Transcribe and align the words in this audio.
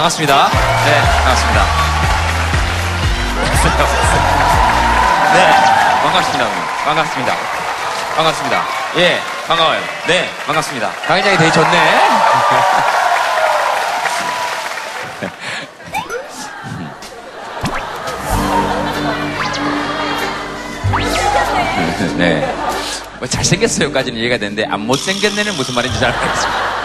반갑습니다. 0.00 0.48
네, 0.48 0.96
반갑습니다. 1.24 1.60
네, 5.34 5.52
반갑습니다. 6.02 6.48
반갑습니다. 6.86 7.36
반갑습니다. 8.16 8.64
예, 8.96 9.20
반가워요. 9.46 9.78
네, 10.06 10.30
반갑습니다. 10.46 10.90
강의장이 11.06 11.36
되게 11.36 11.52
좋네. 11.52 11.68
네. 22.16 22.54
뭐 23.18 23.28
잘생겼어요까지는 23.28 24.18
이해가 24.18 24.38
되는데 24.38 24.64
안 24.64 24.80
못생겼네는 24.80 25.56
무슨 25.56 25.74
말인지 25.74 26.00
잘 26.00 26.10
모르겠습니다. 26.10 26.79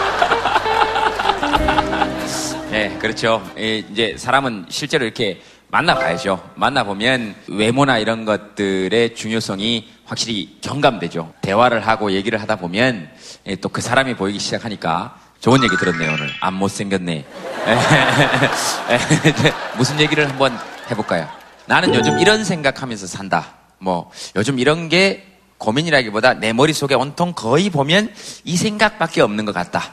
네, 2.76 2.94
그렇죠. 2.98 3.42
예, 3.56 3.78
이제 3.78 4.16
사람은 4.18 4.66
실제로 4.68 5.06
이렇게 5.06 5.40
만나봐야죠. 5.68 6.50
만나보면 6.56 7.34
외모나 7.48 7.96
이런 7.96 8.26
것들의 8.26 9.14
중요성이 9.14 9.88
확실히 10.04 10.58
경감되죠. 10.60 11.32
대화를 11.40 11.86
하고 11.86 12.12
얘기를 12.12 12.38
하다 12.38 12.56
보면 12.56 13.08
예, 13.46 13.56
또그 13.56 13.80
사람이 13.80 14.16
보이기 14.16 14.38
시작하니까 14.38 15.18
좋은 15.40 15.64
얘기 15.64 15.74
들었네요, 15.74 16.12
오늘. 16.12 16.30
안 16.38 16.52
못생겼네. 16.52 17.24
무슨 19.78 19.98
얘기를 19.98 20.28
한번 20.28 20.52
해볼까요? 20.90 21.26
나는 21.64 21.94
요즘 21.94 22.18
이런 22.18 22.44
생각하면서 22.44 23.06
산다. 23.06 23.54
뭐, 23.78 24.10
요즘 24.36 24.58
이런 24.58 24.90
게 24.90 25.26
고민이라기보다 25.56 26.34
내 26.34 26.52
머릿속에 26.52 26.94
온통 26.94 27.32
거의 27.34 27.70
보면 27.70 28.12
이 28.44 28.58
생각밖에 28.58 29.22
없는 29.22 29.46
것 29.46 29.54
같다. 29.54 29.90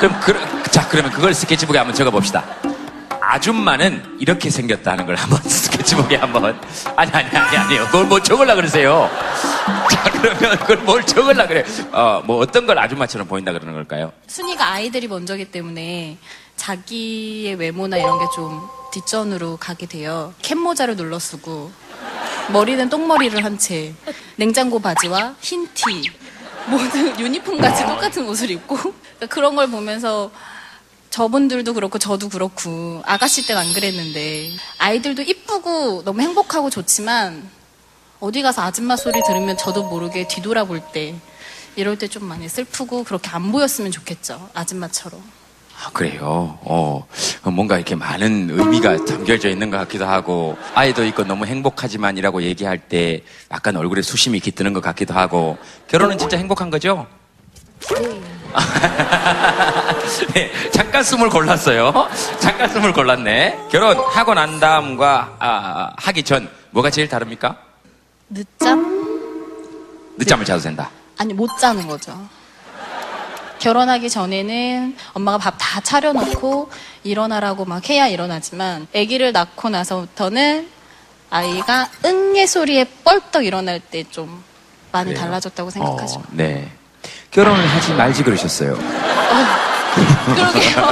그럼, 0.00 0.18
그, 0.20 0.70
자, 0.70 0.88
그러면 0.88 1.12
그걸 1.12 1.34
스케치북에 1.34 1.78
한번 1.78 1.94
적어봅시다. 1.94 2.42
아줌마는 3.20 4.16
이렇게 4.18 4.50
생겼다는 4.50 5.06
걸 5.06 5.14
한번 5.14 5.40
스케치북에 5.48 6.16
한번. 6.16 6.58
아니, 6.96 7.12
아니, 7.12 7.28
아니, 7.36 7.56
아니요. 7.56 7.84
그걸 7.86 8.06
뭐 8.06 8.20
적으려 8.20 8.54
그러세요. 8.56 9.08
자, 9.90 10.02
그러면 10.10 10.58
그걸 10.58 10.76
뭘 10.78 11.04
적으려 11.04 11.46
그래. 11.46 11.64
어, 11.92 12.22
뭐 12.24 12.38
어떤 12.38 12.66
걸 12.66 12.78
아줌마처럼 12.78 13.28
보인다 13.28 13.52
그러는 13.52 13.74
걸까요? 13.74 14.12
순위가 14.26 14.72
아이들이 14.72 15.06
먼저기 15.06 15.44
때문에 15.44 16.16
자기의 16.56 17.54
외모나 17.56 17.96
이런 17.98 18.18
게 18.18 18.24
좀 18.34 18.68
뒷전으로 18.92 19.56
가게 19.58 19.86
돼요. 19.86 20.34
캡모자를 20.42 20.96
눌러 20.96 21.20
쓰고, 21.20 21.70
머리는 22.48 22.88
똥머리를 22.88 23.44
한 23.44 23.56
채, 23.56 23.94
냉장고 24.34 24.80
바지와 24.80 25.36
흰 25.40 25.68
티, 25.74 26.10
모든 26.68 27.18
유니폼 27.18 27.58
같이 27.58 27.84
똑같은 27.84 28.28
옷을 28.28 28.50
입고, 28.50 28.76
그러니까 28.76 29.26
그런 29.28 29.56
걸 29.56 29.68
보면서 29.68 30.30
저분들도 31.10 31.74
그렇고 31.74 31.98
저도 31.98 32.28
그렇고 32.28 33.02
아가씨 33.04 33.46
때는 33.46 33.62
안 33.62 33.72
그랬는데 33.72 34.52
아이들도 34.78 35.22
이쁘고 35.22 36.04
너무 36.04 36.20
행복하고 36.20 36.70
좋지만 36.70 37.50
어디 38.20 38.42
가서 38.42 38.62
아줌마 38.62 38.94
소리 38.96 39.20
들으면 39.26 39.56
저도 39.56 39.84
모르게 39.88 40.28
뒤돌아볼 40.28 40.80
때 40.92 41.16
이럴 41.74 41.98
때 41.98 42.06
좀 42.06 42.24
많이 42.26 42.48
슬프고 42.48 43.02
그렇게 43.02 43.28
안 43.30 43.50
보였으면 43.50 43.90
좋겠죠 43.90 44.50
아줌마처럼 44.54 45.20
아, 45.82 45.90
그래요. 45.92 46.58
어, 46.62 47.06
뭔가 47.44 47.76
이렇게 47.76 47.94
많은 47.94 48.50
의미가 48.50 49.04
담겨져 49.06 49.48
있는 49.48 49.70
것 49.70 49.78
같기도 49.78 50.04
하고, 50.06 50.58
아이도 50.74 51.04
있고 51.06 51.24
너무 51.24 51.46
행복하지만이라고 51.46 52.42
얘기할 52.42 52.78
때 52.78 53.22
약간 53.50 53.76
얼굴에 53.76 54.02
수심이 54.02 54.40
깃드는 54.40 54.74
것 54.74 54.82
같기도 54.82 55.14
하고, 55.14 55.56
결혼은 55.88 56.18
진짜 56.18 56.36
행복한 56.36 56.68
거죠? 56.68 57.06
네, 60.34 60.50
잠깐 60.70 61.02
숨을 61.02 61.30
골랐어요. 61.30 61.92
잠깐 62.40 62.68
숨을 62.68 62.92
골랐네. 62.92 63.68
결혼하고 63.70 64.34
난 64.34 64.60
다음과 64.60 65.36
아, 65.38 65.92
하기 65.96 66.22
전 66.24 66.50
뭐가 66.72 66.90
제일 66.90 67.08
다릅니까? 67.08 67.56
늦잠? 68.28 69.00
늦잠을 70.18 70.44
자도 70.44 70.60
된다. 70.60 70.90
아니 71.16 71.32
못 71.32 71.48
자는 71.58 71.86
거죠 71.86 72.12
결혼하기 73.64 74.10
전에는 74.10 74.96
엄마가 75.12 75.38
밥 75.38 75.54
다 75.60 75.80
차려놓고 75.80 76.70
일어나라고 77.04 77.64
막 77.64 77.88
해야 77.90 78.08
일어나지만 78.08 78.88
아기를 78.96 79.32
낳고 79.32 79.68
나서부터는 79.68 80.68
아이가 81.30 81.88
응애 82.04 82.46
소리에 82.46 82.86
뻘떡 83.04 83.44
일어날 83.44 83.78
때 83.78 84.02
좀 84.10 84.42
많이 84.90 85.10
그래요? 85.12 85.20
달라졌다고 85.24 85.70
생각하죠. 85.70 86.18
어, 86.18 86.22
네. 86.32 86.68
결혼을 87.30 87.64
하지 87.68 87.92
말지 87.94 88.24
그러셨어요. 88.24 88.76
그러게요. 89.94 90.86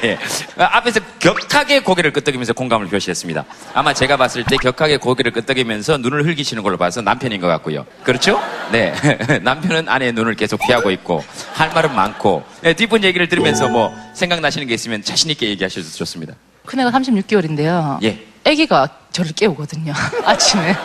예. 0.04 0.18
앞에서 0.56 1.00
격하게 1.18 1.80
고개를 1.80 2.12
끄덕이면서 2.12 2.52
공감을 2.52 2.88
표시했습니다. 2.88 3.44
아마 3.74 3.94
제가 3.94 4.16
봤을 4.16 4.44
때 4.44 4.56
격하게 4.56 4.98
고개를 4.98 5.32
끄덕이면서 5.32 5.98
눈을 5.98 6.26
흘기시는 6.26 6.62
걸로 6.62 6.76
봐서 6.76 7.00
남편인 7.00 7.40
것 7.40 7.46
같고요. 7.46 7.86
그렇죠? 8.02 8.40
네. 8.72 8.94
남편은 9.42 9.88
아내의 9.88 10.12
눈을 10.12 10.34
계속 10.34 10.60
피하고 10.66 10.90
있고 10.90 11.24
할 11.54 11.70
말은 11.70 11.94
많고 11.94 12.44
네, 12.62 12.74
뒷분 12.74 13.04
얘기를 13.04 13.28
들으면서 13.28 13.68
뭐 13.68 13.94
생각나시는 14.14 14.66
게 14.66 14.74
있으면 14.74 15.02
자신 15.02 15.30
있게 15.30 15.48
얘기하셔도 15.48 15.88
좋습니다. 15.88 16.34
큰애가 16.66 16.90
36개월인데요. 16.90 18.02
예. 18.02 18.26
아기가 18.44 18.88
저를 19.12 19.32
깨우거든요. 19.32 19.92
아침에 20.24 20.76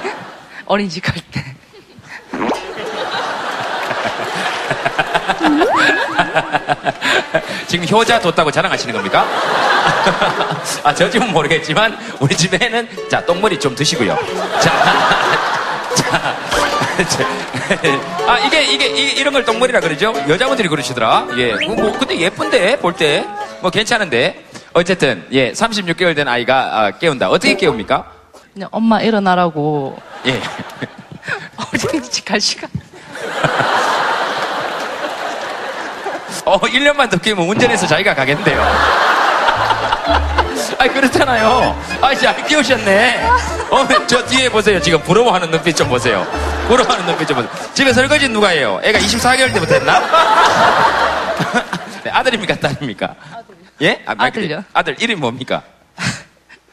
어린이집 0.65 1.01
갈 1.01 1.15
때. 1.31 1.43
지금 7.67 7.87
효자 7.89 8.19
뒀다고 8.19 8.51
자랑하시는 8.51 8.93
겁니까? 8.93 9.25
아, 10.83 10.93
저 10.93 11.09
집은 11.09 11.31
모르겠지만, 11.31 11.97
우리 12.19 12.35
집에는, 12.35 12.87
자, 13.09 13.25
똥머리 13.25 13.59
좀 13.59 13.73
드시고요. 13.75 14.17
자, 14.59 14.71
자, 15.95 16.33
자, 17.07 17.25
아, 18.27 18.37
이게, 18.39 18.63
이게, 18.63 18.87
이- 18.87 19.13
이런 19.19 19.33
걸 19.33 19.43
똥머리라 19.45 19.79
그러죠? 19.79 20.13
여자분들이 20.27 20.67
그러시더라. 20.67 21.27
예. 21.37 21.53
뭐, 21.65 21.75
뭐, 21.75 21.97
근데 21.97 22.19
예쁜데, 22.19 22.77
볼 22.79 22.93
때. 22.93 23.25
뭐, 23.61 23.71
괜찮은데. 23.71 24.45
어쨌든, 24.73 25.25
예, 25.31 25.51
36개월 25.51 26.15
된 26.15 26.27
아이가 26.27 26.79
아, 26.79 26.91
깨운다. 26.91 27.29
어떻게 27.29 27.55
깨웁니까? 27.55 28.05
그냥 28.53 28.69
엄마 28.71 29.01
일어나라고 29.01 29.97
예. 30.27 30.41
어린이집 31.73 32.23
갈 32.25 32.39
시간. 32.39 32.69
어, 36.45 36.59
1년만 36.59 37.09
더 37.09 37.17
끼면 37.17 37.45
운전해서 37.47 37.87
자기가 37.87 38.13
가겠는데요. 38.15 38.61
아 40.77 40.87
그렇잖아요. 40.87 41.79
아, 42.01 42.15
잘 42.15 42.45
끼우셨네. 42.47 43.23
어, 43.69 43.87
저 44.07 44.25
뒤에 44.25 44.49
보세요. 44.49 44.81
지금 44.81 44.99
부러워하는 45.01 45.51
눈빛 45.51 45.75
좀 45.75 45.87
보세요. 45.89 46.25
부러워하는 46.67 47.05
눈빛 47.05 47.27
좀 47.27 47.37
보세요. 47.37 47.51
집에 47.73 47.93
설거지 47.93 48.27
누가 48.29 48.49
해요? 48.49 48.79
애가 48.83 48.97
24개월 48.99 49.53
때부터 49.53 49.75
했나? 49.75 49.99
네, 52.03 52.09
아들입니까? 52.09 52.55
딸입니까? 52.55 53.15
예? 53.83 54.01
아, 54.05 54.15
말 54.15 54.31
그대로. 54.31 54.55
아들요. 54.55 54.63
아들 54.73 54.95
이름이 54.99 55.19
뭡니까? 55.19 55.61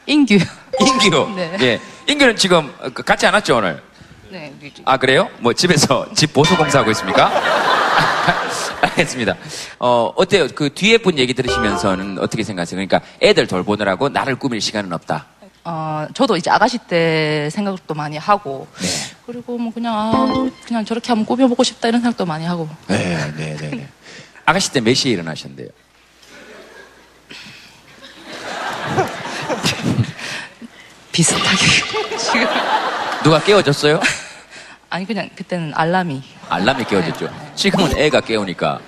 인규. 0.07 0.39
인규. 0.79 1.33
네. 1.35 1.57
예. 1.61 1.79
인규는 2.07 2.35
지금 2.35 2.73
그 2.95 3.03
같이 3.03 3.27
안 3.27 3.35
왔죠, 3.35 3.57
오늘? 3.57 3.81
네, 4.29 4.51
아, 4.85 4.97
그래요? 4.97 5.29
뭐 5.37 5.53
집에서 5.53 6.07
집 6.15 6.33
보수 6.33 6.57
공사하고 6.57 6.89
있습니까? 6.91 7.31
알겠습니다. 8.81 9.35
어, 9.79 10.13
어때요? 10.15 10.47
그 10.55 10.73
뒤에 10.73 10.97
분 10.99 11.17
얘기 11.17 11.33
들으시면서는 11.33 12.19
어떻게 12.19 12.43
생각하세요? 12.43 12.77
그러니까 12.77 13.01
애들 13.21 13.47
돌보느라고 13.47 14.07
나를 14.09 14.35
꾸밀 14.37 14.61
시간은 14.61 14.93
없다. 14.93 15.25
어, 15.65 16.07
저도 16.13 16.37
이제 16.37 16.49
아가씨 16.49 16.77
때 16.79 17.49
생각도 17.51 17.93
많이 17.93 18.15
하고. 18.17 18.67
네. 18.81 18.87
그리고 19.25 19.57
뭐 19.57 19.73
그냥, 19.73 19.93
아, 19.95 20.49
그냥 20.65 20.85
저렇게 20.85 21.09
한번 21.09 21.25
꾸며보고 21.25 21.63
싶다 21.63 21.87
이런 21.89 21.99
생각도 22.01 22.25
많이 22.25 22.45
하고. 22.45 22.67
네, 22.87 23.17
네, 23.35 23.55
네. 23.57 23.69
네. 23.69 23.87
아가씨 24.45 24.71
때 24.71 24.79
몇 24.81 24.93
시에 24.95 25.11
일어나셨는데요? 25.11 25.67
비슷하게. 31.11 31.57
지금. 32.17 32.47
누가 33.23 33.39
깨워줬어요? 33.43 33.99
아니, 34.89 35.05
그냥 35.05 35.29
그때는 35.35 35.71
알람이. 35.75 36.21
알람이 36.49 36.83
깨워줬죠. 36.85 37.29
지금은 37.55 37.97
애가 37.97 38.21
깨우니까 38.21 38.79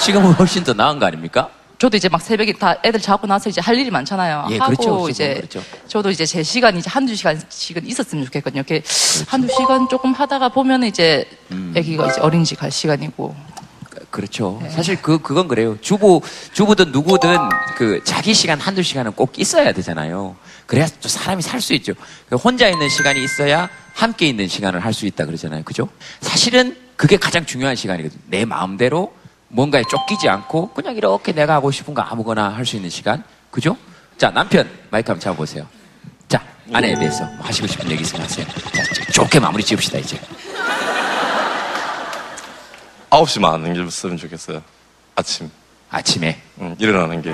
지금은 0.00 0.32
훨씬 0.32 0.62
더 0.64 0.72
나은 0.74 0.98
거 0.98 1.06
아닙니까? 1.06 1.48
저도 1.78 1.96
이제 1.96 2.08
막 2.08 2.20
새벽에 2.22 2.52
다 2.54 2.76
애들 2.84 3.00
자고 3.00 3.26
나서 3.26 3.50
이제 3.50 3.60
할 3.60 3.76
일이 3.76 3.90
많잖아요. 3.90 4.46
예, 4.50 4.58
하고 4.58 4.74
그렇죠. 4.76 5.08
이제 5.10 5.34
그렇죠. 5.34 5.62
저도 5.86 6.10
이제 6.10 6.24
제 6.24 6.42
시간이 6.42 6.78
이제 6.78 6.88
한두 6.90 7.14
시간씩은 7.14 7.86
있었으면 7.86 8.24
좋겠거든요. 8.26 8.60
이렇게 8.66 8.82
한두 9.26 9.52
시간 9.54 9.86
조금 9.88 10.12
하다가 10.12 10.48
보면 10.50 10.84
이제 10.84 11.28
음. 11.50 11.74
아기가 11.76 12.08
이제 12.10 12.20
어린이집 12.20 12.58
갈 12.58 12.70
시간이고. 12.70 13.34
그렇죠. 14.16 14.62
사실 14.70 14.96
그, 15.02 15.18
그건 15.18 15.46
그래요. 15.46 15.76
주부, 15.82 16.22
주부든 16.54 16.90
누구든 16.90 17.36
그 17.76 18.00
자기 18.02 18.32
시간 18.32 18.58
한두 18.58 18.82
시간은 18.82 19.12
꼭 19.12 19.38
있어야 19.38 19.72
되잖아요. 19.72 20.36
그래야 20.64 20.88
또 21.02 21.08
사람이 21.10 21.42
살 21.42 21.60
수 21.60 21.74
있죠. 21.74 21.92
그 22.30 22.36
혼자 22.36 22.66
있는 22.66 22.88
시간이 22.88 23.22
있어야 23.22 23.68
함께 23.92 24.26
있는 24.26 24.48
시간을 24.48 24.82
할 24.82 24.94
수 24.94 25.04
있다 25.04 25.26
그러잖아요. 25.26 25.64
그죠? 25.64 25.90
사실은 26.22 26.74
그게 26.96 27.18
가장 27.18 27.44
중요한 27.44 27.76
시간이거든요. 27.76 28.18
내 28.28 28.46
마음대로 28.46 29.12
뭔가에 29.48 29.82
쫓기지 29.86 30.30
않고 30.30 30.70
그냥 30.72 30.96
이렇게 30.96 31.32
내가 31.32 31.52
하고 31.52 31.70
싶은 31.70 31.92
거 31.92 32.00
아무거나 32.00 32.48
할 32.48 32.64
수 32.64 32.76
있는 32.76 32.88
시간. 32.88 33.22
그죠? 33.50 33.76
자, 34.16 34.30
남편 34.30 34.66
마이크 34.88 35.10
한번 35.10 35.20
잡아보세요. 35.20 35.66
자, 36.26 36.42
아내에 36.72 36.94
대해서 36.98 37.22
뭐 37.36 37.44
하시고 37.48 37.66
싶은 37.66 37.90
얘기 37.90 38.00
있으면 38.02 38.22
하세요. 38.24 38.46
자, 38.46 38.82
좋게 39.12 39.40
마무리 39.40 39.62
지읍시다, 39.62 39.98
이제. 39.98 40.18
9시만 43.10 43.54
안 43.54 43.62
남겼으면 43.62 44.16
좋겠어요. 44.16 44.62
아침. 45.14 45.50
아침에. 45.90 46.40
음, 46.60 46.74
일어나는 46.78 47.22
게. 47.22 47.32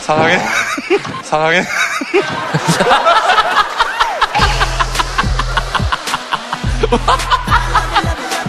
사랑해. 0.00 0.38
사랑해. 1.22 1.64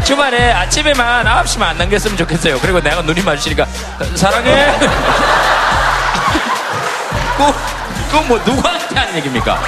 주말에 0.04 0.52
아침에만 0.52 1.26
9시만 1.26 1.62
안 1.64 1.78
남겼으면 1.78 2.18
좋겠어요. 2.18 2.60
그리고 2.60 2.82
내가 2.82 3.02
눈이 3.02 3.22
마주치니까, 3.22 3.66
사랑해. 4.16 4.66
그, 7.38 7.54
그뭐 8.12 8.38
누구한테 8.46 8.96
하는 8.96 9.16
얘기입니까? 9.18 9.60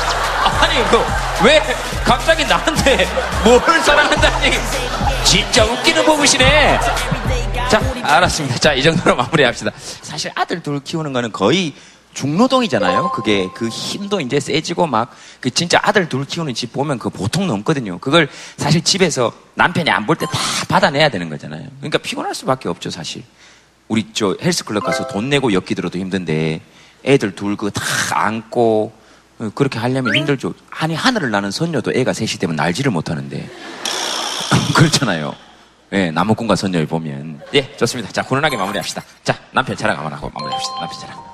아니, 0.59 0.83
그, 0.89 1.03
왜 1.43 1.61
갑자기 2.03 2.45
나한테 2.45 3.07
뭘 3.43 3.61
사랑한다는 3.81 4.43
얘기. 4.45 4.59
진짜 5.23 5.63
웃기는 5.63 6.03
부부시네. 6.05 6.79
자, 7.69 7.81
알았습니다. 8.03 8.57
자, 8.57 8.73
이 8.73 8.83
정도로 8.83 9.15
마무리합시다. 9.15 9.71
사실 10.01 10.31
아들 10.35 10.61
둘 10.61 10.83
키우는 10.83 11.13
거는 11.13 11.31
거의 11.31 11.73
중노동이잖아요. 12.13 13.11
그게 13.11 13.49
그 13.53 13.67
힘도 13.69 14.19
이제 14.21 14.39
세지고 14.39 14.87
막 14.87 15.11
그 15.39 15.49
진짜 15.51 15.77
아들 15.83 16.07
둘 16.07 16.25
키우는 16.25 16.53
집 16.53 16.71
보면 16.71 16.97
그 16.99 17.09
보통 17.09 17.47
넘거든요. 17.47 17.97
그걸 17.99 18.29
사실 18.57 18.81
집에서 18.83 19.33
남편이 19.55 19.89
안 19.89 20.05
볼 20.05 20.15
때 20.15 20.25
다 20.25 20.31
받아내야 20.69 21.09
되는 21.09 21.27
거잖아요. 21.29 21.67
그러니까 21.79 21.97
피곤할 21.97 22.33
수밖에 22.33 22.69
없죠, 22.69 22.89
사실. 22.89 23.23
우리 23.89 24.07
저 24.13 24.37
헬스클럽 24.41 24.83
가서 24.85 25.07
돈 25.09 25.29
내고 25.29 25.51
엮기 25.53 25.75
들어도 25.75 25.99
힘든데 25.99 26.61
애들 27.05 27.35
둘 27.35 27.57
그거 27.57 27.69
다 27.71 27.83
안고 28.11 28.93
어, 29.39 29.49
그렇게 29.55 29.79
하려면 29.79 30.15
힘들죠. 30.15 30.53
아니 30.69 30.95
하늘을 30.95 31.29
나는 31.31 31.51
선녀도 31.51 31.91
애가 31.93 32.13
셋이 32.13 32.39
되면 32.39 32.55
날지를 32.55 32.91
못하는데 32.91 33.49
그렇잖아요. 34.75 35.35
예, 35.91 36.09
나무꾼과 36.11 36.55
선녀를 36.55 36.87
보면 36.87 37.41
예 37.53 37.75
좋습니다. 37.77 38.11
자 38.11 38.21
훈훈하게 38.21 38.55
마무리합시다. 38.57 39.03
자 39.23 39.37
남편 39.51 39.75
자랑 39.75 39.97
한번 39.97 40.13
하고 40.13 40.29
마무리합시다. 40.33 40.75
남편 40.79 40.99
자랑. 41.01 41.32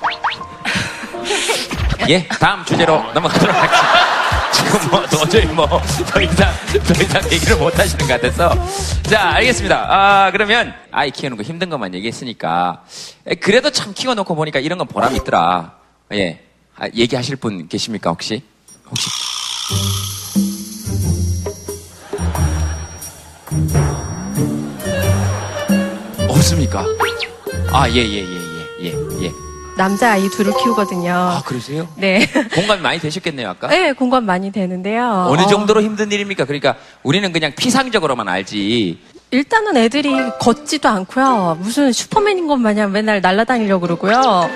예, 2.08 2.26
다음 2.28 2.64
주제로 2.64 3.02
넘어가도록 3.12 3.54
하겠습니다. 3.54 4.14
지금 4.52 4.90
뭐 4.90 5.06
도저히 5.06 5.46
뭐 5.46 5.66
더 5.66 6.20
이상 6.20 6.52
더 6.86 7.02
이상 7.02 7.32
얘기를 7.32 7.56
못 7.56 7.76
하시는 7.78 8.06
것 8.06 8.20
같아서 8.20 8.54
자 9.02 9.30
알겠습니다. 9.34 9.86
아 9.88 10.30
그러면 10.30 10.74
아이 10.92 11.10
키우는 11.10 11.36
거 11.36 11.42
힘든 11.42 11.70
것만 11.70 11.94
얘기했으니까 11.94 12.82
에, 13.26 13.34
그래도 13.34 13.70
참 13.70 13.92
키워놓고 13.94 14.34
보니까 14.34 14.58
이런 14.60 14.78
건 14.78 14.86
보람 14.86 15.14
있더라. 15.16 15.72
예, 16.12 16.44
아, 16.76 16.86
얘기하실 16.94 17.36
분 17.36 17.66
계십니까 17.68 18.10
혹시? 18.10 18.42
혹시? 18.88 19.08
없습니까? 26.28 26.84
아 27.72 27.88
예 27.88 28.02
예 28.02 28.22
예 28.22 28.22
예 28.22 28.34
예 28.82 28.86
예. 29.26 29.32
남자 29.76 30.12
아이 30.12 30.28
둘을 30.28 30.52
키우거든요. 30.62 31.12
아 31.12 31.42
그러세요? 31.44 31.88
네. 31.96 32.26
공감이 32.54 32.80
많이 32.80 33.00
되셨겠네요 33.00 33.50
아까. 33.50 33.68
네, 33.68 33.92
공감 33.92 34.24
많이 34.24 34.52
되는데요. 34.52 35.26
어느 35.28 35.42
어, 35.42 35.46
정도로 35.46 35.82
힘든 35.82 36.12
일입니까? 36.12 36.44
그러니까 36.44 36.76
우리는 37.02 37.30
그냥 37.32 37.52
피상적으로만 37.56 38.28
알지. 38.28 38.98
일단은 39.30 39.76
애들이 39.76 40.14
걷지도 40.38 40.88
않고요. 40.88 41.58
무슨 41.60 41.92
슈퍼맨인 41.92 42.46
것 42.46 42.56
마냥 42.56 42.92
맨날 42.92 43.20
날아다니려고 43.20 43.80
그러고요. 43.80 44.48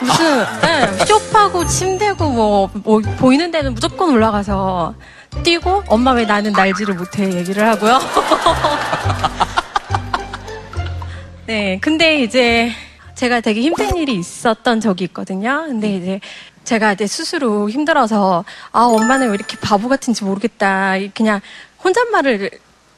무슨, 0.00 0.44
네, 0.60 1.04
쇼파고 1.06 1.66
침대고 1.66 2.30
뭐, 2.30 2.70
뭐, 2.74 3.00
보이는 3.18 3.50
데는 3.50 3.72
무조건 3.72 4.10
올라가서 4.10 4.94
뛰고, 5.42 5.84
엄마 5.88 6.12
왜 6.12 6.24
나는 6.24 6.52
날지를 6.52 6.94
못해 6.94 7.32
얘기를 7.32 7.66
하고요. 7.66 7.98
네, 11.46 11.78
근데 11.80 12.22
이제 12.22 12.72
제가 13.16 13.40
되게 13.40 13.60
힘든 13.62 13.96
일이 13.96 14.14
있었던 14.14 14.80
적이 14.80 15.04
있거든요. 15.04 15.64
근데 15.66 15.96
이제 15.96 16.20
제가 16.64 16.92
이제 16.92 17.06
스스로 17.06 17.68
힘들어서 17.70 18.44
아 18.72 18.82
엄마는 18.82 19.28
왜 19.28 19.34
이렇게 19.34 19.56
바보 19.60 19.88
같은지 19.88 20.22
모르겠다. 20.24 20.94
그냥 21.14 21.40
혼잣말을 21.82 22.50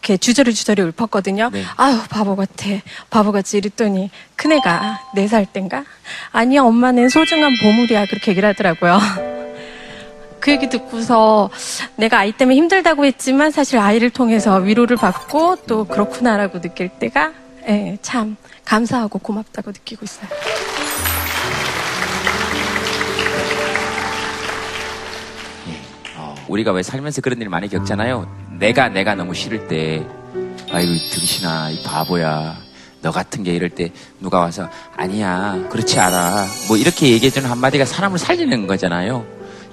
이렇게 0.03 0.17
주저리 0.17 0.53
주저리 0.55 0.83
읊었거든요. 0.83 1.51
네. 1.53 1.63
아유 1.77 1.99
바보 2.11 2.35
같아, 2.35 2.65
바보 3.11 3.31
같이 3.33 3.59
이랬더니 3.59 4.11
큰 4.37 4.53
애가 4.53 5.01
네 5.15 5.29
살 5.29 5.47
땐가 5.47 5.85
아니야 6.33 6.63
엄마는 6.63 7.09
소중한 7.11 7.53
보물이야 7.63 8.07
그렇게 8.07 8.33
얘기를 8.33 8.49
하더라고요. 8.49 8.99
그 10.41 10.51
얘기 10.53 10.69
듣고서 10.69 11.51
내가 11.97 12.19
아이 12.21 12.33
때문에 12.33 12.57
힘들다고 12.57 13.05
했지만 13.05 13.51
사실 13.51 13.79
아이를 13.79 14.11
통해서 14.11 14.57
위로를 14.57 14.97
받고 14.97 15.57
또 15.67 15.85
그렇구나라고 15.85 16.61
느낄 16.61 16.89
때가 16.89 17.33
예, 17.69 17.99
참 18.01 18.37
감사하고 18.65 19.19
고맙다고 19.19 19.71
느끼고 19.71 20.05
있어요. 20.05 20.29
어, 26.17 26.35
우리가 26.49 26.73
왜 26.73 26.83
살면서 26.83 27.21
그런 27.21 27.41
일 27.43 27.51
많이 27.51 27.69
겪잖아요. 27.69 28.27
내가 28.59 28.89
내가 28.89 29.15
너무 29.15 29.35
싫을 29.35 29.69
때, 29.69 30.07
아이고 30.71 30.93
이 30.93 30.99
등신아, 31.11 31.71
이 31.71 31.83
바보야. 31.83 32.57
너 33.01 33.13
같은 33.13 33.45
게 33.45 33.55
이럴 33.55 33.71
때 33.71 33.93
누가 34.19 34.41
와서 34.41 34.69
아니야, 34.97 35.69
그렇지 35.71 36.01
않아. 36.01 36.47
뭐 36.67 36.77
이렇게 36.77 37.11
얘기해주는 37.11 37.49
한마디가 37.49 37.85
사람을 37.85 38.19
살리는 38.19 38.67
거잖아요. 38.67 39.25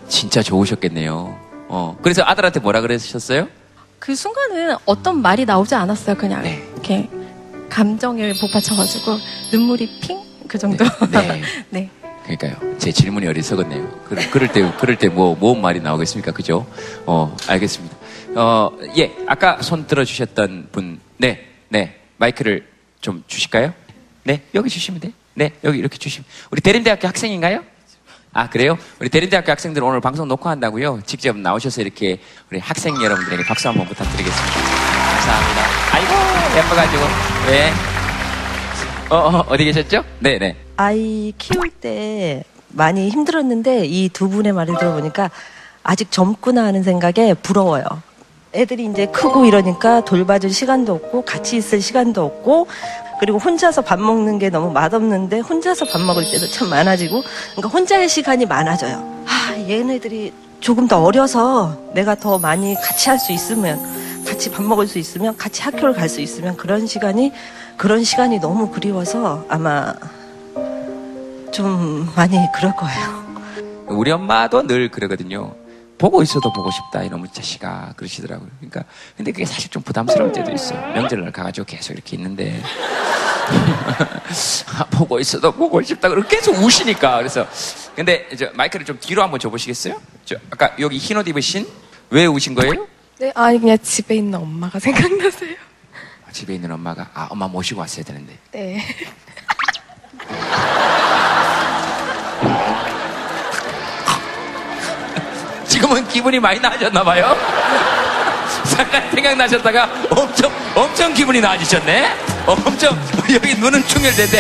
진짜 0.08 0.44
좋으셨겠네요. 0.44 1.40
어, 1.70 1.98
그래서 2.04 2.22
아들한테 2.24 2.60
뭐라 2.60 2.82
그러셨어요? 2.82 3.48
그 3.98 4.14
순간은 4.14 4.76
어떤 4.86 5.22
말이 5.22 5.46
나오지 5.46 5.74
않았어요. 5.74 6.16
그냥 6.18 6.44
네. 6.44 6.64
이렇게 6.74 7.10
감정에 7.70 8.34
복받쳐가지고 8.34 9.18
눈물이 9.52 10.00
핑 10.02 10.26
그 10.48 10.58
정도. 10.58 10.86
네. 11.12 11.42
네. 11.70 11.90
그러니까요. 12.24 12.78
제 12.78 12.92
질문이 12.92 13.28
어리석었네요. 13.28 13.88
그럴, 14.08 14.30
그럴 14.32 14.52
때, 14.52 14.72
그럴 14.80 14.96
때 14.98 15.10
뭐, 15.10 15.36
뭔 15.36 15.62
말이 15.62 15.80
나오겠습니까? 15.80 16.32
그죠? 16.32 16.66
어, 17.06 17.36
알겠습니다. 17.48 17.96
어, 18.36 18.72
예. 18.98 19.16
아까 19.28 19.62
손 19.62 19.86
들어주셨던 19.86 20.70
분. 20.72 21.00
네, 21.18 21.48
네. 21.70 22.00
마이크를 22.18 22.68
좀 23.00 23.24
주실까요? 23.28 23.74
네, 24.24 24.42
여기 24.56 24.70
주시면 24.70 25.02
돼. 25.02 25.12
네, 25.36 25.52
여기 25.64 25.78
이렇게 25.78 25.98
주시면. 25.98 26.26
우리 26.50 26.62
대림대학교 26.62 27.08
학생인가요? 27.08 27.64
아, 28.34 28.50
그래요? 28.50 28.78
우리 29.00 29.10
대림대학교 29.10 29.52
학생들 29.52 29.84
오늘 29.84 30.02
방송 30.02 30.28
녹화한다고요? 30.28 31.02
직접 31.06 31.38
나오셔서 31.38 31.82
이렇게 31.82 32.20
우리 32.50 32.60
학생 32.60 32.96
여러분들에게 33.02 33.44
박수 33.46 33.68
한번 33.68 33.88
부탁드리겠습니다. 33.88 34.85
감사합니다. 35.26 35.62
아이고, 35.94 36.58
예뻐가지고. 36.58 37.04
네. 37.48 37.72
어, 39.10 39.16
어, 39.16 39.46
어디 39.50 39.66
계셨죠? 39.66 40.04
네, 40.20 40.38
네. 40.38 40.56
아이 40.78 41.34
키울 41.38 41.70
때 41.70 42.44
많이 42.70 43.10
힘들었는데 43.10 43.86
이 43.86 44.10
두 44.10 44.30
분의 44.30 44.52
말을 44.54 44.78
들어보니까 44.78 45.30
아직 45.84 46.12
젊구나 46.12 46.64
하는 46.66 46.84
생각에 46.84 47.34
부러워요. 47.42 47.84
애들이 48.54 48.86
이제 48.86 49.06
크고 49.08 49.46
이러니까 49.46 50.02
돌봐줄 50.06 50.52
시간도 50.52 50.94
없고 50.94 51.24
같이 51.26 51.58
있을 51.58 51.82
시간도 51.82 52.24
없고 52.24 52.68
그리고 53.20 53.38
혼자서 53.38 53.82
밥 53.82 54.00
먹는 54.00 54.40
게 54.40 54.50
너무 54.50 54.72
맛없는데 54.72 55.40
혼자서 55.40 55.86
밥 55.86 56.02
먹을 56.02 56.24
때도 56.30 56.48
참 56.48 56.70
많아지고 56.70 57.24
그러니까 57.56 57.70
혼자의 57.70 58.08
시간이 58.10 58.46
많아져요. 58.46 59.24
아, 59.28 59.56
얘네들이 59.58 60.34
조금 60.62 60.88
더 60.88 61.04
어려서 61.04 61.78
내가 61.94 62.16
더 62.16 62.38
많이 62.40 62.76
같이 62.76 63.10
할 63.10 63.20
수 63.20 63.32
있으면 63.32 63.80
같이 64.26 64.52
밥 64.52 64.64
먹을 64.64 64.88
수 64.88 64.98
있으면 65.00 65.38
같이 65.38 65.62
학교를 65.62 65.94
갈 65.94 66.10
수 66.10 66.22
있으면 66.22 66.56
그런 66.58 66.88
시간이 66.88 67.32
그런 67.78 68.04
시간이 68.04 68.40
너무 68.40 68.70
그리워서 68.72 69.46
아마 69.50 69.94
좀 71.52 72.12
많이 72.16 72.38
그럴 72.56 72.76
거예요. 72.76 73.26
우리 73.88 74.12
엄마도 74.12 74.66
늘 74.68 74.90
그러거든요. 74.90 75.56
보고 75.98 76.22
있어도 76.22 76.52
보고 76.52 76.70
싶다 76.72 77.04
이놈의 77.04 77.28
자식아 77.32 77.94
그러시더라고요. 77.96 78.50
그러니까 78.60 78.84
근데 79.16 79.32
그게 79.32 79.46
사실 79.46 79.70
좀 79.72 79.82
부담스러울 79.82 80.32
때도 80.34 80.52
있어요. 80.52 80.80
명절날 80.94 81.32
가가지고 81.32 81.66
계속 81.66 81.94
이렇게 81.94 82.18
있는데 82.18 82.62
아, 84.78 84.84
보고 84.92 85.20
있어도 85.20 85.52
보고 85.52 85.82
싶다 85.82 86.10
그러고 86.10 86.28
계속 86.28 86.56
우시니까 86.62 87.18
그래서 87.18 87.48
근데 87.96 88.28
저 88.38 88.50
마이크를 88.54 88.86
좀 88.86 88.98
뒤로 89.00 89.24
한번 89.24 89.40
줘보시겠어요? 89.40 89.96
저 90.26 90.36
아까 90.50 90.72
여기 90.80 90.98
흰 90.98 91.18
옷 91.18 91.28
입으신 91.28 91.66
왜 92.10 92.26
우신 92.26 92.56
거예요? 92.56 92.88
네, 93.20 93.32
아니 93.34 93.60
그냥 93.60 93.78
집에 93.82 94.16
있는 94.16 94.40
엄마가 94.40 94.78
생각나세요. 94.80 95.56
아, 96.28 96.32
집에 96.32 96.56
있는 96.56 96.72
엄마가 96.72 97.10
아 97.14 97.28
엄마 97.30 97.48
모시고 97.48 97.80
왔어야 97.80 98.04
되는데. 98.04 98.38
네. 98.52 98.84
지금은 105.68 106.08
기분이 106.08 106.40
많이 106.40 106.60
나아졌나 106.60 107.04
봐요. 107.04 107.36
잠깐 108.76 109.10
생각나셨다가 109.12 109.90
엄청 110.12 110.52
엄청 110.76 111.14
기분이 111.14 111.42
나아지셨네. 111.42 112.10
엄청 112.46 112.98
여기 113.34 113.56
눈은 113.56 113.86
충혈되대. 113.88 114.40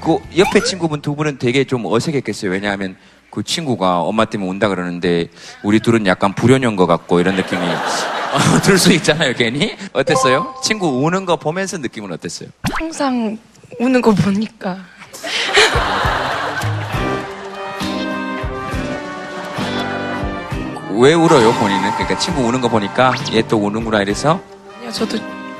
그 0.00 0.18
옆에 0.36 0.60
친구분 0.64 1.00
두 1.02 1.14
분은 1.14 1.38
되게 1.38 1.64
좀 1.64 1.84
어색했겠어요. 1.86 2.50
왜냐하면 2.50 2.96
그 3.30 3.42
친구가 3.42 4.00
엄마 4.00 4.24
때문에 4.24 4.50
온다 4.50 4.68
그러는데 4.68 5.28
우리 5.62 5.80
둘은 5.80 6.06
약간 6.06 6.34
불효녀인 6.34 6.76
것 6.76 6.86
같고 6.86 7.20
이런 7.20 7.36
느낌이 7.36 7.60
어, 7.62 8.60
들수 8.62 8.92
있잖아요. 8.92 9.34
괜히 9.34 9.76
어땠어요? 9.92 10.54
친구 10.62 10.88
우는 11.04 11.24
거 11.26 11.36
보면서 11.36 11.78
느낌은 11.78 12.12
어땠어요? 12.12 12.48
항상 12.72 13.38
우는 13.78 14.00
거 14.00 14.12
보니까 14.12 14.78
왜 20.92 21.14
울어요 21.14 21.52
본인은? 21.54 21.92
그러니까 21.92 22.18
친구 22.18 22.42
우는 22.42 22.60
거 22.60 22.68
보니까 22.68 23.14
얘 23.32 23.42
또 23.42 23.56
우는구나 23.58 24.02
이래서 24.02 24.40
그냥 24.78 24.92
저도 24.92 25.18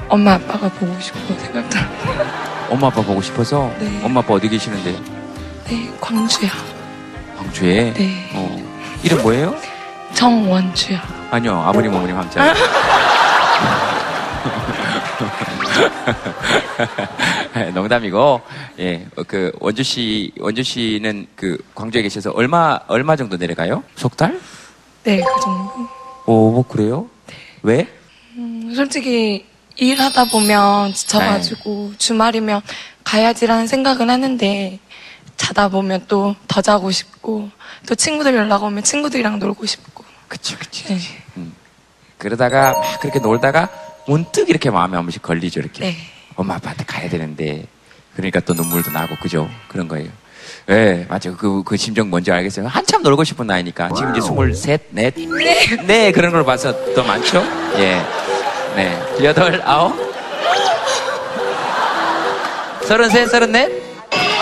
엄마 0.08 0.34
아빠가 0.34 0.68
보고 0.68 0.98
싶고 1.00 1.18
생각더라고요. 1.38 2.26
엄마 2.68 2.88
아빠 2.88 3.00
보고 3.02 3.22
싶어서 3.22 3.72
네. 3.78 4.00
엄마 4.04 4.20
아빠 4.20 4.34
어디 4.34 4.48
계시는데요? 4.48 4.98
네, 5.66 5.90
광주요. 6.00 6.50
광주에. 7.40 7.92
네. 7.94 8.30
어. 8.34 8.56
이름 9.02 9.22
뭐예요? 9.22 9.56
정원주요. 10.12 10.98
아니요 11.30 11.56
아버님 11.58 11.94
어머님 11.94 12.16
함자. 12.16 12.52
농담이고 17.74 18.40
예 18.78 19.06
그 19.26 19.52
원주 19.60 19.82
씨 19.82 20.32
원주 20.38 20.62
씨는 20.62 21.26
그 21.34 21.58
광주에 21.74 22.02
계셔서 22.02 22.30
얼마 22.32 22.78
얼마 22.88 23.16
정도 23.16 23.36
내려가요? 23.36 23.82
석 23.96 24.16
달? 24.16 24.38
네, 25.04 25.20
그 25.20 25.40
정도. 25.40 25.72
오, 26.26 26.50
뭐 26.52 26.64
그래요? 26.66 27.06
왜? 27.62 27.86
음, 28.36 28.72
솔직히 28.74 29.46
일하다 29.76 30.26
보면 30.26 30.92
지쳐가지고 30.92 31.92
주말이면 31.96 32.60
가야지라는 33.04 33.66
생각은 33.66 34.10
하는데 34.10 34.78
자다 35.40 35.68
보면 35.68 36.04
또 36.06 36.34
더 36.48 36.60
자고 36.60 36.90
싶고 36.90 37.48
또 37.88 37.94
친구들 37.94 38.34
연락 38.34 38.62
오면 38.62 38.82
친구들이랑 38.84 39.38
놀고 39.38 39.64
싶고 39.64 40.04
그치, 40.28 40.54
그치. 40.56 40.84
네. 40.84 40.98
그러다가 42.18 42.72
막 42.72 43.00
그렇게 43.00 43.18
놀다가 43.18 43.68
문득 44.06 44.50
이렇게 44.50 44.68
마음에 44.70 44.96
한 44.96 45.04
번씩 45.06 45.22
걸리죠, 45.22 45.60
이렇게. 45.60 45.80
네. 45.80 45.96
엄마 46.36 46.54
아빠한테 46.56 46.84
가야 46.84 47.08
되는데. 47.08 47.66
그러니까 48.14 48.40
또 48.40 48.52
눈물도 48.54 48.90
나고, 48.90 49.16
그죠? 49.22 49.48
그런 49.68 49.88
거예요. 49.88 50.10
예, 50.68 51.06
맞아요. 51.08 51.36
그, 51.38 51.62
그 51.64 51.76
심정 51.76 52.10
뭔지 52.10 52.30
알겠어요. 52.30 52.68
한참 52.68 53.02
놀고 53.02 53.24
싶은 53.24 53.46
나이니까. 53.46 53.88
지금 53.96 54.10
이제 54.14 54.20
스물셋, 54.20 54.88
넷. 54.90 55.14
네. 55.86 56.12
그런 56.12 56.30
걸 56.32 56.44
봐서 56.44 56.74
더 56.94 57.02
많죠? 57.02 57.42
예. 57.78 58.00
네. 58.76 59.02
여덟, 59.24 59.60
아홉. 59.64 59.94
서른셋, 62.86 63.30
서른넷? 63.30 63.89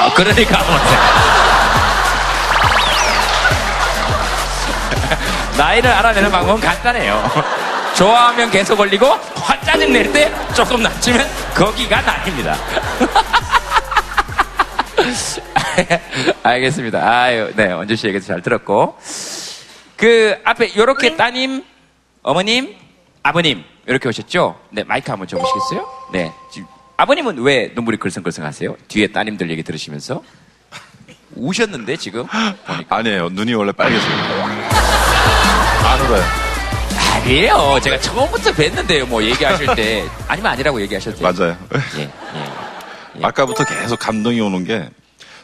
아, 0.09 0.15
그러니까. 0.15 0.59
나이를 5.59 5.91
알아내는 5.91 6.31
방법은 6.31 6.61
간단해요. 6.61 7.31
좋아하면 7.95 8.51
계속 8.51 8.79
올리고, 8.81 9.07
화 9.07 9.61
짜증 9.61 9.93
낼 9.93 10.13
때 10.13 10.33
조금 10.55 10.83
낮추면 10.83 11.27
거기가 11.55 12.01
나입니다. 12.01 12.57
알겠습니다. 16.43 16.99
아유, 17.01 17.53
네, 17.55 17.73
원주 17.73 17.95
씨 17.97 18.09
얘기도 18.09 18.27
잘 18.27 18.43
들었고. 18.43 18.97
그 19.97 20.37
앞에 20.45 20.73
요렇게 20.77 21.17
따님, 21.17 21.65
어머님, 22.23 22.75
아버님 23.23 23.65
이렇게 23.87 24.09
오셨죠? 24.09 24.59
네, 24.71 24.85
마이크 24.85 25.11
한번 25.11 25.27
줘보시겠어요? 25.27 25.89
네. 26.13 26.31
지금 26.53 26.69
아버님은 26.99 27.39
왜 27.39 27.71
눈물이 27.77 27.97
글썽글썽 27.99 28.45
하세요? 28.45 28.77
뒤에 28.89 29.07
따님들 29.07 29.49
얘기 29.51 29.63
들으시면서? 29.63 30.21
우셨는데 31.37 31.97
지금 31.97 32.27
보니까 32.67 32.97
아니에요. 32.97 33.29
눈이 33.29 33.55
원래 33.55 33.71
빨개져요. 33.71 34.13
안 35.85 36.01
울어요. 36.01 36.25
아니에요. 37.15 37.79
제가 37.85 38.01
처음부터 38.01 38.51
뵀는데요. 38.51 39.07
뭐 39.07 39.23
얘기하실 39.23 39.77
때 39.77 40.05
아니면 40.27 40.51
아니라고 40.53 40.81
얘기하셨죠. 40.83 41.23
맞아요. 41.23 41.57
예, 41.97 42.01
예. 42.01 42.11
예. 43.21 43.25
아까부터 43.25 43.65
계속 43.65 44.01
감동이 44.01 44.41
오는 44.41 44.65
게 44.65 44.91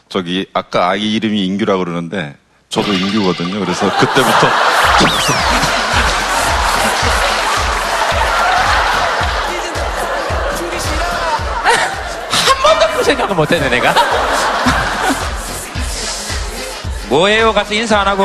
저기 0.09 0.47
아까 0.51 0.89
아기 0.89 1.13
이름이 1.13 1.45
인규라고 1.45 1.85
그러는데 1.85 2.35
저도 2.67 2.91
인규거든요. 2.91 3.61
그래서 3.61 3.89
그때부터 3.97 4.47
생각을 13.05 13.35
못했네 13.35 13.69
내가. 13.69 13.93
뭐해요 17.07 17.53
가서 17.53 17.73
인사 17.73 17.99
안 17.99 18.07
하고 18.07 18.23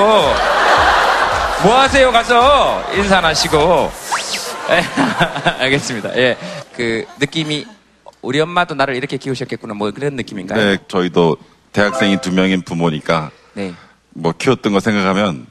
뭐 1.62 1.78
하세요 1.78 2.10
가서 2.10 2.82
인사 2.94 3.18
안 3.18 3.26
하시고. 3.26 3.92
예, 4.70 4.84
알겠습니다. 5.64 6.16
예, 6.16 6.36
그 6.74 7.04
느낌이 7.18 7.66
우리 8.22 8.40
엄마도 8.40 8.74
나를 8.74 8.96
이렇게 8.96 9.16
키우셨겠구나 9.16 9.74
뭐 9.74 9.90
그런 9.90 10.14
느낌인가요? 10.14 10.58
네, 10.64 10.78
저희도 10.88 11.36
대학생이 11.72 12.20
두 12.20 12.32
명인 12.32 12.62
부모니까 12.62 13.30
네. 13.54 13.74
뭐 14.10 14.32
키웠던 14.36 14.72
거 14.72 14.80
생각하면 14.80 15.46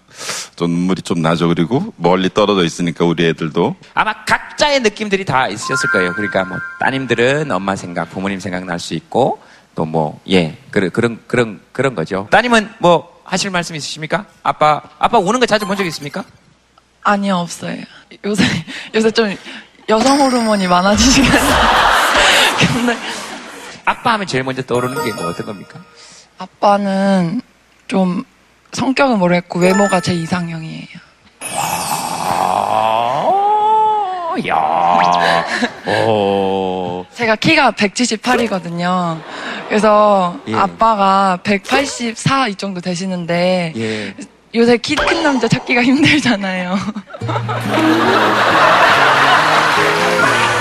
좀 0.55 0.71
눈물이 0.71 1.01
좀 1.03 1.21
나죠. 1.21 1.47
그리고 1.47 1.93
멀리 1.97 2.29
떨어져 2.33 2.63
있으니까 2.63 3.05
우리 3.05 3.25
애들도 3.27 3.75
아마 3.93 4.25
각자의 4.25 4.81
느낌들이 4.81 5.25
다 5.25 5.47
있으셨을 5.47 5.89
거예요. 5.91 6.13
그러니까 6.13 6.43
뭐 6.45 6.57
따님들은 6.79 7.51
엄마 7.51 7.75
생각, 7.75 8.09
부모님 8.09 8.39
생각 8.39 8.65
날 8.65 8.79
수 8.79 8.93
있고 8.93 9.41
또 9.75 9.85
뭐 9.85 10.19
예, 10.29 10.57
그런 10.71 10.89
그런 10.91 11.19
그런 11.27 11.61
그런 11.71 11.95
거죠. 11.95 12.27
따님은 12.31 12.69
뭐 12.79 13.21
하실 13.23 13.49
말씀 13.51 13.75
있으십니까? 13.75 14.25
아빠 14.43 14.81
아빠 14.99 15.17
우는 15.19 15.39
거 15.39 15.45
자주 15.45 15.65
본 15.65 15.77
적 15.77 15.85
있습니까? 15.85 16.23
아니요, 17.03 17.38
없어요. 17.38 17.77
요새, 18.25 18.43
요새 18.93 19.11
좀 19.11 19.35
여성 19.88 20.19
호르몬이 20.19 20.67
많아지시긴 20.67 21.31
근데 22.73 22.97
아빠 23.85 24.13
하면 24.13 24.27
제일 24.27 24.43
먼저 24.43 24.61
떠오르는 24.63 25.03
게 25.05 25.11
뭐 25.13 25.29
어떤 25.29 25.45
겁니까? 25.45 25.79
아빠는 26.38 27.41
좀 27.88 28.23
성격은 28.71 29.19
모르겠고 29.19 29.59
외모가 29.59 29.99
제 29.99 30.13
이상형이에요. 30.13 30.88
아, 31.41 33.25
야, 34.47 35.45
오, 36.07 37.05
제가 37.13 37.35
키가 37.35 37.71
178이거든요. 37.71 39.19
그래서 39.67 40.35
예. 40.47 40.55
아빠가 40.55 41.38
184 41.43 42.47
이 42.49 42.55
정도 42.55 42.79
되시는데 42.81 43.73
예. 43.75 44.13
요새 44.55 44.77
키 44.77 44.95
큰 44.95 45.21
남자 45.23 45.47
찾기가 45.47 45.83
힘들잖아요. 45.83 46.75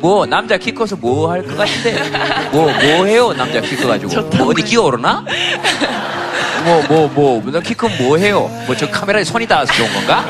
뭐 0.00 0.24
남자 0.26 0.56
키 0.56 0.72
커서 0.74 0.96
뭐 0.96 1.30
할 1.30 1.42
것 1.46 1.56
같은데 1.56 2.48
뭐뭐 2.52 3.04
해요 3.06 3.32
남자 3.34 3.60
키 3.60 3.76
커가지고 3.76 4.22
뭐 4.36 4.48
어디 4.48 4.62
기어오르나? 4.62 5.24
뭐 6.64 7.08
뭐 7.14 7.40
뭐키 7.40 7.74
크면 7.74 7.98
뭐 7.98 8.16
해요? 8.16 8.50
뭐 8.66 8.74
저 8.76 8.88
카메라에 8.90 9.24
손이 9.24 9.46
닿아서 9.46 9.72
좋은 9.74 9.92
건가? 9.92 10.24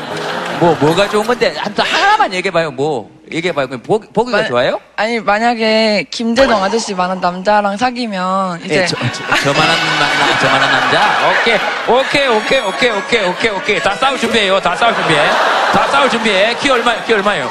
뭐 0.59 0.75
뭐가 0.79 1.09
좋은 1.09 1.25
건데 1.25 1.53
한번 1.57 1.85
하나만 1.85 2.33
얘기해봐요 2.33 2.69
뭐 2.71 3.09
얘기해봐요 3.31 3.67
보, 3.81 3.99
보기가 3.99 4.39
마- 4.39 4.45
좋아요? 4.47 4.79
아니 4.95 5.19
만약에 5.19 6.05
김재동 6.11 6.61
아저씨 6.63 6.93
만한 6.93 7.19
남자랑 7.19 7.77
사귀면 7.77 8.61
이제 8.65 8.81
예, 8.81 8.85
저, 8.85 8.95
저, 8.97 9.23
저만한 9.43 9.75
남, 9.99 10.39
저만한 10.39 10.71
남자? 10.71 11.29
오케이, 11.41 11.55
오케이, 11.87 12.27
오케이, 12.27 12.59
오케이, 12.59 12.89
오케이, 12.91 13.25
오케이, 13.25 13.49
오케이. 13.51 13.79
다 13.81 13.95
싸울 13.95 14.19
준비해요. 14.19 14.59
다 14.59 14.75
싸울 14.75 14.93
준비해. 14.93 15.25
다 15.73 15.87
싸울 15.87 16.09
준비해. 16.09 16.53
키 16.59 16.69
얼마, 16.69 16.93
키 17.05 17.13
얼마예요? 17.13 17.49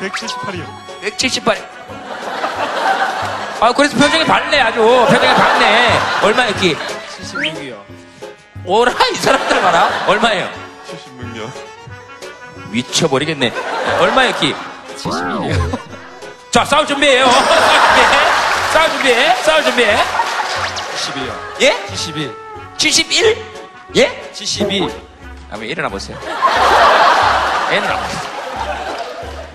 178이요. 0.00 0.85
178. 1.10 1.56
아, 3.60 3.72
그래서 3.72 3.96
표정이 3.96 4.24
밝네, 4.24 4.60
아주. 4.60 4.80
표정이 4.80 5.34
밝네. 5.34 6.00
얼마예요, 6.22 6.54
키? 6.56 6.76
76이요. 7.22 7.76
오라, 8.64 8.92
이 9.12 9.14
사람들 9.14 9.62
봐라. 9.62 9.88
얼마예요? 10.08 10.48
76년. 10.90 11.50
미쳐버리겠네. 12.70 13.52
얼마예요, 14.00 14.34
키? 14.34 14.54
71이요. 14.98 15.78
자, 16.50 16.64
싸울 16.64 16.86
준비해요. 16.86 17.26
싸울 17.30 17.70
준비해. 17.80 18.06
싸울 18.72 18.90
준비해. 18.90 19.36
싸울 19.42 19.62
준비해. 19.64 19.96
72요. 20.96 21.32
예? 21.62 21.86
71. 21.94 22.34
71? 22.76 23.46
예? 23.96 24.30
72. 24.32 24.88
한번 25.50 25.68
일어나 25.68 25.88
보세요. 25.88 26.18
일어나 27.70 27.96
보세요. 27.96 28.36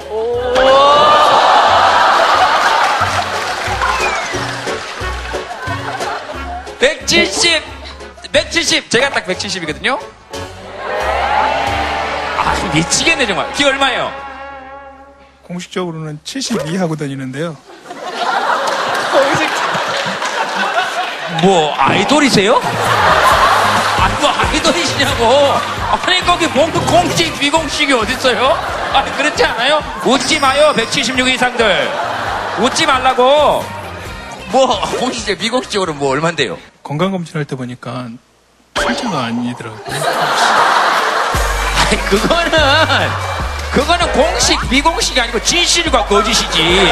오! 0.10 1.11
170! 6.82 7.62
170. 8.32 8.90
제가 8.90 9.10
딱 9.12 9.26
170이거든요. 9.28 10.00
아, 12.38 12.72
미치겠네, 12.74 13.28
정말. 13.28 13.54
키 13.54 13.64
얼마예요? 13.64 14.12
공식적으로는 15.44 16.20
72 16.24 16.78
하고 16.78 16.96
다니는데요. 16.96 17.56
뭐, 21.44 21.74
아이돌이세요? 21.78 22.56
아니, 24.00 24.16
뭐, 24.20 24.30
아이돌이시냐고. 24.30 25.26
아니, 25.92 26.26
거기 26.26 26.48
공, 26.48 26.72
공식, 26.72 27.40
비공식이 27.40 27.94
어딨어요? 27.94 28.58
아니, 28.94 29.16
그렇지 29.18 29.44
않아요? 29.46 29.84
웃지 30.04 30.40
마요, 30.40 30.74
176 30.76 31.28
이상들. 31.28 31.92
웃지 32.60 32.88
말라고. 32.88 33.64
뭐, 34.48 34.82
공식적, 35.00 35.38
비공식적으로 35.38 35.94
뭐, 35.94 36.10
얼만데요? 36.12 36.71
건강검진할 36.92 37.46
때 37.46 37.56
보니까 37.56 38.10
출자가 38.74 39.24
아니더라고요. 39.26 39.82
아니, 41.88 42.02
그거는, 42.10 42.52
그거는 43.72 44.12
공식, 44.12 44.60
비공식이 44.70 45.22
아니고 45.22 45.42
진실과 45.42 46.04
거짓이지. 46.06 46.92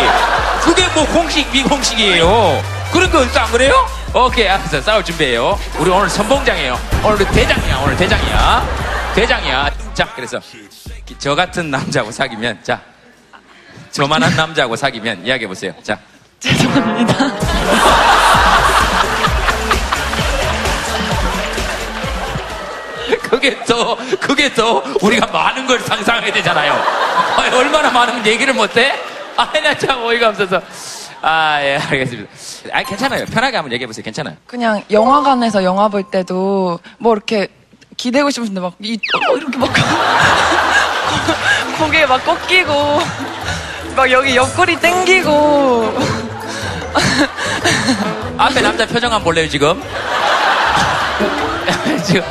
그게 0.61 0.87
뭐 0.95 1.05
공식, 1.07 1.51
비공식이에요. 1.51 2.63
그런 2.93 3.11
거 3.11 3.25
있어, 3.25 3.41
안 3.41 3.51
그래요? 3.51 3.73
오케이, 4.13 4.47
알았어. 4.47 4.79
싸울 4.81 5.03
준비해요. 5.03 5.59
우리 5.77 5.89
오늘 5.89 6.09
선봉장이에요. 6.09 6.79
오늘 7.03 7.17
대장이야, 7.17 7.77
오늘 7.79 7.97
대장이야. 7.97 9.11
대장이야. 9.15 9.71
자, 9.93 10.07
그래서, 10.15 10.39
저 11.17 11.35
같은 11.35 11.69
남자하고 11.69 12.11
사귀면, 12.13 12.63
자, 12.63 12.79
저만한 13.91 14.33
남자하고 14.33 14.77
사귀면 14.77 15.25
이야기해보세요. 15.25 15.73
자. 15.83 15.99
죄송합니다. 16.39 18.28
그게 23.39 23.63
더, 23.63 23.95
그게 24.19 24.53
더 24.53 24.83
우리가 25.01 25.27
많은 25.27 25.65
걸 25.65 25.79
상상해야 25.79 26.31
되잖아요. 26.33 26.73
아니, 27.37 27.55
얼마나 27.55 27.89
많으면 27.89 28.25
얘기를 28.25 28.53
못해? 28.53 28.93
아니, 29.37 29.61
나참 29.61 30.03
어이가 30.03 30.29
없어서. 30.29 30.61
아, 31.21 31.59
예, 31.61 31.77
알겠습니다. 31.77 32.29
아, 32.73 32.83
괜찮아요. 32.83 33.25
편하게 33.25 33.57
한번 33.57 33.71
얘기해보세요. 33.73 34.03
괜찮아요. 34.03 34.35
그냥 34.45 34.83
영화관에서 34.91 35.63
영화 35.63 35.87
볼 35.87 36.03
때도 36.03 36.79
뭐 36.97 37.13
이렇게 37.13 37.47
기대고 37.95 38.29
싶은데 38.29 38.59
막 38.59 38.73
이, 38.79 38.99
어, 39.29 39.37
이렇게 39.37 39.57
막 39.57 39.69
고개 41.77 42.05
막 42.05 42.23
꺾이고 42.25 43.01
막 43.95 44.11
여기 44.11 44.35
옆구리 44.35 44.79
땡기고 44.79 45.97
앞에 48.37 48.61
남자 48.61 48.85
표정 48.85 49.11
한번 49.11 49.23
볼래요, 49.23 49.47
지금? 49.49 49.81
지금. 52.05 52.21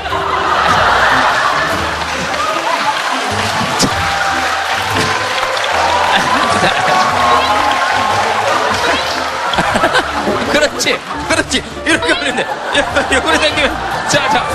그렇지, 10.78 10.96
그렇지. 11.28 11.62
이렇게 11.84 12.12
하면 12.12 12.36
돼. 12.36 12.46
옆구리 13.12 13.38
당기면. 13.38 14.08
자, 14.08 14.28
자. 14.30 14.46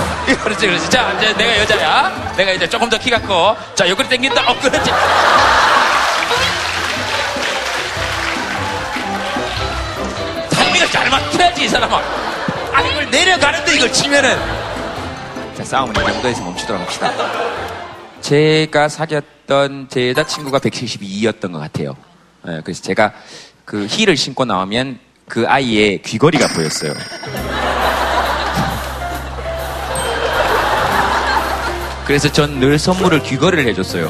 그렇지, 0.42 0.66
그렇지. 0.66 0.90
자, 0.90 1.12
이제 1.12 1.34
내가 1.34 1.58
여자야. 1.58 2.32
내가 2.36 2.52
이제 2.52 2.66
조금 2.66 2.88
더 2.88 2.96
키가 2.98 3.20
커. 3.20 3.54
자, 3.74 3.86
옆구리 3.88 4.08
당긴다. 4.08 4.50
어, 4.50 4.58
그렇지. 4.58 4.90
타이밍을 10.50 10.90
잘 10.90 11.10
맞춰야지, 11.10 11.64
이 11.64 11.68
사람아. 11.68 12.02
아니, 12.72 12.90
이걸 12.90 13.10
내려가는데 13.10 13.76
이걸 13.76 13.92
치면은. 13.92 14.38
자, 15.56 15.62
싸움은 15.62 15.94
이 15.94 16.06
정도에서 16.06 16.42
멈추도록 16.42 16.80
합시다. 16.80 17.12
제가 18.22 18.88
사귀었던 18.88 19.88
제 19.90 20.08
여자친구가 20.08 20.58
172였던 20.60 21.52
것 21.52 21.58
같아요. 21.58 21.94
예, 22.48 22.62
그래서 22.64 22.82
제가 22.82 23.12
그 23.66 23.86
힐을 23.86 24.16
신고 24.16 24.46
나오면 24.46 25.03
그 25.28 25.46
아이의 25.48 26.02
귀걸이가 26.02 26.48
보였어요. 26.48 26.92
그래서 32.06 32.30
전 32.30 32.60
늘 32.60 32.78
선물을 32.78 33.22
귀걸이를 33.22 33.66
해줬어요. 33.68 34.08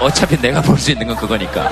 어차피 0.00 0.36
내가 0.40 0.60
볼 0.60 0.78
수 0.78 0.90
있는 0.92 1.06
건 1.06 1.16
그거니까. 1.16 1.68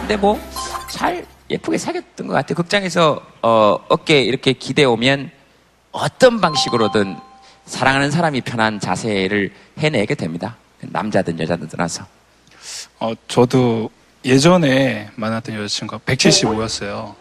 근데 0.00 0.16
뭐, 0.16 0.40
잘 0.88 1.24
예쁘게 1.50 1.76
사귀었던 1.78 2.26
것 2.28 2.34
같아요. 2.34 2.54
극장에서, 2.54 3.20
어, 3.42 3.76
어깨 3.88 4.22
이렇게 4.22 4.52
기대 4.52 4.84
오면 4.84 5.30
어떤 5.90 6.40
방식으로든 6.40 7.16
사랑하는 7.66 8.10
사람이 8.12 8.42
편한 8.42 8.78
자세를 8.78 9.52
해내게 9.78 10.14
됩니다. 10.14 10.56
남자든 10.80 11.40
여자든 11.40 11.68
떠나서. 11.68 12.04
어, 13.00 13.12
저도 13.26 13.90
예전에 14.24 15.10
만났던 15.16 15.54
여자친구가 15.54 16.02
175였어요. 16.04 17.14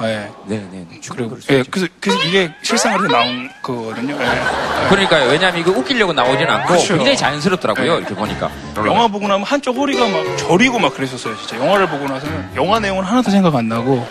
네. 0.00 0.30
네, 0.46 0.66
네. 0.70 0.86
그리고, 1.10 1.36
예, 1.50 1.62
그래서, 1.70 1.86
그래서 2.00 2.22
이게 2.24 2.50
실생활에서 2.62 3.06
나온 3.08 3.50
거거든요. 3.62 4.14
예. 4.14 4.88
그러니까요. 4.88 5.30
왜냐하면 5.30 5.60
이거 5.60 5.70
웃기려고 5.72 6.12
나오진 6.12 6.48
않고 6.48 6.68
그렇죠. 6.68 6.96
굉장히 6.96 7.16
자연스럽더라고요. 7.16 7.92
네. 7.92 7.98
이렇게 7.98 8.14
보니까. 8.14 8.50
영화 8.76 9.06
보고 9.08 9.28
나면 9.28 9.44
한쪽 9.44 9.76
허리가 9.76 10.08
막 10.08 10.36
저리고 10.38 10.78
막 10.78 10.94
그랬었어요, 10.94 11.36
진짜. 11.36 11.58
영화를 11.58 11.86
보고 11.88 12.06
나서는 12.06 12.50
영화 12.56 12.80
내용은 12.80 13.04
하나도 13.04 13.30
생각 13.30 13.54
안 13.54 13.68
나고 13.68 14.06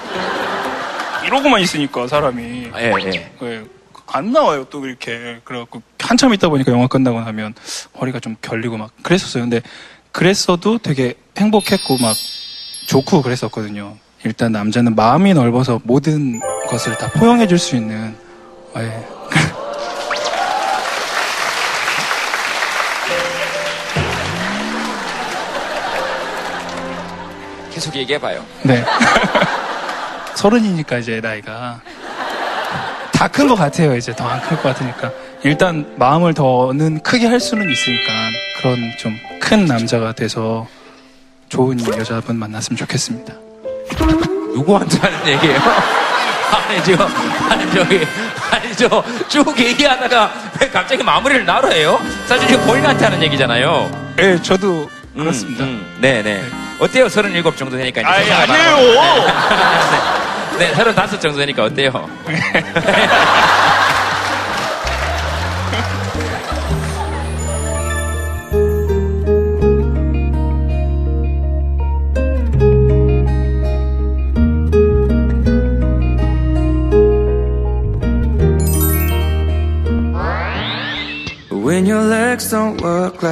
이러고만 1.26 1.62
있으니까 1.62 2.08
사람이 2.08 2.72
예, 2.78 2.94
예. 3.06 3.32
예, 3.44 3.64
안 4.08 4.32
나와요 4.32 4.66
또 4.70 4.86
이렇게 4.86 5.40
그래갖고 5.44 5.82
한참 6.00 6.34
있다 6.34 6.50
보니까 6.50 6.72
영화 6.72 6.88
끝나고 6.88 7.22
나면 7.22 7.56
허리가 8.00 8.20
좀 8.20 8.36
결리고 8.42 8.78
막 8.78 8.92
그랬었어요. 9.02 9.44
근데 9.44 9.62
그랬어도 10.14 10.78
되게 10.78 11.16
행복했고 11.38 11.98
막 11.98 12.16
좋고 12.86 13.22
그랬었거든요. 13.24 13.98
일단 14.24 14.54
남자는 14.54 14.96
마음이 14.96 15.34
넓어서 15.34 15.82
모든 15.84 16.40
것을 16.70 16.98
다 16.98 17.10
포용해 17.12 17.48
줄 17.48 17.58
수 17.60 17.76
있는 17.76 18.16
예. 18.78 19.06
계속 27.72 27.96
얘기해봐요. 27.96 28.44
네. 28.64 28.84
서른이니까 30.36 31.00
이제 31.00 31.20
나이가 31.22 31.82
다 33.14 33.28
큰 33.28 33.48
것 33.48 33.56
같아요. 33.56 33.96
이제 33.96 34.14
더 34.16 34.28
안 34.30 34.42
클 34.42 34.58
것 34.58 34.64
같으니까 34.64 35.12
일단 35.44 35.94
마음을 35.98 36.34
더는 36.34 37.02
크게 37.02 37.26
할 37.28 37.40
수는 37.40 37.70
있으니까 37.70 38.12
그런 38.60 38.78
좀 39.00 39.18
큰 39.44 39.66
남자가 39.66 40.14
돼서 40.14 40.66
좋은 41.50 41.78
여자분 41.98 42.38
만났으면 42.38 42.78
좋겠습니다. 42.78 43.34
누구한테 44.56 44.98
하는 45.00 45.28
얘기예요? 45.28 45.60
아니, 46.54 46.84
저, 46.84 47.04
아니, 47.50 47.74
저기, 47.74 48.08
아니, 48.50 48.76
저, 48.76 49.04
쭉 49.28 49.60
얘기하다가 49.60 50.34
왜 50.62 50.70
갑자기 50.70 51.04
마무리를 51.04 51.46
나로 51.46 51.72
해요? 51.72 52.00
사실 52.26 52.48
지금 52.48 52.66
본인한테 52.66 53.04
하는 53.04 53.22
얘기잖아요. 53.22 54.14
네, 54.16 54.42
저도 54.42 54.90
음, 55.16 55.24
그렇습니다. 55.24 55.66
음, 55.66 55.86
네 56.00 56.24
네. 56.24 56.42
어때요? 56.80 57.10
37 57.10 57.44
정도 57.58 57.76
되니까. 57.76 58.02
이제 58.02 58.32
아니, 58.32 58.52
아니에요. 58.52 58.78
네, 60.58 60.68
네, 60.70 60.74
35 60.74 61.20
정도 61.20 61.38
되니까 61.40 61.64
어때요? 61.66 61.92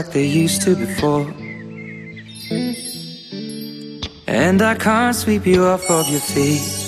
like 0.01 0.11
they 0.13 0.25
used 0.25 0.61
to 0.63 0.75
before. 0.75 1.25
And 4.27 4.61
I 4.61 4.75
can't 4.75 5.15
sweep 5.15 5.45
you 5.45 5.65
off 5.65 5.85
of 5.91 6.07
your 6.09 6.21
feet. 6.21 6.81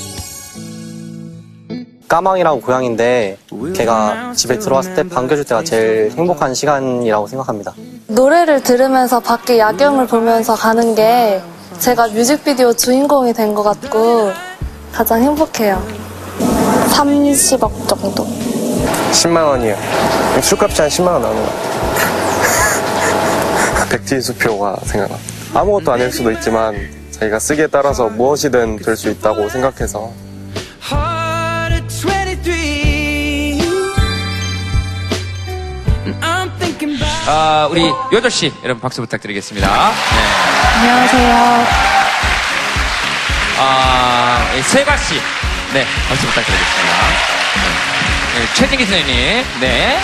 까망이라고 2.07 2.61
고양인데 2.61 3.37
걔가 3.75 4.33
집에 4.35 4.59
들어왔을 4.59 4.93
때 4.95 5.03
반겨줄 5.07 5.45
때가 5.45 5.63
제일 5.63 6.11
행복한 6.15 6.53
시간이라고 6.53 7.27
생각합니다. 7.27 7.73
노래를 8.07 8.61
들으면서 8.61 9.19
밖에 9.19 9.57
야경을 9.57 10.05
보면서 10.07 10.55
가는 10.55 10.93
게 10.95 11.41
제가 11.79 12.07
뮤직비디오 12.09 12.71
주인공이 12.73 13.33
된 13.33 13.53
것 13.55 13.63
같고 13.63 14.31
가장 14.91 15.21
행복해요. 15.23 15.81
30억 16.89 17.87
정도. 17.87 18.25
10만 19.11 19.43
원이요. 19.47 19.75
술값이 20.41 20.81
한 20.81 20.89
10만 20.89 21.07
원 21.07 21.21
나오는 21.23 21.41
것 21.43 21.49
같아요. 21.49 21.72
백지수표가 23.93 24.77
생각나. 24.85 25.17
아무것도 25.53 25.91
아닐 25.93 26.11
수도 26.11 26.31
있지만 26.31 26.75
자기가 27.11 27.37
쓰기에 27.37 27.67
따라서 27.67 28.09
무엇이든 28.09 28.77
될 28.77 28.97
수 28.97 29.09
있다고 29.09 29.49
생각해서 29.49 30.11
Heart 30.91 31.75
at 31.75 32.49
23. 36.79 36.97
아, 37.27 37.67
우리 37.71 37.89
요조 38.11 38.29
씨, 38.29 38.51
여러분 38.63 38.81
박수 38.81 39.01
부탁드리겠습니다. 39.01 39.67
네. 39.67 39.73
안녕하세요. 40.79 41.65
아, 43.59 44.51
예, 44.57 44.61
세가 44.61 44.97
씨. 44.97 45.13
네, 45.73 45.85
박수 46.09 46.27
부탁드리겠습니다. 46.27 46.93
네. 47.55 48.39
네, 48.39 48.53
최진기 48.55 48.85
선생님. 48.85 49.45
네. 49.61 49.97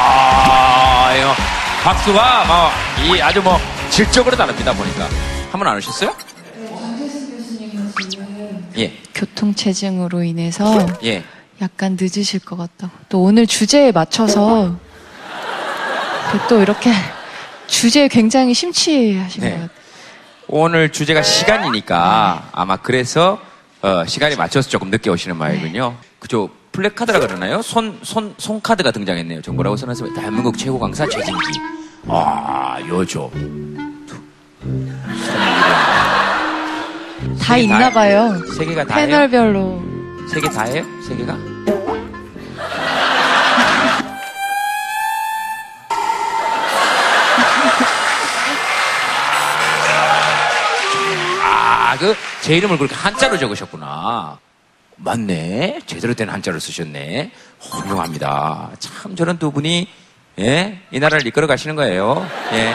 아, 0.00 1.10
예, 1.14 1.55
박수가 1.86 2.44
뭐, 2.46 3.14
이 3.16 3.20
아주 3.22 3.40
뭐, 3.40 3.58
질적으로 3.90 4.36
다릅니다, 4.36 4.72
보니까. 4.72 5.04
한 5.52 5.60
번 5.60 5.68
안 5.68 5.76
오셨어요? 5.76 6.12
예, 8.76 8.92
교통체증으로 9.14 10.24
인해서 10.24 10.84
예. 11.04 11.22
약간 11.62 11.96
늦으실 11.98 12.40
것 12.40 12.56
같다고. 12.56 12.92
또 13.08 13.22
오늘 13.22 13.46
주제에 13.46 13.92
맞춰서 13.92 14.74
그또 16.32 16.60
이렇게 16.60 16.90
주제에 17.68 18.08
굉장히 18.08 18.52
심취하신 18.52 19.40
것 19.42 19.46
네. 19.46 19.52
같아요. 19.52 19.68
오늘 20.48 20.90
주제가 20.90 21.22
시간이니까 21.22 22.48
아마 22.50 22.76
그래서 22.78 23.40
어, 23.82 24.04
시간에 24.06 24.34
맞춰서 24.34 24.68
조금 24.68 24.90
늦게 24.90 25.08
오시는 25.08 25.36
모양이군요. 25.36 25.96
그죠? 26.18 26.50
플래카드라 26.76 27.20
그러나요? 27.20 27.62
손, 27.62 27.98
손, 28.02 28.34
손카드가 28.36 28.90
등장했네요. 28.90 29.40
저 29.40 29.50
뭐라고 29.50 29.76
써놨어요? 29.78 30.12
대한민국 30.12 30.58
최고 30.58 30.78
강사 30.78 31.08
최진기. 31.08 31.58
아, 32.06 32.78
요조. 32.86 33.30
다 37.40 37.56
있나 37.56 37.88
봐요. 37.90 38.38
세 38.58 38.66
개가 38.66 38.84
다 38.84 38.96
해요? 38.98 39.06
패널별로. 39.06 39.82
세 40.28 40.38
개다 40.38 40.64
해요? 40.64 40.84
세 41.08 41.16
개가? 41.16 41.34
아, 51.42 51.96
그, 51.98 52.14
제 52.42 52.56
이름을 52.58 52.76
그렇게 52.76 52.94
한자로 52.94 53.38
적으셨구나. 53.38 54.38
맞네. 54.96 55.80
제대로 55.86 56.14
된 56.14 56.28
한자를 56.28 56.60
쓰셨네. 56.60 57.30
훌륭합니다. 57.60 58.70
참 58.78 59.14
저런 59.16 59.38
두 59.38 59.50
분이, 59.50 59.88
예, 60.38 60.78
이 60.90 60.98
나라를 60.98 61.26
이끌어 61.26 61.46
가시는 61.46 61.76
거예요. 61.76 62.26
예. 62.52 62.74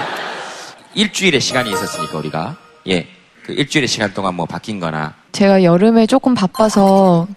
일주일의 0.94 1.40
시간이 1.42 1.72
있었으니까, 1.72 2.18
우리가. 2.18 2.58
예. 2.88 3.08
그 3.44 3.54
일주일의 3.54 3.88
시간 3.88 4.14
동안 4.14 4.36
뭐 4.36 4.46
바뀐 4.46 4.80
거나. 4.80 5.16
제가 5.32 5.64
여름에 5.64 6.06
조금 6.06 6.36
바빠서 6.36 7.28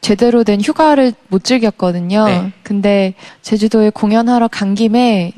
제대로 0.00 0.42
된 0.44 0.60
휴가를 0.60 1.12
못 1.28 1.44
즐겼거든요. 1.44 2.24
네. 2.26 2.52
근데 2.62 3.14
제주도에 3.42 3.90
공연하러 3.90 4.48
간 4.48 4.74
김에 4.74 5.32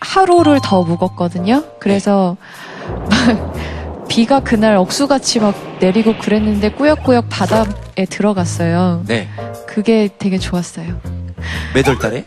하루를 0.00 0.60
더 0.62 0.82
묵었거든요. 0.82 1.64
그래서 1.78 2.36
비가 4.08 4.40
그날 4.40 4.76
억수같이 4.76 5.38
막 5.40 5.54
내리고 5.80 6.16
그랬는데 6.18 6.72
꾸역꾸역 6.72 7.28
바다에 7.28 8.04
들어갔어요. 8.08 9.04
네. 9.06 9.28
그게 9.66 10.08
되게 10.18 10.38
좋았어요. 10.38 11.00
몇월 11.74 11.98
달에? 11.98 12.24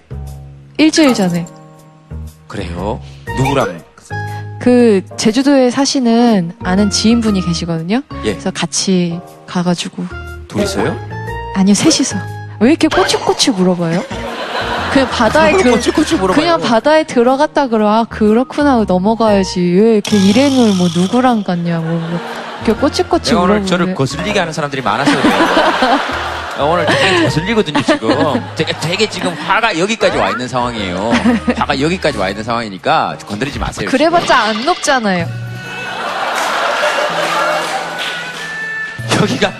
일주일 0.78 1.14
전에. 1.14 1.46
그래요. 2.48 3.02
누구랑? 3.38 3.82
그 4.60 5.02
제주도에 5.18 5.72
사시는 5.72 6.54
아는 6.64 6.90
지인분이 6.92 7.42
계시거든요. 7.44 8.04
예. 8.26 8.32
그래서 8.32 8.52
같이 8.52 9.20
가가지고 9.48 10.06
둘이서요? 10.48 10.96
아니요 11.56 11.74
셋이서 11.74 12.18
왜 12.60 12.70
이렇게 12.70 12.88
꼬치꼬치 12.88 13.52
물어봐요? 13.52 14.04
그냥 14.92 15.10
바다에 15.10 15.56
들 15.58 15.72
꼬치꼬치. 15.72 16.18
그냥 16.18 16.60
바다에 16.60 17.04
들어갔다 17.06 17.68
그러 17.68 17.88
아 17.90 18.04
그렇구나 18.10 18.84
넘어가야지 18.88 19.60
왜 19.62 19.94
이렇게 19.94 20.18
일행을 20.18 20.74
뭐 20.76 20.88
누구랑 20.94 21.44
갔냐고 21.44 21.86
뭐 21.86 22.20
이렇게 22.66 22.80
꼬치꼬치 22.80 23.30
제가 23.30 23.42
오늘 23.42 23.60
물어보네. 23.62 23.70
저를 23.70 23.96
거슬리게 23.96 24.38
하는 24.40 24.52
사람들이 24.52 24.82
많아서 24.82 25.12
그래요. 25.12 25.34
어, 26.60 26.66
오늘 26.66 26.86
되게 26.86 27.24
거슬리거든요, 27.24 27.82
지금. 27.82 28.44
되게, 28.56 28.74
되게 28.82 29.10
지금 29.10 29.34
화가 29.34 29.80
여기까지 29.80 30.18
와 30.18 30.30
있는 30.30 30.48
상황이에요. 30.48 31.12
화가 31.58 31.80
여기까지 31.80 32.18
와 32.18 32.30
있는 32.30 32.44
상황이니까 32.44 33.18
건드리지 33.26 33.58
마세요. 33.58 33.90
그래봤자 33.90 34.38
안 34.38 34.66
녹잖아요. 34.66 35.26
여기가 39.22 39.52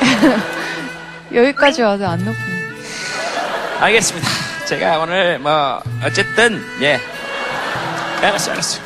여기까지 1.34 1.82
와도 1.82 2.06
안 2.06 2.24
녹. 2.24 2.34
알겠습니다. 3.80 4.28
제가 4.66 4.98
오늘 4.98 5.38
뭐 5.38 5.82
어쨌든 6.04 6.62
예 6.82 7.00
알았어 8.22 8.52
알았어. 8.52 8.80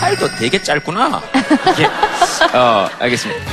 팔도 0.00 0.28
되게 0.36 0.60
짧구나. 0.60 1.22
예. 1.78 2.56
어 2.56 2.90
알겠습니다. 2.98 3.44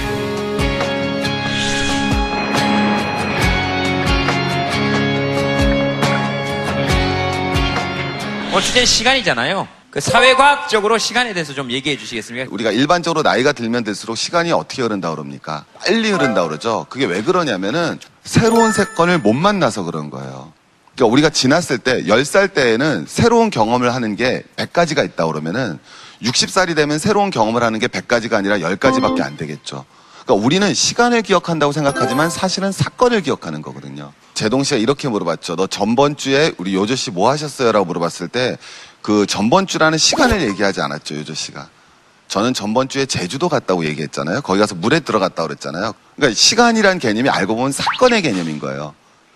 오늘 8.52 8.62
주제 8.62 8.84
시간이잖아요. 8.84 9.81
그 9.92 10.00
사회과학적으로 10.00 10.98
시간에 10.98 11.34
대해서 11.34 11.54
좀 11.54 11.70
얘기해 11.70 11.98
주시겠습니까? 11.98 12.50
우리가 12.50 12.72
일반적으로 12.72 13.24
나이가 13.24 13.52
들면 13.52 13.84
들수록 13.84 14.18
시간이 14.18 14.54
어떻게 14.54 14.82
흐른다 14.82 15.10
그럽니까? 15.12 15.66
빨리 15.86 16.12
흐른다 16.12 16.44
그러죠. 16.48 16.86
그게 16.90 17.06
왜 17.06 17.22
그러냐면은 17.22 18.00
새로운 18.24 18.72
사건을 18.72 19.20
못 19.20 19.34
만나서 19.34 19.84
그런 19.84 20.10
거예요. 20.10 20.54
그러니까 20.96 21.12
우리가 21.14 21.30
지났을 21.30 21.78
때 21.78 22.04
10살 22.04 22.54
때에는 22.54 23.06
새로운 23.06 23.50
경험을 23.50 23.94
하는 23.94 24.16
게 24.16 24.44
100가지가 24.56 25.04
있다 25.04 25.26
그러면은 25.28 25.78
60살이 26.24 26.74
되면 26.74 26.98
새로운 26.98 27.30
경험을 27.30 27.62
하는 27.62 27.78
게 27.80 27.88
100가지가 27.88 28.34
아니라 28.36 28.60
10가지밖에 28.60 29.22
안 29.22 29.36
되겠죠. 29.36 29.84
그러니까 30.24 30.46
우리는 30.46 30.74
시간을 30.74 31.22
기억한다고 31.24 31.74
생각하지만 31.74 32.30
사실은 32.30 32.72
사건을 32.72 33.22
기억하는 33.22 33.62
거거든요. 33.62 34.14
제동 34.36 34.64
씨가 34.64 34.78
이렇게 34.78 35.10
물어봤죠. 35.10 35.56
너 35.58 35.68
전번 35.68 36.16
주에 36.16 36.54
우리 36.58 36.76
요조 36.76 36.96
씨 36.96 37.12
뭐 37.12 37.30
하셨어요? 37.30 37.74
라고 37.74 37.86
물어봤을 37.86 38.30
때 38.30 38.58
그 39.02 39.26
전번 39.26 39.68
주라는 39.68 39.98
시간을 39.98 40.42
얘기하지 40.42 40.82
않았죠, 40.82 41.16
요조 41.16 41.34
씨가. 41.34 41.70
저는 42.28 42.54
전번 42.54 42.88
주에 42.88 43.06
제주도 43.06 43.50
갔다고 43.50 43.84
얘기했잖아요. 43.86 44.42
거기 44.42 44.60
가서 44.60 44.76
물에 44.76 45.02
들어갔다고 45.02 45.48
그랬잖아요. 45.48 45.94
그러니까 46.16 46.38
시간이란 46.38 47.00
개념이 47.00 47.30
알고 47.30 47.56
보면 47.56 47.72
사건의 47.72 48.22
개념인 48.22 48.60
거예요. 48.60 48.94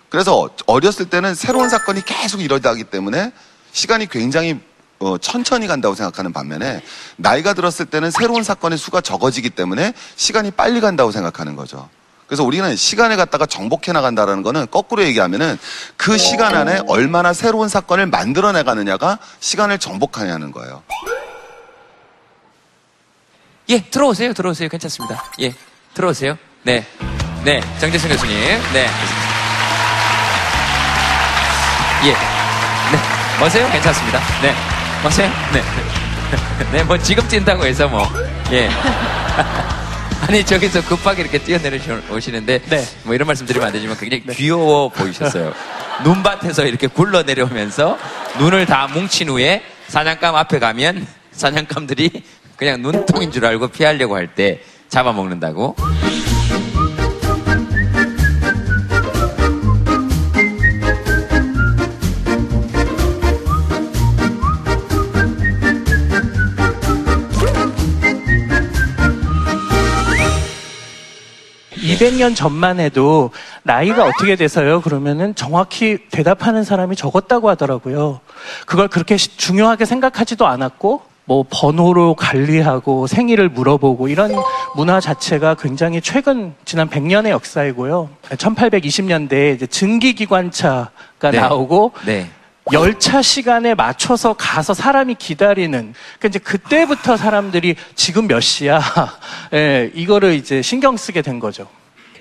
그래서 0.10 0.49
어렸을 0.65 1.10
때는 1.10 1.36
새로운 1.36 1.67
사건이 1.67 2.06
계속 2.06 2.41
일어나기 2.41 2.86
때문에 2.86 3.34
시간이 3.73 4.08
굉장히 4.08 4.60
어, 4.99 5.17
천천히 5.17 5.67
간다고 5.67 5.93
생각하는 5.93 6.32
반면에 6.32 6.82
나이가 7.17 7.54
들었을 7.54 7.86
때는 7.86 8.12
새로운 8.12 8.43
사건의 8.43 8.78
수가 8.78 9.01
적어지기 9.01 9.49
때문에 9.49 9.93
시간이 10.15 10.51
빨리 10.51 10.80
간다고 10.80 11.12
생각하는 11.12 11.58
거죠. 11.58 11.89
그래서 12.27 12.43
우리는 12.43 12.75
시간을 12.75 13.17
갖다가 13.17 13.45
정복해 13.45 13.91
나간다라는 13.91 14.41
거는 14.41 14.67
거꾸로 14.71 15.03
얘기하면은 15.03 15.57
그 15.95 16.17
시간 16.17 16.55
안에 16.55 16.81
얼마나 16.88 17.33
새로운 17.33 17.69
사건을 17.69 18.07
만들어 18.07 18.51
나가느냐가 18.51 19.19
시간을 19.39 19.77
정복하냐는 19.77 20.51
거예요. 20.51 20.81
예, 23.69 23.81
들어오세요, 23.81 24.33
들어오세요. 24.33 24.69
괜찮습니다. 24.69 25.23
예, 25.41 25.53
들어오세요. 25.93 26.38
네. 26.63 26.85
네, 27.43 27.61
정재승 27.79 28.09
교수님. 28.09 28.35
네. 28.73 28.88
예. 32.05 32.11
네. 32.11 33.45
오세요? 33.45 33.69
괜찮습니다. 33.71 34.19
네. 34.41 34.55
오세요? 35.05 35.29
네. 35.53 35.63
네, 36.71 36.83
뭐 36.83 36.97
지금 36.97 37.27
뛴다고 37.27 37.65
해서 37.65 37.88
뭐. 37.88 38.07
예. 38.51 38.69
아니, 40.27 40.43
저기서 40.43 40.83
급하게 40.88 41.21
이렇게 41.21 41.38
뛰어내려오시는데. 41.38 42.61
뭐 43.03 43.13
이런 43.13 43.27
말씀 43.27 43.45
드리면 43.45 43.67
안 43.67 43.73
되지만 43.73 43.95
굉장히 43.97 44.23
귀여워 44.35 44.89
보이셨어요. 44.89 45.53
눈밭에서 46.03 46.65
이렇게 46.65 46.88
굴러 46.88 47.23
내려오면서 47.23 47.97
눈을 48.39 48.65
다 48.65 48.88
뭉친 48.88 49.29
후에 49.29 49.61
사냥감 49.88 50.35
앞에 50.35 50.59
가면 50.59 51.05
사냥감들이 51.31 52.23
그냥 52.57 52.81
눈통인 52.81 53.31
줄 53.31 53.45
알고 53.45 53.67
피하려고 53.69 54.15
할 54.15 54.27
때 54.35 54.61
잡아먹는다고. 54.89 55.75
200년 71.95 72.36
전만 72.36 72.79
해도 72.79 73.31
나이가 73.63 74.03
어떻게 74.05 74.36
돼서요? 74.36 74.81
그러면은 74.81 75.34
정확히 75.36 75.97
대답하는 76.12 76.63
사람이 76.63 76.95
적었다고 76.95 77.49
하더라고요. 77.49 78.19
그걸 78.65 78.88
그렇게 78.88 79.17
시- 79.17 79.38
중요하게 79.38 79.86
생각하지도 79.86 80.45
않았고, 80.45 81.01
뭐 81.27 81.43
번호로 81.49 82.13
관리하고 82.15 83.08
생일을 83.08 83.49
물어보고 83.49 84.10
이런 84.10 84.31
문화 84.75 84.99
자체가 84.99 85.55
굉장히 85.55 85.99
최근 85.99 86.53
지난 86.65 86.88
100년의 86.89 87.29
역사이고요. 87.29 88.10
1820년대에 88.29 89.55
이제 89.55 89.65
증기기관차가 89.65 91.31
네. 91.31 91.39
나오고 91.39 91.93
네. 92.05 92.29
열차 92.73 93.21
시간에 93.23 93.73
맞춰서 93.73 94.34
가서 94.34 94.73
사람이 94.75 95.15
기다리는. 95.15 95.93
그러니까 96.19 96.27
이제 96.27 96.38
그때부터 96.39 97.17
사람들이 97.17 97.75
지금 97.95 98.27
몇 98.27 98.39
시야? 98.39 98.79
예, 99.53 99.91
이거를 99.95 100.34
이제 100.34 100.62
신경 100.62 100.95
쓰게 100.97 101.21
된 101.23 101.39
거죠. 101.39 101.67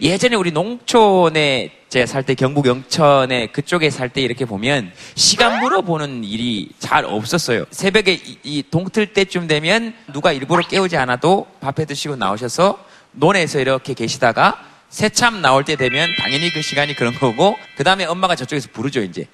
예전에 0.02 0.36
우리 0.36 0.50
농촌에 0.50 1.70
제가 1.88 2.06
살 2.06 2.24
때 2.24 2.34
경북 2.34 2.66
영천에 2.66 3.46
그쪽에 3.48 3.90
살 3.90 4.08
때 4.08 4.20
이렇게 4.20 4.44
보면 4.44 4.92
시간 5.14 5.60
물어보는 5.60 6.24
일이 6.24 6.70
잘 6.78 7.04
없었어요. 7.04 7.64
새벽에 7.70 8.12
이, 8.14 8.38
이 8.42 8.64
동틀 8.68 9.12
때쯤 9.12 9.46
되면 9.46 9.94
누가 10.12 10.32
일부러 10.32 10.66
깨우지 10.66 10.96
않아도 10.96 11.46
밥해 11.60 11.84
드시고 11.86 12.16
나오셔서 12.16 12.84
논에서 13.12 13.60
이렇게 13.60 13.94
계시다가 13.94 14.60
새참 14.88 15.40
나올 15.40 15.64
때 15.64 15.76
되면 15.76 16.12
당연히 16.18 16.52
그 16.52 16.62
시간이 16.62 16.94
그런 16.94 17.14
거고 17.14 17.56
그 17.76 17.84
다음에 17.84 18.04
엄마가 18.04 18.34
저쪽에서 18.34 18.68
부르죠 18.72 19.00
이제 19.02 19.26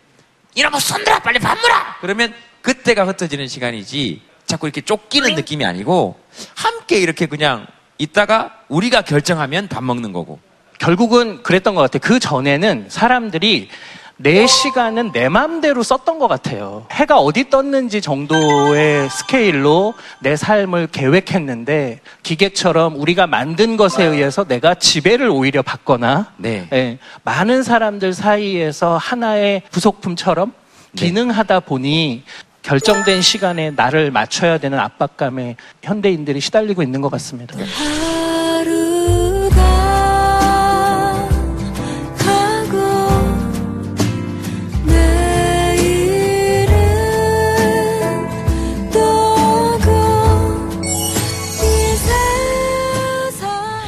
이러면 0.55 0.81
손들어! 0.81 1.18
빨리 1.20 1.38
밥 1.38 1.59
물어! 1.59 1.75
그러면 2.01 2.35
그때가 2.61 3.07
흩어지는 3.07 3.46
시간이지 3.49 4.20
자꾸 4.46 4.66
이렇게 4.66 4.81
쫓기는 4.83 5.35
느낌이 5.35 5.64
아니고 5.64 6.18
함께 6.57 6.99
이렇게 6.99 7.27
그냥 7.27 7.66
있다가 7.99 8.59
우리가 8.68 9.03
결정하면 9.03 9.68
밥 9.68 9.85
먹는 9.85 10.12
거고 10.12 10.40
결국은 10.81 11.43
그랬던 11.43 11.75
것 11.75 11.83
같아요. 11.83 12.01
그 12.03 12.19
전에는 12.19 12.87
사람들이 12.88 13.69
내 14.16 14.47
시간은 14.47 15.12
내 15.12 15.29
마음대로 15.29 15.83
썼던 15.83 16.19
것 16.19 16.29
같아요. 16.29 16.87
해가 16.90 17.19
어디 17.19 17.49
떴는지 17.49 18.03
정도의 18.03 19.09
스케일로 19.09 19.95
내 20.21 20.37
삶을 20.37 20.88
계획했는데 20.88 22.01
기계처럼 22.23 23.01
우리가 23.01 23.27
만든 23.27 23.77
것에 23.79 24.05
의해서 24.05 24.45
내가 24.45 24.75
지배를 24.75 25.29
오히려 25.29 25.62
받거나 25.62 26.33
네. 26.37 26.69
예, 26.73 26.99
많은 27.25 27.62
사람들 27.62 28.12
사이에서 28.12 28.99
하나의 28.99 29.62
부속품처럼 29.71 30.53
기능하다 30.97 31.61
보니 31.61 32.25
결정된 32.62 33.23
시간에 33.23 33.71
나를 33.71 34.11
맞춰야 34.11 34.59
되는 34.59 34.79
압박감에 34.79 35.57
현대인들이 35.83 36.40
시달리고 36.40 36.83
있는 36.83 37.01
것 37.01 37.11
같습니다. 37.11 37.57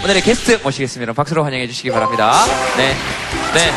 오늘의 0.05 0.23
게스트 0.23 0.59
모시겠습니다. 0.65 1.13
박수로 1.13 1.45
환영해 1.45 1.69
주시기 1.69 1.91
바랍니다. 1.91 2.33
네. 2.77 2.95
네. 3.55 3.73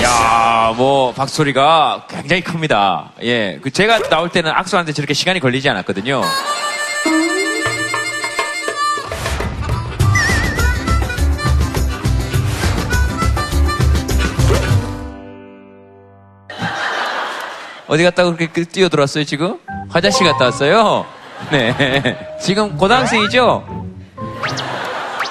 이야, 0.00 0.74
뭐, 0.76 1.12
박소리가 1.12 2.06
굉장히 2.08 2.42
큽니다. 2.42 3.10
예. 3.22 3.58
그 3.60 3.72
제가 3.72 4.08
나올 4.08 4.28
때는 4.28 4.52
악수하는데 4.52 4.92
저렇게 4.92 5.14
시간이 5.14 5.40
걸리지 5.40 5.68
않았거든요. 5.68 6.22
어디 17.88 18.02
갔다가 18.02 18.34
그렇게 18.34 18.46
그 18.52 18.64
뛰어들었어요, 18.66 19.24
지금? 19.24 19.58
화장실 19.88 20.26
갔다 20.26 20.46
왔어요? 20.46 21.06
네. 21.50 22.36
지금 22.40 22.76
고등학생이죠? 22.76 23.64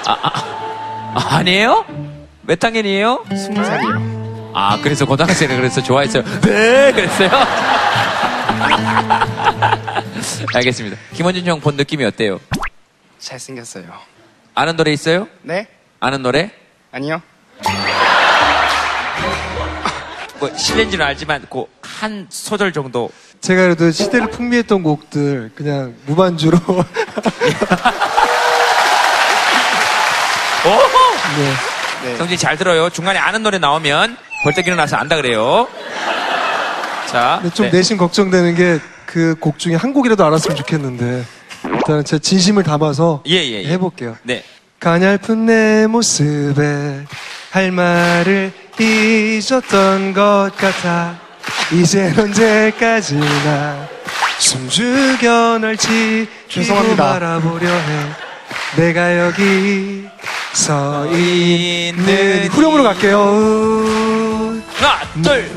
아, 0.06 0.12
아, 0.12 0.30
아, 1.14 1.36
아니에요? 1.36 1.84
몇 2.42 2.62
학년이에요? 2.62 3.24
스무 3.36 3.64
살이요. 3.64 4.52
아, 4.54 4.78
그래서 4.82 5.04
고등학생을 5.04 5.56
그래서 5.56 5.82
좋아했어요. 5.82 6.22
네, 6.42 6.92
그랬어요? 6.92 7.28
알겠습니다. 10.54 10.96
김원준 11.12 11.44
형 11.46 11.60
본 11.60 11.76
느낌이 11.76 12.04
어때요? 12.04 12.40
잘생겼어요. 13.18 13.84
아는 14.54 14.76
노래 14.76 14.92
있어요? 14.92 15.28
네? 15.42 15.66
아는 16.00 16.22
노래? 16.22 16.50
아니요. 16.92 17.20
뭐, 20.46 20.56
실례인지는 20.56 21.04
알지만, 21.04 21.44
그, 21.50 21.64
한 21.82 22.26
소절 22.28 22.72
정도. 22.72 23.10
제가 23.40 23.62
그래도 23.62 23.90
시대를 23.90 24.30
풍미했던 24.30 24.82
곡들 24.82 25.50
그냥 25.54 25.94
무반주로 26.06 26.56
오! 26.66 26.82
네. 32.04 32.16
성진 32.16 32.36
잘 32.38 32.56
들어요. 32.56 32.88
중간에 32.90 33.18
아는 33.18 33.42
노래 33.42 33.58
나오면 33.58 34.16
벌떡 34.42 34.66
일어나서 34.66 34.96
안다 34.96 35.16
그래요. 35.16 35.68
자. 37.10 37.38
근데 37.42 37.54
좀 37.54 37.66
네. 37.70 37.78
내심 37.78 37.96
걱정되는 37.98 38.54
게 38.54 38.78
그 39.06 39.36
곡 39.40 39.58
중에 39.60 39.76
한 39.76 39.92
곡이라도 39.92 40.24
알았으면 40.26 40.56
좋겠는데 40.56 41.24
일단은 41.64 42.04
제 42.04 42.18
진심을 42.18 42.64
담아서 42.64 43.22
예, 43.28 43.34
예, 43.36 43.62
예. 43.62 43.68
해볼게요. 43.68 44.16
네. 44.24 44.42
가냘픈 44.80 45.46
내 45.46 45.86
모습에 45.86 47.04
할 47.50 47.70
말을 47.70 48.52
잊었던 48.78 50.12
것 50.12 50.50
같아. 50.56 51.14
이젠 51.72 52.18
언제까지나 52.18 53.88
숨죽여 54.38 55.58
널 55.60 55.76
지키고 55.76 56.30
죄송합니다. 56.48 57.12
바라보려 57.12 57.68
해 57.68 58.06
내가 58.76 59.18
여기 59.18 60.06
서 60.52 61.06
있는 61.06 62.48
후렴으로 62.48 62.82
갈게요. 62.82 64.60
하나, 64.74 65.00
둘. 65.22 65.50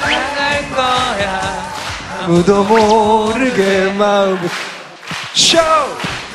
사랑할 0.00 0.70
거야. 0.74 1.74
아무도 2.22 2.64
모르게 2.64 3.92
마음을 3.98 4.48
쇼 5.34 5.58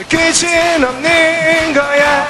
끝은 0.09 0.83
없는 0.83 1.73
거야 1.73 2.27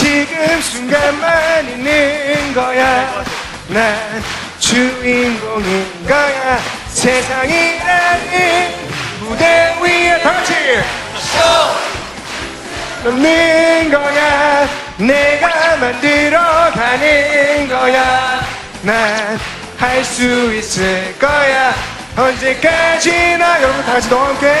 지금 0.00 0.60
순간만 0.60 1.66
있는 1.70 2.52
거야. 2.52 3.24
난 3.68 4.22
주인공인 4.58 6.06
거야. 6.06 6.58
세상이라는 6.88 8.74
무대 9.20 9.74
위에 9.80 10.20
다 10.20 10.32
같이. 10.34 10.52
쇼 11.18 13.08
없는 13.08 13.90
거야. 13.90 14.68
내가 14.98 15.76
만들어 15.76 16.40
가는 16.74 17.66
거야. 17.68 18.40
난 18.82 19.38
할 19.78 20.04
수 20.04 20.54
있을 20.54 21.14
거야. 21.18 21.74
언제까지나 22.16 23.62
여러분 23.62 23.84
다 23.86 23.92
같이 23.94 24.08
너와 24.10 24.28
함께 24.28 24.54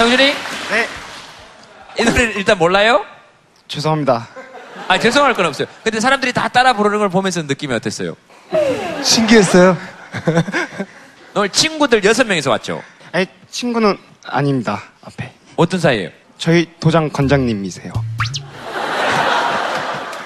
성준이? 0.00 0.24
네. 0.70 0.88
이 1.98 2.04
노래 2.04 2.22
일단 2.34 2.56
몰라요? 2.56 3.04
죄송합니다. 3.68 4.28
아, 4.88 4.98
죄송할 4.98 5.34
건 5.34 5.44
없어요. 5.44 5.66
근데 5.84 6.00
사람들이 6.00 6.32
다 6.32 6.48
따라 6.48 6.72
부르는 6.72 7.00
걸 7.00 7.10
보면서 7.10 7.42
느낌이 7.42 7.74
어땠어요? 7.74 8.16
신기했어요 9.02 9.76
오늘 11.36 11.50
친구들 11.50 12.02
여섯 12.04 12.26
명이서 12.26 12.48
왔죠? 12.50 12.82
아니, 13.12 13.26
친구는 13.50 13.98
아닙니다. 14.24 14.82
앞에. 15.04 15.34
어떤 15.56 15.78
사이예요? 15.78 16.08
저희 16.38 16.66
도장 16.80 17.10
관장님이세요. 17.10 17.92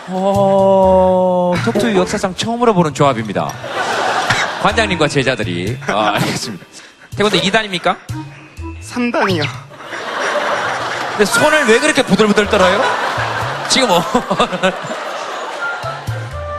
어, 0.07 1.53
톡투 1.65 1.97
역사상 1.97 2.37
처음으로 2.37 2.75
보는 2.75 2.95
조합입니다. 2.95 3.53
관장님과 4.63 5.09
제자들이. 5.09 5.77
아, 5.89 6.13
알겠습니다. 6.15 6.65
태권도 7.17 7.39
2단입니까? 7.39 7.97
3단이요. 8.95 9.64
근데 11.17 11.25
손을 11.27 11.67
왜 11.69 11.79
그렇게 11.79 12.03
부들부들 12.03 12.49
떨어요? 12.49 12.83
지금 13.69 13.89
뭐. 13.89 14.03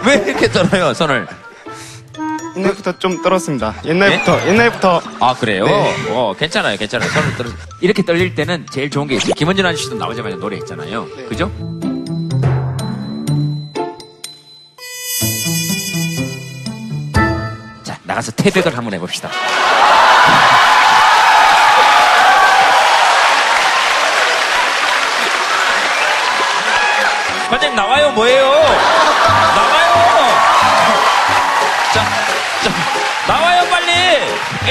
왜 0.05 0.15
이렇게 0.15 0.49
떨어요, 0.49 0.93
손을? 0.93 1.27
옛날부터 2.55 2.97
좀 2.99 3.21
떨었습니다. 3.21 3.75
옛날부터, 3.83 4.47
옛날부터. 4.47 5.01
아, 5.19 5.33
그래요? 5.35 5.65
네. 5.65 5.93
어, 6.11 6.33
괜찮아요, 6.37 6.77
괜찮아요. 6.77 7.09
손을 7.09 7.35
떨어 7.35 7.49
이렇게 7.81 8.01
떨릴 8.03 8.33
때는 8.33 8.65
제일 8.71 8.89
좋은 8.89 9.07
게 9.07 9.15
있어요. 9.15 9.33
김원준 9.33 9.65
아저씨도 9.65 9.95
나오자마자 9.95 10.37
노래했잖아요. 10.37 11.05
그죠? 11.27 11.51
자, 17.83 17.99
나가서 18.03 18.31
태백을 18.31 18.77
한번 18.77 18.93
해봅시다. 18.93 19.29
나와요. 27.75 28.11
뭐예요? 28.11 28.43
나와요. 29.55 29.85
자, 31.93 32.03
자, 32.63 32.71
나와요 33.27 33.69
빨리. 33.69 33.91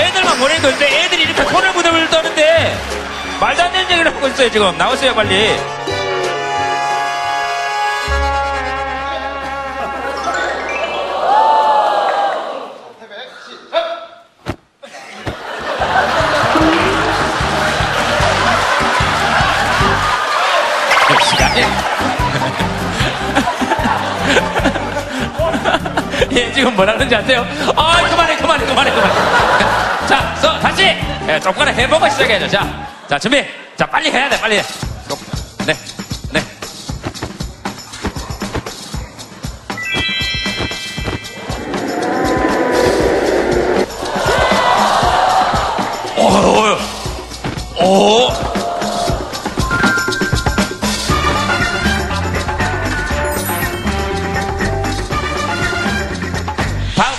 애들만 0.00 0.38
보내는 0.38 0.62
건데 0.62 1.04
애들이 1.04 1.22
이렇게 1.24 1.44
손을 1.44 1.72
부들부들 1.72 2.08
떠는데 2.08 2.76
말도 3.40 3.62
안 3.62 3.72
되는 3.72 3.90
얘기를 3.90 4.14
하고 4.14 4.26
있어요 4.28 4.50
지금. 4.50 4.76
나오세요 4.78 5.14
빨리. 5.14 5.54
예, 26.34 26.52
지금 26.52 26.74
뭐라는지 26.74 27.14
아세요? 27.14 27.46
아, 27.76 27.96
그만해, 28.08 28.36
그만해, 28.36 28.66
그만해, 28.66 28.90
그만해. 28.90 29.14
자, 30.08 30.34
서, 30.40 30.58
다시! 30.58 30.82
예, 31.28 31.40
조금만 31.40 31.74
해보고 31.74 32.08
시작해야죠. 32.10 32.48
자, 32.48 32.86
자, 33.08 33.18
준비. 33.18 33.44
자, 33.76 33.86
빨리 33.86 34.10
해야 34.10 34.28
돼, 34.28 34.40
빨리 34.40 34.58
해. 34.58 34.62
조- 35.08 35.16
네, 35.66 35.74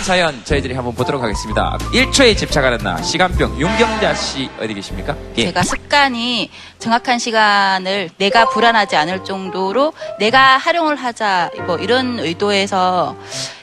사연 0.05 0.45
저희들이 0.45 0.75
한번 0.75 0.93
보도록 0.93 1.23
하겠습니다. 1.23 1.79
1초에 1.91 2.37
집착하는 2.37 2.77
나 2.77 3.01
시간병 3.01 3.59
윤경자 3.59 4.13
씨 4.13 4.47
어디 4.59 4.75
계십니까? 4.75 5.15
예. 5.35 5.45
제가 5.45 5.63
습관이 5.63 6.51
정확한 6.77 7.17
시간을 7.17 8.11
내가 8.19 8.45
불안하지 8.49 8.95
않을 8.97 9.23
정도로 9.23 9.93
내가 10.19 10.59
활용을 10.59 10.95
하자 10.95 11.49
뭐 11.65 11.77
이런 11.77 12.19
의도에서 12.19 13.17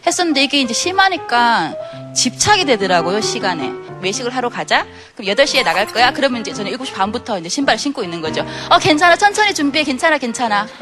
했었는데 0.05 0.42
이게 0.42 0.61
이제 0.61 0.74
심하니까 0.74 1.76
집착이 2.12 2.64
되더라고요 2.64 3.20
시간에 3.20 3.72
외식을 4.03 4.35
하러 4.35 4.49
가자. 4.49 4.87
그럼 5.17 5.35
8시에 5.35 5.65
나갈 5.65 5.87
거야? 5.87 6.12
그러면 6.12 6.41
이제 6.41 6.53
저는 6.53 6.73
7시 6.73 6.95
반부터 6.95 7.38
이제 7.38 7.49
신발 7.49 7.79
신고 7.79 8.03
있는 8.03 8.21
거죠. 8.21 8.45
어 8.69 8.79
괜찮아. 8.79 9.17
천천히 9.17 9.55
준비해. 9.55 9.85
괜찮아 9.85 10.19
괜찮아. 10.19 10.67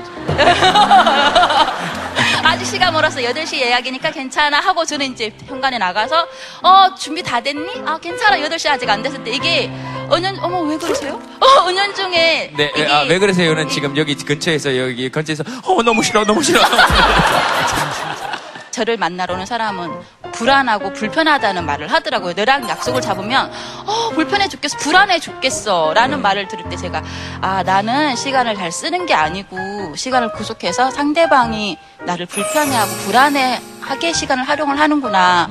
시간 2.70 2.92
멀었어 2.92 3.20
8시 3.20 3.60
예약이니까 3.60 4.12
괜찮아 4.12 4.60
하고 4.60 4.84
저는 4.84 5.12
이제 5.12 5.32
현관에 5.46 5.76
나가서 5.76 6.26
어 6.62 6.94
준비 6.94 7.22
다 7.22 7.40
됐니? 7.40 7.68
아 7.84 7.98
괜찮아. 7.98 8.38
8시 8.38 8.70
아직 8.70 8.88
안 8.88 9.02
됐을 9.02 9.22
때. 9.24 9.32
이게 9.32 9.68
은연 10.12 10.38
어머 10.40 10.60
왜 10.62 10.76
그러세요? 10.76 11.20
어 11.40 11.68
은연 11.68 11.94
중에 11.94 12.52
네, 12.56 12.72
이게 12.76 12.86
아, 12.86 13.00
왜 13.02 13.18
그러세요는 13.18 13.68
지금 13.68 13.96
여기 13.96 14.14
근처에서 14.14 14.76
여기 14.78 15.10
근처에서. 15.10 15.42
어 15.64 15.82
너무 15.82 16.02
싫어 16.02 16.24
너무 16.24 16.42
싫어. 16.42 16.60
저를 18.80 18.96
만나러 18.96 19.34
오는 19.34 19.44
사람은 19.44 19.92
불안하고 20.32 20.94
불편하다는 20.94 21.66
말을 21.66 21.92
하더라고요. 21.92 22.32
너랑 22.32 22.66
약속을 22.66 23.02
잡으면 23.02 23.52
어, 23.84 24.10
불편해 24.14 24.48
죽겠어, 24.48 24.78
불안해 24.78 25.20
죽겠어 25.20 25.92
라는 25.92 26.22
말을 26.22 26.48
들을 26.48 26.66
때 26.70 26.76
제가 26.76 27.02
아 27.42 27.62
나는 27.62 28.16
시간을 28.16 28.54
잘 28.56 28.72
쓰는 28.72 29.04
게 29.04 29.12
아니고 29.12 29.94
시간을 29.96 30.32
구속해서 30.32 30.92
상대방이 30.92 31.76
나를 32.06 32.24
불편해하고 32.24 32.90
불안해하게 33.04 34.14
시간을 34.14 34.44
활용을 34.48 34.80
하는구나 34.80 35.50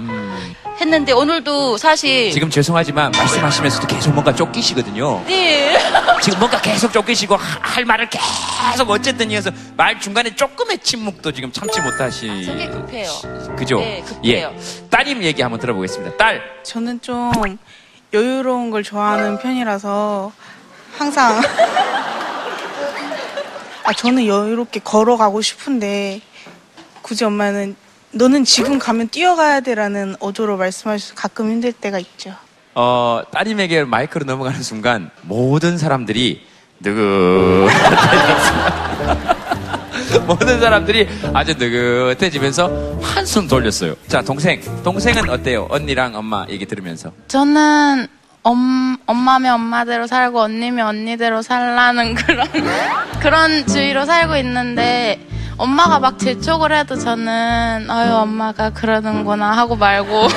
했는데 0.80 1.12
오늘도 1.12 1.78
사실 1.78 2.32
지금 2.32 2.50
죄송하지만 2.50 3.12
말씀하시면서도 3.12 3.88
계속 3.88 4.12
뭔가 4.14 4.34
쫓기시거든요. 4.34 5.24
네. 5.28 5.78
지금 6.22 6.40
뭔가 6.40 6.60
계속 6.62 6.94
쫓기시고 6.94 7.36
하- 7.36 7.60
할 7.62 7.86
말을 7.86 8.10
계속 8.10 8.90
어쨌든 8.90 9.30
이어서 9.32 9.52
말 9.76 10.00
중간에 10.00 10.34
조금의 10.36 10.80
침묵도 10.80 11.32
지금 11.34 11.52
참지 11.52 11.82
못하시. 11.82 12.46
성격 12.46 12.72
급해요. 12.72 13.10
그죠? 13.58 13.80
네, 13.80 14.02
급해요. 14.06 14.54
예. 14.56 14.60
따님 14.90 15.22
얘기 15.24 15.42
한번 15.42 15.60
들어보겠습니다. 15.60 16.16
딸. 16.18 16.42
저는 16.64 17.02
좀 17.02 17.32
여유로운 18.14 18.72
걸 18.72 18.84
좋아하는 18.84 19.38
편이라서 19.40 20.32
항상 20.98 21.42
아 23.84 23.94
저는 23.94 24.26
여유롭게 24.26 24.80
걸어가고 24.84 25.42
싶은데 25.42 26.22
굳이 27.02 27.26
엄마는 27.26 27.76
너는 28.12 28.44
지금 28.44 28.80
가면 28.80 29.10
뛰어가야 29.10 29.60
돼라는 29.62 30.16
어조로 30.20 30.58
말씀하셔서 30.58 31.14
가끔 31.16 31.52
힘들 31.52 31.72
때가 31.72 32.00
있죠. 32.00 32.34
어, 32.76 33.22
따님에게 33.32 33.84
마이크로 33.84 34.26
넘어가는 34.26 34.62
순간 34.64 35.12
모든 35.24 35.78
사람들이 35.78 36.46
느긋 36.80 37.70
모든 40.26 40.60
사람들이 40.60 41.08
아주 41.34 41.54
느긋해지면서 41.58 43.00
한숨 43.02 43.48
돌렸어요. 43.48 43.96
자, 44.08 44.22
동생. 44.22 44.62
동생은 44.84 45.30
어때요? 45.30 45.68
언니랑 45.70 46.16
엄마 46.16 46.46
얘기 46.50 46.66
들으면서. 46.66 47.12
저는 47.28 48.08
엄, 48.42 48.98
엄마면 49.06 49.54
엄마대로 49.56 50.08
살고 50.08 50.42
언니면 50.42 50.88
언니대로 50.88 51.42
살라는 51.42 52.16
그런 52.16 52.48
그런 53.22 53.68
주의로 53.68 54.06
살고 54.06 54.38
있는데 54.38 55.20
엄마가 55.60 56.00
막 56.00 56.18
재촉을 56.18 56.74
해도 56.74 56.98
저는 56.98 57.88
아유 57.90 58.14
엄마가 58.14 58.70
그러는구나 58.70 59.52
하고 59.52 59.76
말고 59.76 60.30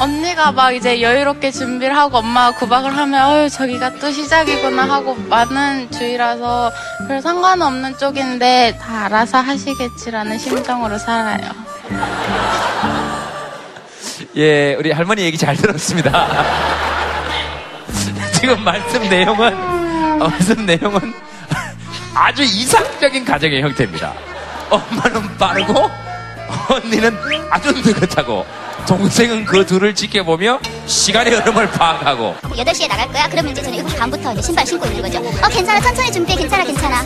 언니가 0.00 0.50
막 0.50 0.72
이제 0.72 1.00
여유롭게 1.00 1.52
준비를 1.52 1.96
하고 1.96 2.18
엄마가 2.18 2.58
구박을 2.58 2.96
하면 2.96 3.30
어유 3.30 3.48
저기가 3.48 3.94
또 3.94 4.10
시작이구나 4.10 4.90
하고 4.90 5.14
많은 5.14 5.88
주의라서 5.92 6.72
별 7.06 7.22
상관없는 7.22 7.96
쪽인데 7.96 8.78
다 8.82 9.04
알아서 9.04 9.38
하시겠지라는 9.38 10.38
심정으로 10.38 10.98
살아요. 10.98 11.48
예, 14.36 14.74
우리 14.74 14.90
할머니 14.90 15.22
얘기 15.22 15.38
잘 15.38 15.56
들었습니다. 15.56 16.26
지금 18.34 18.62
말씀 18.64 19.08
내용은, 19.08 20.20
어, 20.20 20.28
말씀 20.28 20.66
내용은 20.66 21.25
아주 22.16 22.42
이상적인 22.42 23.26
가정의 23.26 23.60
형태입니다. 23.60 24.14
엄마는 24.70 25.36
빠르고, 25.36 25.90
언니는 26.70 27.14
아주 27.50 27.72
느긋하고, 27.72 28.46
동생은 28.88 29.44
그 29.44 29.66
둘을 29.66 29.94
지켜보며 29.94 30.58
시간의 30.86 31.34
흐름을 31.34 31.70
파악하고, 31.72 32.34
8시에 32.42 32.88
나갈 32.88 33.06
거야? 33.12 33.28
그러면 33.28 33.52
이제 33.52 33.62
저는 33.62 33.84
7시 33.84 33.98
반부터 33.98 34.32
이제 34.32 34.40
신발 34.42 34.66
신고 34.66 34.86
있는 34.86 35.02
거죠. 35.02 35.18
어, 35.18 35.48
괜찮아. 35.50 35.78
천천히 35.80 36.10
준비해. 36.10 36.38
괜찮아. 36.38 36.64
괜찮아. 36.64 37.04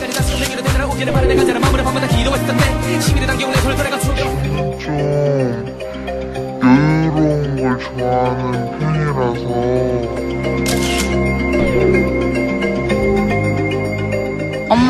여유로운 6.63 7.55
걸 7.57 7.79
좋아하는 7.79 8.79
편이라서 8.79 10.21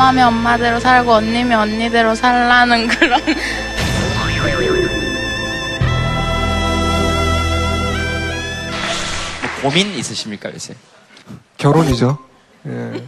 엄마면 0.02 0.28
엄마대로 0.28 0.80
살고 0.80 1.12
언니면 1.12 1.60
언니대로 1.60 2.16
살라는 2.16 2.88
그런 2.88 3.20
뭐 9.40 9.62
고민 9.62 9.94
있으십니까, 9.94 10.52
요새? 10.52 10.74
결혼이죠. 11.56 12.18
예. 12.66 13.04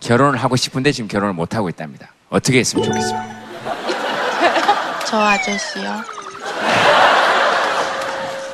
결혼을 0.00 0.36
하고 0.38 0.56
싶은데 0.56 0.90
지금 0.90 1.06
결혼을 1.06 1.34
못 1.34 1.54
하고 1.54 1.68
있답니다. 1.68 2.08
어떻게 2.30 2.58
했으면 2.58 2.84
좋겠습니까? 2.84 3.38
저 5.06 5.20
아저씨요. 5.20 6.02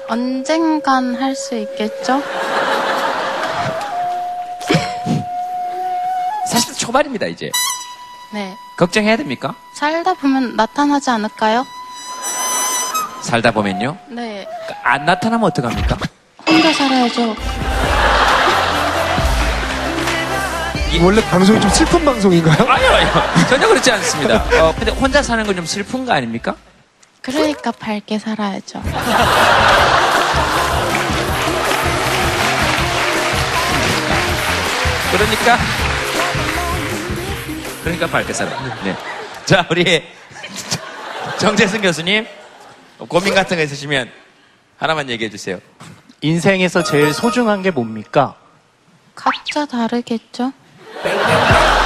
언젠간 0.08 1.14
할 1.16 1.34
수 1.34 1.54
있겠죠? 1.56 2.22
초반입니다, 6.88 7.24
이제. 7.26 7.50
네. 8.30 8.54
걱정해야 8.76 9.16
됩니까? 9.16 9.54
살다 9.72 10.12
보면 10.12 10.54
나타나지 10.54 11.08
않을까요? 11.08 11.64
살다 13.22 13.52
보면요. 13.52 13.96
네. 14.08 14.46
안 14.82 15.06
나타나면 15.06 15.46
어떡합니까? 15.46 15.96
혼자 16.46 16.72
살아야죠. 16.74 17.34
원래 21.02 21.24
방송이 21.28 21.58
좀 21.60 21.70
슬픈 21.70 22.04
방송인가요? 22.04 22.70
아니요, 22.70 22.90
아니요. 22.92 23.46
전혀 23.48 23.66
그렇지 23.66 23.90
않습니다. 23.90 24.44
어, 24.62 24.74
근데 24.76 24.92
혼자 24.92 25.22
사는 25.22 25.42
건 25.44 25.56
좀 25.56 25.64
슬픈 25.64 26.04
거 26.04 26.12
아닙니까? 26.12 26.54
그러니까 27.22 27.72
밝게 27.72 28.18
살아야죠. 28.18 28.82
그러니까 35.12 35.58
그러니까 37.84 38.06
밝게 38.06 38.32
살아. 38.32 38.50
네. 38.82 38.96
자, 39.44 39.66
우리 39.70 39.84
정재승 41.38 41.82
교수님 41.82 42.26
고민 43.08 43.34
같은 43.34 43.58
거 43.58 43.62
있으시면 43.62 44.10
하나만 44.78 45.10
얘기해 45.10 45.28
주세요. 45.28 45.60
인생에서 46.22 46.82
제일 46.82 47.12
소중한 47.12 47.60
게 47.60 47.70
뭡니까? 47.70 48.36
각자 49.14 49.66
다르겠죠? 49.66 50.52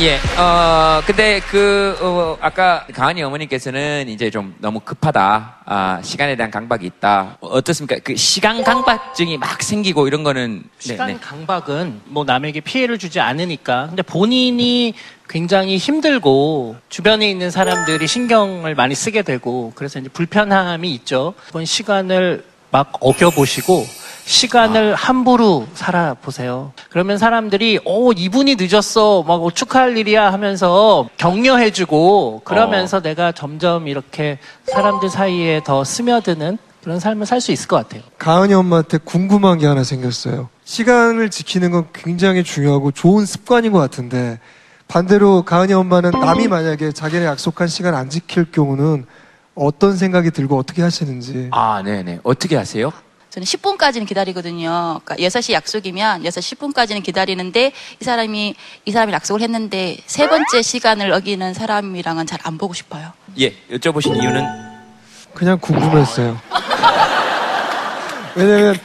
예, 0.00 0.18
어, 0.36 1.00
근데 1.06 1.38
그, 1.38 1.96
어, 2.00 2.36
아까 2.40 2.84
강한이 2.92 3.22
어머니께서는 3.22 4.08
이제 4.08 4.28
좀 4.28 4.52
너무 4.58 4.80
급하다. 4.80 5.58
아, 5.64 6.00
시간에 6.02 6.34
대한 6.34 6.50
강박이 6.50 6.84
있다. 6.84 7.36
어, 7.40 7.46
어떻습니까? 7.46 8.00
그 8.02 8.16
시간 8.16 8.64
강박증이 8.64 9.38
막 9.38 9.62
생기고 9.62 10.08
이런 10.08 10.24
거는. 10.24 10.64
시간 10.80 11.06
네, 11.06 11.12
네. 11.12 11.18
강박은 11.20 12.00
뭐 12.06 12.24
남에게 12.24 12.60
피해를 12.60 12.98
주지 12.98 13.20
않으니까. 13.20 13.86
근데 13.86 14.02
본인이 14.02 14.94
굉장히 15.28 15.76
힘들고 15.76 16.74
주변에 16.88 17.30
있는 17.30 17.52
사람들이 17.52 18.08
신경을 18.08 18.74
많이 18.74 18.96
쓰게 18.96 19.22
되고 19.22 19.70
그래서 19.76 20.00
이제 20.00 20.08
불편함이 20.08 20.92
있죠. 20.94 21.34
한번 21.44 21.64
시간을 21.64 22.44
막 22.72 22.90
어겨보시고 22.98 23.86
시간을 24.26 24.94
함부로 24.94 25.66
살아보세요. 25.74 26.72
그러면 26.90 27.18
사람들이, 27.18 27.80
오, 27.84 28.12
이분이 28.12 28.56
늦었어. 28.58 29.22
막 29.22 29.34
어, 29.44 29.50
축하할 29.50 29.96
일이야 29.98 30.32
하면서 30.32 31.08
격려해주고 31.18 32.42
그러면서 32.44 33.00
내가 33.00 33.32
점점 33.32 33.86
이렇게 33.86 34.38
사람들 34.66 35.10
사이에 35.10 35.60
더 35.64 35.84
스며드는 35.84 36.58
그런 36.82 37.00
삶을 37.00 37.26
살 37.26 37.40
수 37.40 37.52
있을 37.52 37.68
것 37.68 37.76
같아요. 37.76 38.02
가은이 38.18 38.54
엄마한테 38.54 38.98
궁금한 38.98 39.58
게 39.58 39.66
하나 39.66 39.84
생겼어요. 39.84 40.48
시간을 40.64 41.30
지키는 41.30 41.70
건 41.70 41.86
굉장히 41.92 42.42
중요하고 42.44 42.90
좋은 42.92 43.26
습관인 43.26 43.72
것 43.72 43.78
같은데 43.78 44.38
반대로 44.88 45.42
가은이 45.42 45.72
엄마는 45.74 46.10
남이 46.12 46.48
만약에 46.48 46.92
자기네 46.92 47.24
약속한 47.26 47.68
시간 47.68 47.94
안 47.94 48.08
지킬 48.10 48.50
경우는 48.50 49.06
어떤 49.54 49.96
생각이 49.96 50.30
들고 50.30 50.58
어떻게 50.58 50.82
하시는지. 50.82 51.48
아, 51.52 51.82
네네. 51.82 52.20
어떻게 52.22 52.56
하세요? 52.56 52.90
저는 53.34 53.46
10분까지는 53.46 54.06
기다리거든요. 54.06 55.00
그러니까 55.04 55.16
6시 55.16 55.54
약속이면 55.54 56.22
6시 56.22 56.56
10분까지는 56.56 57.02
기다리는데 57.02 57.72
이 58.00 58.04
사람이 58.04 58.54
이 58.84 58.90
사람이 58.92 59.12
약속을 59.12 59.40
했는데 59.40 59.96
세 60.06 60.28
번째 60.28 60.62
시간을 60.62 61.12
어기는 61.12 61.52
사람이랑은 61.52 62.26
잘 62.26 62.38
안 62.44 62.58
보고 62.58 62.74
싶어요. 62.74 63.10
예, 63.40 63.54
여쭤보신 63.72 64.22
이유는? 64.22 64.44
그냥 65.32 65.58
궁금했어요. 65.58 66.38
왜냐면 68.36 68.76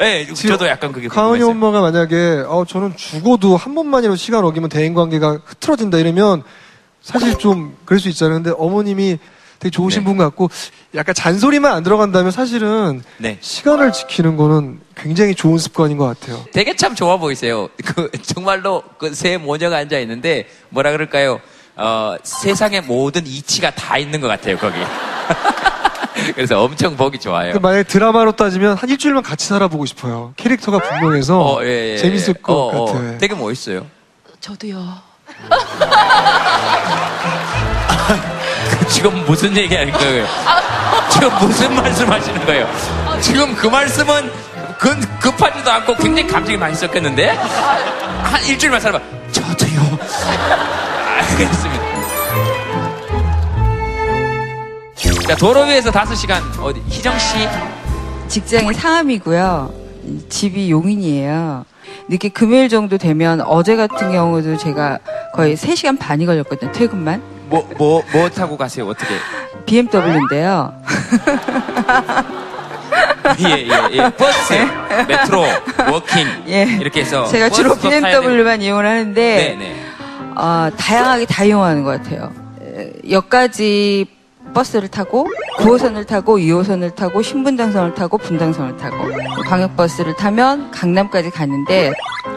예, 0.00 0.26
저도 0.32 0.66
약간 0.68 0.92
그게 0.92 1.08
가은이 1.08 1.40
궁금했어요. 1.42 1.50
엄마가 1.50 1.80
만약에 1.82 2.44
어 2.46 2.64
저는 2.66 2.96
죽어도 2.96 3.56
한 3.56 3.74
번만이라도 3.74 4.16
시간 4.16 4.44
어기면 4.44 4.68
대인 4.70 4.94
관계가 4.94 5.40
흐트러진다 5.44 5.98
이러면 5.98 6.44
사실 7.02 7.36
좀 7.36 7.76
그럴 7.84 7.98
수 7.98 8.08
있잖아요. 8.08 8.36
근데 8.36 8.52
어머님이 8.56 9.18
되게 9.60 9.70
좋으신 9.70 10.02
분 10.04 10.16
같고 10.16 10.50
약간 10.94 11.14
잔소리만 11.14 11.72
안 11.72 11.82
들어간다면 11.84 12.32
사실은 12.32 13.02
네. 13.18 13.36
시간을 13.40 13.92
지키는 13.92 14.36
거는 14.36 14.80
굉장히 14.96 15.34
좋은 15.34 15.58
습관인 15.58 15.98
것 15.98 16.06
같아요. 16.06 16.42
되게 16.52 16.74
참 16.74 16.94
좋아 16.94 17.18
보이세요. 17.18 17.68
그 17.84 18.10
정말로 18.22 18.82
그 18.98 19.10
새 19.14 19.36
모녀가 19.36 19.76
앉아 19.76 19.98
있는데 20.00 20.48
뭐라 20.70 20.90
그럴까요? 20.92 21.40
어, 21.76 22.16
세상의 22.22 22.82
모든 22.82 23.26
이치가 23.26 23.70
다 23.70 23.98
있는 23.98 24.20
것 24.20 24.28
같아요 24.28 24.56
거기. 24.56 24.76
그래서 26.34 26.62
엄청 26.62 26.96
보기 26.96 27.18
좋아요. 27.18 27.52
그 27.52 27.58
만약에 27.58 27.82
드라마로 27.84 28.32
따지면 28.32 28.76
한 28.76 28.88
일주일만 28.88 29.22
같이 29.22 29.46
살아보고 29.46 29.84
싶어요. 29.86 30.32
캐릭터가 30.36 30.78
분명해서 30.78 31.40
어, 31.40 31.62
예, 31.64 31.92
예, 31.92 31.96
재밌을 31.98 32.34
예. 32.38 32.42
것 32.42 32.52
어, 32.54 32.68
어, 32.68 32.84
같아요. 32.86 33.18
되게 33.18 33.34
멋있어요. 33.34 33.86
저도요. 34.40 35.10
지금 38.90 39.24
무슨 39.24 39.56
얘기 39.56 39.74
하는 39.74 39.92
거예요? 39.92 40.26
지금 41.12 41.30
무슨 41.40 41.74
말씀 41.74 42.10
하시는 42.10 42.44
거예요? 42.44 42.68
지금 43.20 43.54
그 43.54 43.66
말씀은 43.68 44.30
급, 44.78 45.20
급하지도 45.20 45.70
않고 45.70 45.94
굉장히 45.96 46.26
감정이 46.28 46.56
많이 46.56 46.74
섞였는데? 46.74 47.28
한 47.28 48.44
일주일만 48.44 48.80
살아봐. 48.80 49.04
저도요. 49.32 49.98
알겠습니다. 51.18 51.90
자, 55.28 55.36
도로 55.36 55.62
위에서 55.62 55.90
다섯 55.92 56.14
시간 56.16 56.42
어디, 56.60 56.80
희정씨? 56.88 57.48
직장이 58.28 58.72
상암이고요. 58.74 59.72
집이 60.28 60.70
용인이에요. 60.70 61.64
이렇게 62.08 62.28
금요일 62.28 62.68
정도 62.68 62.98
되면 62.98 63.40
어제 63.42 63.76
같은 63.76 64.12
경우도 64.12 64.56
제가 64.56 64.98
거의 65.34 65.56
3시간 65.56 65.98
반이 65.98 66.26
걸렸거든요. 66.26 66.72
퇴근만. 66.72 67.22
뭐, 67.48 67.68
뭐, 67.78 68.02
뭐 68.12 68.28
타고 68.28 68.56
가세요? 68.56 68.86
어떻게? 68.86 69.14
BMW인데요. 69.66 70.72
예, 73.40 73.68
예, 73.68 73.70
예. 73.92 74.10
버스, 74.10 74.52
Metro, 75.08 75.44
walking. 75.92 76.26
이렇게 76.80 77.00
해서. 77.00 77.24
예. 77.26 77.30
제가 77.30 77.48
주로. 77.50 77.76
BMW만 77.76 78.62
이용을 78.62 78.86
하는데 78.86 79.36
네, 79.36 79.56
네. 79.56 79.76
어, 80.36 80.70
다양하게 80.76 81.26
다 81.26 81.44
이용하는 81.44 81.84
것 81.84 82.02
같아요. 82.02 82.32
에, 82.62 82.92
역까지 83.10 84.06
버스를 84.52 84.88
타고 84.88 85.26
9호선을 85.58 86.06
타고 86.06 86.38
2호선을 86.38 86.94
타고 86.94 87.22
신분당선을 87.22 87.94
타고 87.94 88.18
분당선을 88.18 88.76
타고 88.76 88.96
광역버스를 89.48 90.16
타면 90.16 90.70
강남까지 90.70 91.30
가는데 91.30 91.92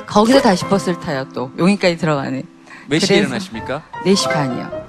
거기서 0.05 0.41
다시 0.41 0.65
버스를 0.65 0.99
타요 0.99 1.25
또 1.33 1.51
용인까지 1.57 1.97
들어가는 1.97 2.43
몇 2.87 2.99
시에 2.99 3.17
일어나십니까? 3.17 3.81
4시 4.05 4.29
반이요 4.31 4.83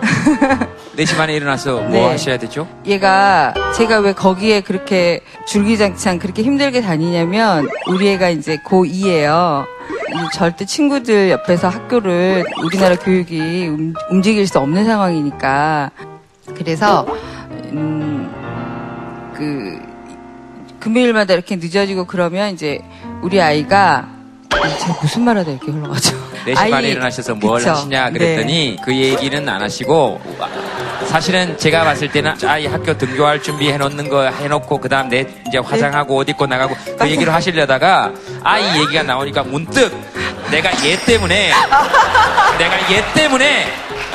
4시 0.96 1.16
반에 1.16 1.34
일어나서 1.34 1.74
뭐 1.80 1.88
네. 1.90 2.04
하셔야 2.08 2.38
되죠? 2.38 2.66
얘가 2.84 3.54
제가 3.76 3.98
왜 4.00 4.12
거기에 4.12 4.60
그렇게 4.62 5.20
줄기장창 5.46 6.18
그렇게 6.18 6.42
힘들게 6.42 6.80
다니냐면 6.80 7.68
우리 7.88 8.08
애가 8.10 8.30
이제 8.30 8.58
고2예요. 8.66 9.64
절대 10.34 10.64
친구들 10.64 11.30
옆에서 11.30 11.68
학교를 11.68 12.44
우리나라 12.64 12.96
교육이 12.96 13.68
움- 13.68 13.94
움직일 14.10 14.46
수 14.48 14.58
없는 14.58 14.84
상황이니까 14.86 15.90
그래서 16.58 17.06
음 17.72 18.28
그 19.36 19.78
금요일마다 20.80 21.32
이렇게 21.34 21.54
늦어지고 21.54 22.06
그러면 22.06 22.52
이제 22.54 22.80
우리 23.22 23.40
아이가 23.40 24.08
제가 24.50 24.98
무슨 25.00 25.22
말하다 25.22 25.52
이렇게 25.52 25.70
흘러가죠. 25.70 26.16
4시 26.44 26.54
반에 26.54 26.72
아이- 26.88 26.90
일어나셔서 26.90 27.36
뭘 27.36 27.58
그쵸. 27.60 27.70
하시냐 27.70 28.10
그랬더니 28.10 28.70
네. 28.70 28.76
그 28.84 28.92
얘기는 28.96 29.48
안 29.48 29.62
하시고 29.62 30.20
사실은 31.06 31.56
제가 31.56 31.84
봤을 31.84 32.10
때는 32.10 32.34
아이 32.44 32.66
학교 32.66 32.98
등교할 32.98 33.40
준비 33.40 33.70
해놓는 33.70 34.08
거 34.08 34.22
해놓고 34.28 34.78
그 34.80 34.88
다음 34.88 35.08
내 35.08 35.24
이제 35.46 35.58
화장하고 35.58 36.16
옷 36.16 36.28
입고 36.28 36.46
나가고 36.46 36.74
그 36.98 37.08
얘기를 37.08 37.32
하시려다가 37.32 38.12
아이 38.42 38.64
얘기가 38.80 39.04
나오니까 39.04 39.44
문득 39.44 39.96
내가 40.50 40.70
얘 40.84 40.96
때문에 41.04 41.52
내가 42.58 42.92
얘 42.92 43.04
때문에 43.14 43.66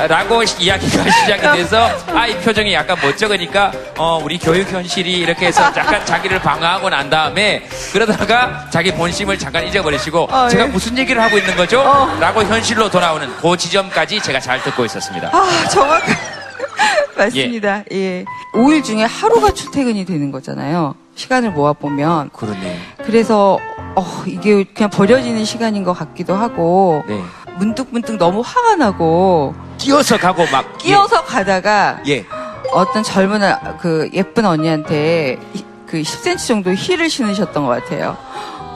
라고 0.08 0.41
이야기가 0.44 1.04
시작이 1.12 1.41
돼서 1.58 1.88
아이 2.14 2.38
표정이 2.39 2.74
약간 2.74 2.98
멋쩍으니까 3.02 3.72
어 3.98 4.20
우리 4.24 4.38
교육 4.39 4.70
현실이 4.72 5.12
이렇게 5.12 5.48
해서 5.48 5.64
약간 5.78 6.04
자기를 6.06 6.39
방어하고 6.39 6.89
난 6.89 7.10
다음에 7.10 7.64
그러다가 7.91 8.66
자기 8.72 8.91
본심을 8.91 9.38
잠깐 9.38 9.68
잊어버리시고 9.68 10.28
아, 10.32 10.50
제가 10.50 10.64
예. 10.64 10.68
무슨 10.68 10.98
얘기를 10.98 11.22
하고 11.22 11.38
있는 11.38 11.56
거죠? 11.56 11.84
라고 12.20 12.44
현실로 12.44 12.89
돌아오는 12.89 13.28
그 13.38 13.56
지점까지 13.56 14.22
제가 14.22 14.39
잘 14.39 14.62
듣고 14.64 14.84
있었습니다. 14.86 15.30
아, 15.32 15.68
정확 15.70 16.02
맞습니다. 17.16 17.84
예. 17.91 18.26
5일 18.54 18.84
중에 18.84 19.04
하루가 19.04 19.52
출퇴근이 19.52 20.06
되는 20.06 20.32
거잖아요. 20.32 20.96
시간을 21.16 21.52
모아보면. 21.52 22.32
그러네. 22.32 22.80
그래서, 23.06 23.60
어, 23.96 24.24
이게 24.26 24.64
그냥 24.64 24.89
버려지는 24.89 25.46
시간인 25.46 25.84
것 25.84 25.94
같기도 25.94 26.36
하고. 26.36 27.04
네. 27.08 27.22
문득문득 27.58 28.18
너무 28.18 28.41
화가 28.45 28.76
나고. 28.76 29.54
끼어서 29.78 30.18
가고 30.18 30.43
막. 30.51 30.78
끼어서 30.78 31.24
가다가. 31.24 31.99
예. 32.08 32.26
어떤 32.72 33.04
젊은, 33.04 33.43
아- 33.43 33.78
그, 33.78 34.10
예쁜 34.14 34.45
언니한테 34.45 35.38
히- 35.54 35.66
그 35.86 36.01
10cm 36.01 36.47
정도 36.47 36.74
힐을 36.74 37.10
신으셨던 37.10 37.66
것 37.66 37.84
같아요. 37.84 38.18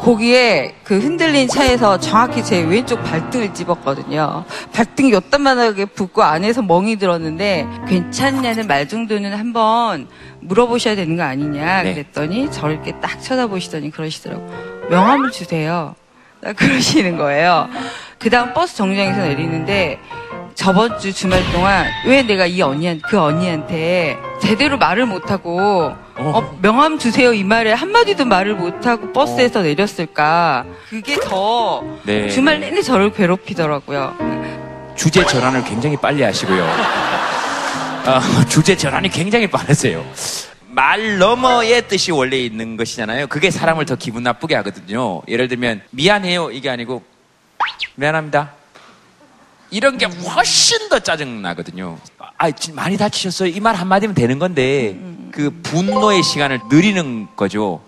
거기에 0.02 0.76
그 0.84 1.00
흔들린 1.00 1.48
차에서 1.48 2.00
정확히 2.00 2.44
제 2.44 2.62
왼쪽 2.62 3.04
발등을 3.04 3.56
찝었거든요. 3.56 4.46
발등이 4.72 5.12
요딴만하게 5.12 5.86
붓고 5.86 6.22
안에서 6.22 6.62
멍이 6.62 6.98
들었는데 6.98 7.68
괜찮냐는 7.88 8.68
말 8.68 8.88
정도는 8.88 9.34
한번 9.34 10.08
물어보셔야 10.42 10.96
되는 10.96 11.18
거 11.18 11.24
아니냐 11.24 11.82
네. 11.82 11.94
그랬더니 11.96 12.52
저를 12.52 12.76
이렇게 12.76 12.92
딱 13.00 13.20
쳐다보시더니 13.20 13.90
그러시더라고. 13.90 14.48
명함을 14.92 15.32
주세요. 15.32 15.96
딱 16.42 16.56
그러시는 16.56 17.18
거예요. 17.18 17.70
그 18.20 18.30
다음 18.30 18.54
버스 18.54 18.76
정류장에서 18.78 19.22
내리는데 19.22 20.00
저번 20.56 20.98
주 21.00 21.14
주말 21.14 21.42
동안 21.52 21.86
왜 22.06 22.24
내가 22.24 22.46
이 22.46 22.62
언니한 22.62 23.02
그 23.08 23.20
언니한테 23.20 24.18
제대로 24.42 24.78
말을 24.78 25.06
못하고 25.06 25.94
어, 26.16 26.58
명함 26.64 26.98
주세요 26.98 27.32
이 27.32 27.44
말에 27.44 27.74
한마디도 27.74 28.26
말을 28.26 28.56
못하고 28.56 29.14
버스에서 29.14 29.62
내렸을까 29.62 30.66
그게 30.90 31.20
더 31.20 31.84
네. 32.04 32.28
주말 32.30 32.60
내내 32.60 32.82
저를 32.82 33.14
괴롭히더라고요 33.14 34.16
주제 34.98 35.24
전환을 35.24 35.64
굉장히 35.64 35.96
빨리 35.96 36.24
하시고요. 36.24 36.64
어, 36.64 38.20
주제 38.50 38.76
전환이 38.76 39.10
굉장히 39.10 39.48
빠르세요. 39.48 40.04
말 40.82 41.18
너머의 41.18 41.88
뜻이 41.88 42.12
원래 42.12 42.38
있는 42.38 42.78
것이잖아요. 42.78 43.26
그게 43.26 43.50
사람을 43.50 43.86
더 43.88 43.96
기분 43.96 44.22
나쁘게 44.22 44.54
하거든요. 44.58 45.24
예를 45.28 45.48
들면 45.48 45.82
미안해요 45.90 46.52
이게 46.52 46.70
아니고 46.70 47.02
미안합니다. 47.96 48.52
이런 49.72 49.98
게 49.98 50.06
훨씬 50.06 50.88
더 50.90 51.00
짜증 51.00 51.42
나거든요. 51.42 51.98
아, 52.38 52.52
진- 52.52 52.76
많이 52.76 52.96
다치셨어요. 52.96 53.50
이 53.50 53.60
말 53.60 53.74
한마디면 53.74 54.14
되는 54.14 54.38
건데 54.38 54.96
그 55.32 55.50
분노의 55.64 56.22
시간을 56.22 56.60
느리는 56.70 57.28
거죠. 57.36 57.82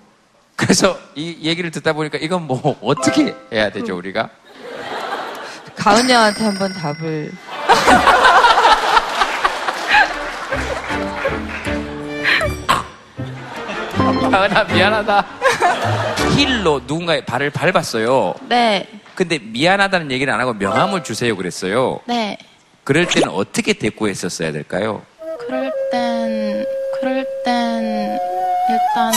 그래서 0.56 0.98
이 1.14 1.38
얘기를 1.44 1.70
듣다 1.70 1.94
보니까 1.94 2.18
이건 2.18 2.48
뭐 2.48 2.76
어떻게 2.82 3.36
해야 3.54 3.70
되죠 3.70 3.96
우리가? 3.98 4.32
가은이 5.76 6.12
형한테 6.12 6.44
한번 6.44 6.74
답을. 6.74 7.32
가은아 14.32 14.64
미안하다. 14.66 15.26
힐로 16.38 16.82
누군가의 16.88 17.26
발을 17.26 17.50
밟았어요. 17.50 18.36
네, 18.48 18.88
근데 19.16 19.40
미안하다는 19.40 20.12
얘기를 20.12 20.34
안 20.34 20.40
하고 20.40 20.54
명함을 20.54 21.04
주세요 21.04 21.36
그랬어요. 21.36 22.00
네. 22.06 22.38
그럴 22.84 23.06
때는 23.06 23.30
어떻게 23.30 23.74
대꾸했었어야 23.74 24.52
될까요? 24.52 25.04
그럴 25.46 25.72
땐, 25.92 26.66
그럴 27.00 27.26
땐, 27.46 28.18
일단, 28.70 29.14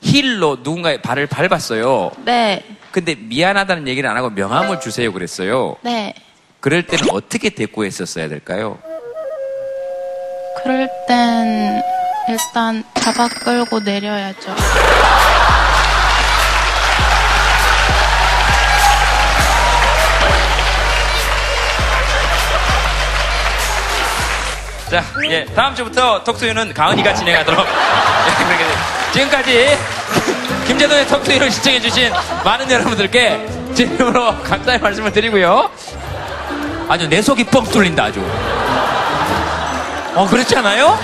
힐로 0.00 0.56
누군가의 0.62 1.00
발을 1.02 1.26
밟았어요. 1.26 2.10
네, 2.24 2.64
근데 2.90 3.14
미안하다는 3.14 3.86
얘기를 3.88 4.08
안 4.08 4.16
하고 4.16 4.30
명함을 4.30 4.80
주세요 4.80 5.12
그랬어요. 5.12 5.76
네. 5.82 6.14
그럴 6.60 6.84
때는 6.86 7.10
어떻게 7.10 7.50
대꾸했었어야 7.50 8.28
될까요? 8.28 8.78
그럴 10.62 10.88
땐, 11.06 11.82
일단, 12.26 12.82
잡아 12.94 13.28
끌고 13.28 13.80
내려야죠. 13.80 14.54
자, 24.90 25.04
예, 25.28 25.44
다음 25.46 25.74
주부터 25.74 26.22
톡투유는 26.24 26.72
가은이가 26.72 27.12
진행하도록. 27.14 27.66
예. 27.66 29.12
지금까지 29.12 29.78
김재동의 30.66 31.06
톡투유를 31.08 31.50
시청해주신 31.50 32.12
많은 32.44 32.70
여러분들께 32.70 33.46
진심으로 33.74 34.40
감사의 34.42 34.78
말씀을 34.78 35.12
드리고요. 35.12 35.68
아주 36.88 37.06
내 37.08 37.20
속이 37.20 37.44
뻥 37.44 37.64
뚫린다, 37.64 38.04
아주. 38.04 38.20
어, 40.14 40.26
그렇지 40.28 40.56
않아요? 40.56 40.98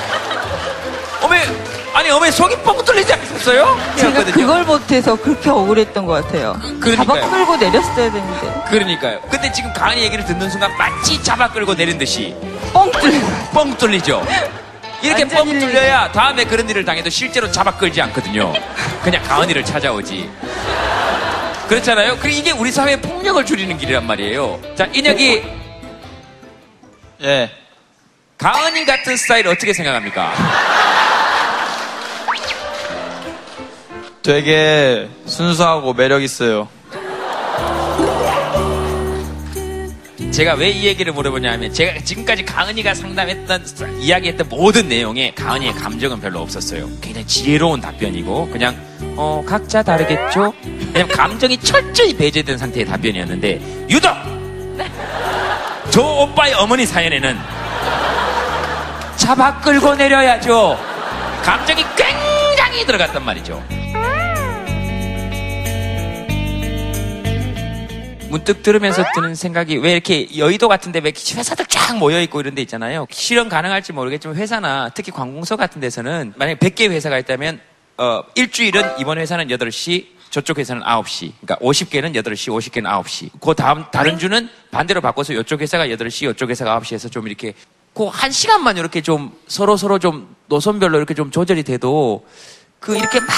어메, 1.30 1.46
아니, 1.94 2.10
어메 2.10 2.30
속이 2.32 2.56
뻥 2.62 2.84
뚫리지 2.84 3.12
않으셨어요? 3.12 3.78
제가 3.96 4.24
그걸 4.24 4.64
못해서 4.64 5.14
그렇게 5.14 5.48
억울했던 5.48 6.04
것 6.04 6.24
같아요. 6.24 6.58
그러니까요. 6.80 7.20
잡아 7.20 7.30
끌고 7.30 7.56
내렸어야 7.56 8.10
되는데. 8.10 8.62
그러니까요. 8.68 9.20
근데 9.30 9.52
지금 9.52 9.72
가은이 9.72 10.02
얘기를 10.02 10.24
듣는 10.24 10.50
순간 10.50 10.76
마치 10.76 11.22
잡아 11.22 11.48
끌고 11.48 11.76
내린 11.76 11.98
듯이 11.98 12.34
뻥 12.72 12.90
뚫려. 12.90 13.20
뻥 13.54 13.76
뚫리죠. 13.76 14.26
이렇게 15.02 15.26
뻥 15.28 15.46
뚫려야 15.46 16.10
다음에 16.12 16.44
그런 16.44 16.68
일을 16.68 16.84
당해도 16.84 17.08
실제로 17.08 17.50
잡아 17.50 17.70
끌지 17.76 18.02
않거든요. 18.02 18.52
그냥 19.02 19.22
가은이를 19.22 19.64
찾아오지. 19.64 20.28
그렇잖아요. 21.68 22.18
그리고 22.20 22.38
이게 22.40 22.50
우리 22.50 22.72
사회의 22.72 23.00
폭력을 23.00 23.46
줄이는 23.46 23.78
길이란 23.78 24.04
말이에요. 24.04 24.60
자, 24.76 24.88
인혁이 24.92 25.42
예. 27.22 27.50
가은이 28.36 28.84
같은 28.84 29.16
스타일 29.16 29.46
어떻게 29.46 29.72
생각합니까? 29.72 30.32
되게 34.22 35.08
순수하고 35.26 35.94
매력 35.94 36.22
있어요. 36.22 36.68
제가 40.30 40.54
왜 40.54 40.70
이 40.70 40.84
얘기를 40.86 41.12
물어보냐면 41.12 41.72
제가 41.72 42.00
지금까지 42.04 42.44
가은이가 42.44 42.94
상담했던 42.94 44.00
이야기했던 44.00 44.48
모든 44.48 44.88
내용에 44.88 45.32
가은이의 45.34 45.74
감정은 45.74 46.20
별로 46.20 46.40
없었어요. 46.40 46.88
굉장히 47.00 47.26
지혜로운 47.26 47.80
답변이고 47.80 48.48
그냥 48.50 48.76
어 49.16 49.42
각자 49.44 49.82
다르겠죠. 49.82 50.52
왜냐면 50.94 51.08
감정이 51.08 51.58
철저히 51.58 52.16
배제된 52.16 52.56
상태의 52.58 52.86
답변이었는데 52.86 53.86
유독 53.90 54.10
저 55.90 56.00
오빠의 56.02 56.54
어머니 56.54 56.86
사연에는 56.86 57.36
잡아 59.16 59.60
끌고 59.60 59.96
내려야죠. 59.96 60.78
감정이 61.42 61.84
굉장히 61.96 62.86
들어갔단 62.86 63.24
말이죠. 63.24 63.62
문득 68.30 68.62
들으면서 68.62 69.04
드는 69.14 69.34
생각이 69.34 69.76
왜 69.78 69.92
이렇게 69.92 70.28
여의도 70.36 70.68
같은데 70.68 71.00
왜 71.00 71.12
회사들 71.12 71.66
쫙 71.66 71.98
모여있고 71.98 72.40
이런 72.40 72.54
데 72.54 72.62
있잖아요. 72.62 73.06
실현 73.10 73.48
가능할지 73.48 73.92
모르겠지만 73.92 74.36
회사나 74.36 74.90
특히 74.94 75.10
관공서 75.10 75.56
같은 75.56 75.80
데서는 75.80 76.34
만약에 76.36 76.58
100개 76.58 76.88
회사가 76.90 77.18
있다면 77.18 77.60
어, 77.98 78.22
일주일은 78.36 78.82
이번 79.00 79.18
회사는 79.18 79.48
8시 79.48 80.06
저쪽 80.30 80.58
회사는 80.58 80.82
9시. 80.82 81.32
그러니까 81.40 81.56
50개는 81.56 82.14
8시, 82.14 82.50
50개는 82.56 82.84
9시. 82.84 83.30
그 83.40 83.54
다음 83.54 83.84
다른 83.90 84.16
주는 84.16 84.48
반대로 84.70 85.00
바꿔서 85.00 85.32
이쪽 85.32 85.60
회사가 85.60 85.88
8시, 85.88 86.30
이쪽 86.30 86.50
회사가 86.50 86.78
9시에서 86.80 87.10
좀 87.10 87.26
이렇게 87.26 87.52
그 87.94 88.08
한 88.08 88.30
시간만 88.30 88.76
이렇게 88.76 89.00
좀 89.00 89.32
서로 89.48 89.76
서로 89.76 89.98
좀 89.98 90.34
노선별로 90.46 90.96
이렇게 90.96 91.14
좀 91.14 91.32
조절이 91.32 91.64
돼도 91.64 92.24
그 92.78 92.96
이렇게 92.96 93.18
막 93.18 93.28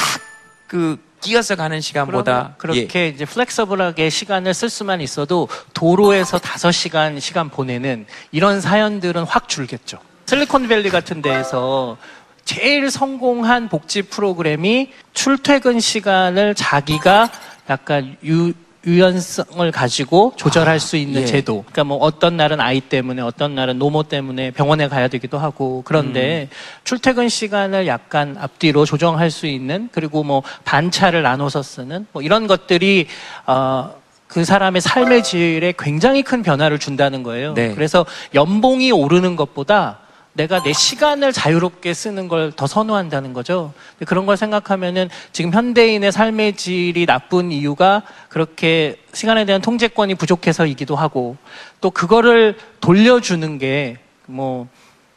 그 0.73 0.97
끼어서 1.21 1.55
가는 1.55 1.83
시간보다 1.83 2.55
그렇게 2.57 3.09
이제 3.09 3.27
플렉서블하게 3.27 4.09
시간을 4.09 4.55
쓸 4.55 4.71
수만 4.71 5.03
있어도 5.03 5.47
도로에서 5.75 6.39
5시간 6.39 7.21
시간 7.21 7.51
보내는 7.51 8.07
이런 8.33 8.63
사연들은 8.63 9.25
확 9.25 9.51
줄겠죠. 9.51 9.99
실리콘밸리 10.25 10.89
같은 10.89 11.21
데에서 11.21 11.99
제일 12.47 12.91
성공한 12.91 13.69
복지 13.69 14.01
프로그램이 14.01 14.93
출퇴근 15.13 15.79
시간을 15.79 16.55
자기가 16.55 17.31
약간 17.69 18.17
유, 18.25 18.55
유연성을 18.85 19.71
가지고 19.71 20.33
조절할 20.37 20.81
수 20.81 20.97
있는 20.97 21.23
예. 21.23 21.27
제도. 21.27 21.63
그러니까 21.63 21.85
뭐 21.85 21.99
어떤 21.99 22.37
날은 22.37 22.61
아이 22.61 22.81
때문에 22.81 23.23
어떤 23.23 23.55
날은 23.55 23.79
노모 23.79 24.05
때문에 24.05 24.51
병원에 24.51 24.89
가야 24.89 25.09
되기도 25.09 25.39
하고 25.39 25.83
그런데 25.85 26.49
출퇴근 26.85 27.29
시간을 27.29 27.87
약간 27.87 28.37
앞뒤로 28.39 28.85
조정할 28.85 29.31
수 29.31 29.47
있는 29.47 29.89
그리고 29.93 30.25
뭐 30.25 30.43
반차를 30.65 31.23
나눠서 31.23 31.63
쓰는 31.63 32.07
뭐 32.13 32.23
이런 32.23 32.47
것들이 32.47 33.07
어, 33.47 33.95
그 34.27 34.45
사람의 34.45 34.81
삶의 34.81 35.23
질에 35.23 35.75
굉장히 35.79 36.23
큰 36.23 36.43
변화를 36.43 36.79
준다는 36.79 37.23
거예요. 37.23 37.53
네. 37.55 37.75
그래서 37.75 38.07
연봉이 38.35 38.91
오르는 38.91 39.37
것보다 39.37 39.99
내가 40.35 40.63
내 40.63 40.73
시간을 40.73 41.33
자유롭게 41.33 41.93
쓰는 41.95 42.29
걸 42.29 42.53
더 42.57 42.67
선호한다는 42.67 43.33
거죠. 43.33 43.73
그런 44.07 44.25
걸 44.27 44.37
생각하면은 44.37 45.09
지금 45.33 45.53
현대인의 45.53 46.11
삶의 46.13 46.57
질이 46.57 47.05
나쁜 47.07 47.53
이유가 47.53 48.03
그렇게 48.29 48.97
시간에 49.13 49.45
대한 49.45 49.61
통제권이 49.61 50.15
부족해서이기도 50.15 50.97
하고 50.97 51.37
또 51.81 51.91
그거를 51.91 52.57
돌려주는 52.81 53.59
게 53.59 53.99
뭐 54.27 54.69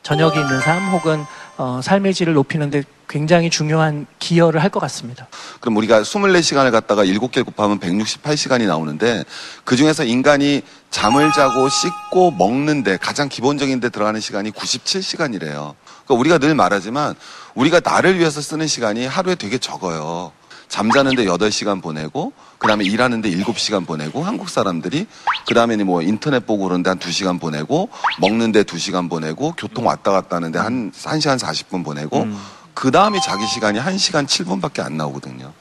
저녁이 0.01 0.35
있는 0.39 0.59
삶 0.59 0.83
혹은 0.89 1.23
어, 1.57 1.79
삶의 1.81 2.13
질을 2.13 2.33
높이는데 2.33 2.83
굉장히 3.07 3.49
중요한 3.49 4.05
기여를 4.19 4.61
할 4.61 4.69
것 4.69 4.79
같습니다. 4.81 5.27
그럼 5.61 5.77
우리가 5.77 6.01
24시간을 6.01 6.71
갖다가 6.71 7.05
7개 7.05 7.45
곱하면 7.45 7.79
168시간이 7.79 8.67
나오는데 8.67 9.23
그 9.63 9.75
중에서 9.75 10.03
인간이 10.03 10.61
잠을 10.95 11.33
자고 11.33 11.67
씻고 11.67 12.31
먹는데 12.31 12.95
가장 12.95 13.27
기본적인 13.27 13.81
데 13.81 13.89
들어가는 13.89 14.21
시간이 14.21 14.51
97시간이래요. 14.51 15.75
그러니까 16.05 16.13
우리가 16.13 16.37
늘 16.37 16.55
말하지만 16.55 17.15
우리가 17.53 17.81
나를 17.83 18.17
위해서 18.17 18.39
쓰는 18.39 18.65
시간이 18.65 19.05
하루에 19.05 19.35
되게 19.35 19.57
적어요. 19.57 20.31
잠자는데 20.69 21.25
8시간 21.25 21.83
보내고 21.83 22.31
그 22.57 22.69
다음에 22.69 22.85
일하는데 22.85 23.29
7시간 23.29 23.85
보내고 23.85 24.23
한국 24.23 24.47
사람들이 24.47 25.05
그 25.45 25.53
다음에 25.53 25.75
뭐 25.83 26.01
인터넷 26.01 26.45
보고 26.45 26.63
그러는데 26.63 26.91
한 26.91 26.97
2시간 26.97 27.41
보내고 27.41 27.89
먹는데 28.21 28.63
2시간 28.63 29.09
보내고 29.09 29.53
교통 29.57 29.87
왔다 29.87 30.11
갔다 30.11 30.37
하는데 30.37 30.57
한 30.57 30.93
1시간 30.93 31.37
40분 31.37 31.83
보내고 31.83 32.25
그 32.73 32.89
다음에 32.89 33.19
자기 33.19 33.45
시간이 33.47 33.79
1시간 33.79 34.25
7분밖에 34.27 34.79
안 34.79 34.95
나오거든요. 34.95 35.51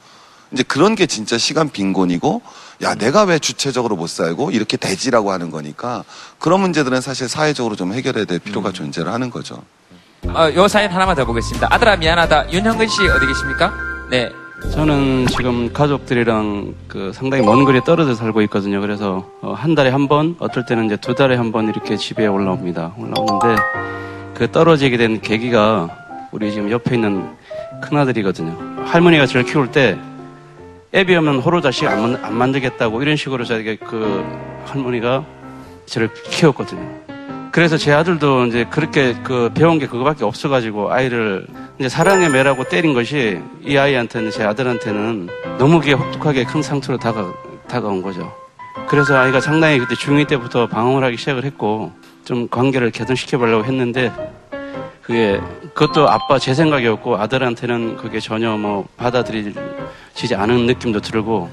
이제 0.53 0.63
그런 0.63 0.95
게 0.95 1.07
진짜 1.07 1.37
시간 1.39 1.71
빈곤이고 1.71 2.43
야 2.83 2.95
내가 2.95 3.23
왜 3.25 3.39
주체적으로 3.39 3.97
못 3.97 4.09
살고 4.09 4.51
이렇게 4.51 4.77
되지라고 4.77 5.33
하는 5.33 5.51
거니까 5.51 6.05
그런 6.39 6.61
문제들은 6.61 7.01
사실 7.01 7.29
사회적으로 7.29 7.77
좀 7.77 7.93
해결해야 7.93 8.25
될 8.25 8.39
필요가 8.39 8.73
존재를 8.73 9.13
하는 9.13 9.31
거죠. 9.31 9.63
어, 10.29 10.49
요 10.55 10.69
사연 10.69 10.91
하나만 10.91 11.17
더 11.17 11.25
보겠습니다. 11.25 11.69
아들아 11.71 11.97
미안하다. 11.97 12.53
윤형근 12.53 12.89
씨 12.89 13.07
어디 13.09 13.27
계십니까? 13.27 13.73
네. 14.11 14.31
저는 14.73 15.27
지금 15.27 15.71
가족들이랑 15.73 16.75
그 16.89 17.13
상당히 17.15 17.45
먼 17.45 17.65
거리에 17.67 17.83
떨어져 17.85 18.15
살고 18.15 18.41
있거든요. 18.43 18.81
그래서 18.81 19.29
어, 19.43 19.53
한 19.53 19.75
달에 19.75 19.91
한 19.91 20.09
번, 20.09 20.37
어떨 20.39 20.65
때는 20.65 20.87
이제 20.87 20.97
두 20.97 21.15
달에 21.15 21.37
한 21.37 21.53
번 21.53 21.69
이렇게 21.69 21.97
집에 21.99 22.27
올라옵니다. 22.27 22.95
올라오는데 22.97 23.63
그 24.35 24.51
떨어지게 24.51 24.97
된 24.97 25.21
계기가 25.21 25.89
우리 26.33 26.51
지금 26.51 26.71
옆에 26.71 26.95
있는 26.95 27.29
큰아들이거든요. 27.83 28.85
할머니가 28.87 29.27
저를 29.27 29.45
키울 29.45 29.71
때 29.71 29.99
애비 30.95 31.15
없는 31.17 31.41
호로 31.41 31.61
자식 31.61 31.87
안, 31.89 32.01
만- 32.01 32.25
안 32.25 32.35
만들겠다고 32.35 33.03
이런 33.03 33.17
식으로 33.17 33.45
저에게 33.45 33.77
그 33.77 34.25
할머니가 34.67 35.25
저를 35.87 36.09
키웠거든요. 36.31 36.89
그래서 37.51 37.77
제 37.77 37.93
아들도 37.93 38.47
이제 38.47 38.65
그렇게 38.71 39.15
그 39.25 39.51
배운 39.55 39.79
게 39.79 39.87
그거밖에 39.87 40.25
없어가지고 40.25 40.93
아이를 40.93 41.47
이제 41.79 41.89
사랑의 41.89 42.31
매라고 42.31 42.65
때린 42.69 42.95
것이 42.95 43.41
이 43.63 43.77
아이한테는 43.77 44.31
제 44.31 44.45
아들한테는 44.45 45.29
너무 45.59 45.81
그게 45.81 45.93
혹독하게 45.93 46.45
큰 46.45 46.63
상처로 46.63 46.99
다가, 46.99 47.33
다가온 47.69 48.01
거죠. 48.03 48.33
그래서 48.89 49.17
아이가 49.17 49.41
상당히 49.41 49.79
그때 49.79 49.95
중2 49.95 50.29
때부터 50.29 50.67
방황을 50.69 51.03
하기 51.05 51.17
시작을 51.17 51.45
했고 51.45 51.93
좀 52.25 52.49
관계를 52.49 52.91
개선시켜 52.91 53.39
보려고 53.39 53.65
했는데 53.65 54.13
그게 55.07 55.41
그것도 55.75 56.09
아빠 56.09 56.39
제 56.39 56.55
생각이었고 56.55 57.17
아들한테는 57.17 57.97
그게 57.97 58.21
전혀 58.21 58.57
뭐 58.57 58.87
받아들이지 58.97 60.35
않은 60.35 60.67
느낌도 60.67 61.01
들고 61.01 61.51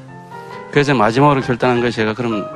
그래서 0.72 0.94
마지막으로 0.94 1.42
결단한 1.42 1.82
것이 1.82 1.98
제가 1.98 2.14
그럼 2.14 2.48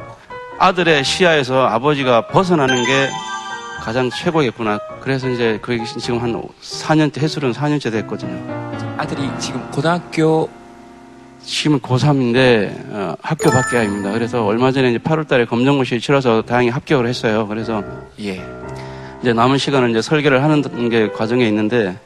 아들의 0.58 1.04
시야에서 1.04 1.68
아버지가 1.68 2.28
벗어나는 2.28 2.86
게 2.86 3.10
가장 3.82 4.10
최고겠구나. 4.10 4.80
그래서 5.02 5.30
이제 5.30 5.60
그게 5.62 5.84
지금 5.84 6.20
한 6.20 6.41
4년째, 6.62 7.20
해수는 7.20 7.52
4년째 7.52 7.91
됐거든요. 7.91 8.41
아들이 8.98 9.30
지금 9.38 9.70
고등학교 9.70 10.50
지금 11.43 11.80
고3인데 11.80 12.91
어, 12.91 13.16
학교 13.22 13.52
밖에 13.52 13.78
아닙니다. 13.78 14.12
그래서 14.12 14.46
얼마 14.46 14.72
전에 14.72 14.89
이제 14.89 14.98
8월 14.98 15.28
달에 15.28 15.46
검정고시 15.46 16.00
치러서 16.00 16.41
다행히 16.43 16.70
합격을 16.70 17.06
했어요. 17.06 17.46
그래서 17.48 17.84
예. 18.22 18.64
이제 19.26 19.34
남은 19.34 19.57
시간은 19.57 19.89
이제 19.89 20.03
설계를 20.03 20.43
하는 20.43 20.61
게 20.88 21.09
과정에 21.09 21.47
있는데 21.47 21.97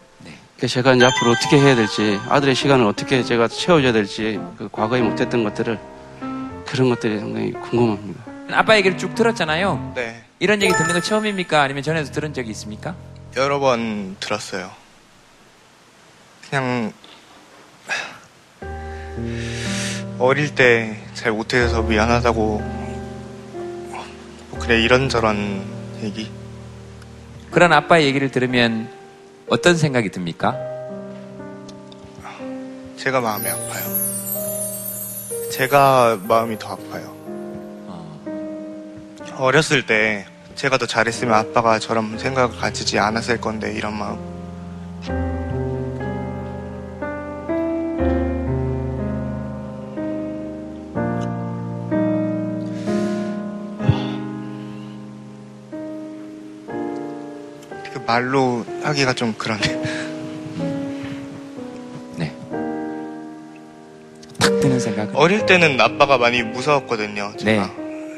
그래서 0.56 0.76
제가 0.76 0.94
이제 0.94 1.04
앞으로 1.04 1.32
어떻게 1.32 1.60
해야 1.60 1.76
될지 1.76 2.18
아들의 2.30 2.56
시간을 2.56 2.86
어떻게 2.86 3.24
제가 3.24 3.50
채워줘야 3.50 3.92
될지 3.92 4.40
그 4.58 4.70
과거에 4.72 5.02
못했던 5.02 5.44
것들을 5.44 5.78
그런 6.66 6.90
것들이 6.90 7.20
상당히 7.20 7.52
궁금합니다. 7.52 8.24
아빠 8.52 8.78
얘기를 8.78 8.98
쭉 8.98 9.14
들었잖아요. 9.16 9.92
네. 9.96 10.24
이런 10.40 10.62
얘기 10.62 10.74
듣는 10.74 10.94
거 10.94 11.02
처음입니까? 11.02 11.62
아니면 11.62 11.84
전에도 11.84 12.10
들은 12.10 12.34
적이 12.34 12.52
있습니까? 12.52 12.96
여러 13.36 13.60
번 13.60 14.16
들었어요. 14.22 14.72
그냥 16.50 16.94
어릴 20.20 20.56
때 20.56 20.98
잘 21.16 21.34
못해서 21.34 21.82
미안하다고 21.82 22.42
뭐 23.90 24.06
그래 24.62 24.82
이런저런 24.82 25.66
얘기 26.02 26.32
그런 27.52 27.74
아빠의 27.74 28.06
얘기를 28.06 28.32
들으면 28.32 28.90
어떤 29.48 29.78
생각이 29.78 30.10
듭니까? 30.12 30.56
제가 32.98 33.22
마음이 33.22 33.48
아파요. 33.48 34.00
제가 35.52 36.20
마음이 36.28 36.60
더 36.60 36.74
아파요. 36.74 37.16
어 39.38 39.52
렸을 39.52 39.86
때 39.86 40.26
제가 40.56 40.78
더 40.78 40.86
잘했으면 40.86 41.34
아빠가 41.34 41.80
저런 41.80 42.20
생각을 42.20 42.58
가지지 42.58 43.00
않았을 43.00 43.40
건데 43.40 43.74
이런 43.74 43.98
마음. 43.98 45.39
말로 58.10 58.66
하기가 58.82 59.14
좀 59.14 59.36
그러네. 59.38 59.62
탁 64.40 64.60
드는 64.62 64.80
생각. 64.80 65.16
어릴 65.16 65.46
때는 65.46 65.80
아빠가 65.80 66.18
많이 66.18 66.42
무서웠거든요. 66.42 67.34
제가. 67.38 67.72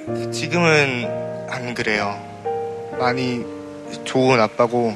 네. 0.08 0.32
지금은 0.32 1.46
안 1.50 1.74
그래요. 1.74 2.18
많이 2.98 3.44
좋은 4.06 4.40
아빠고 4.40 4.96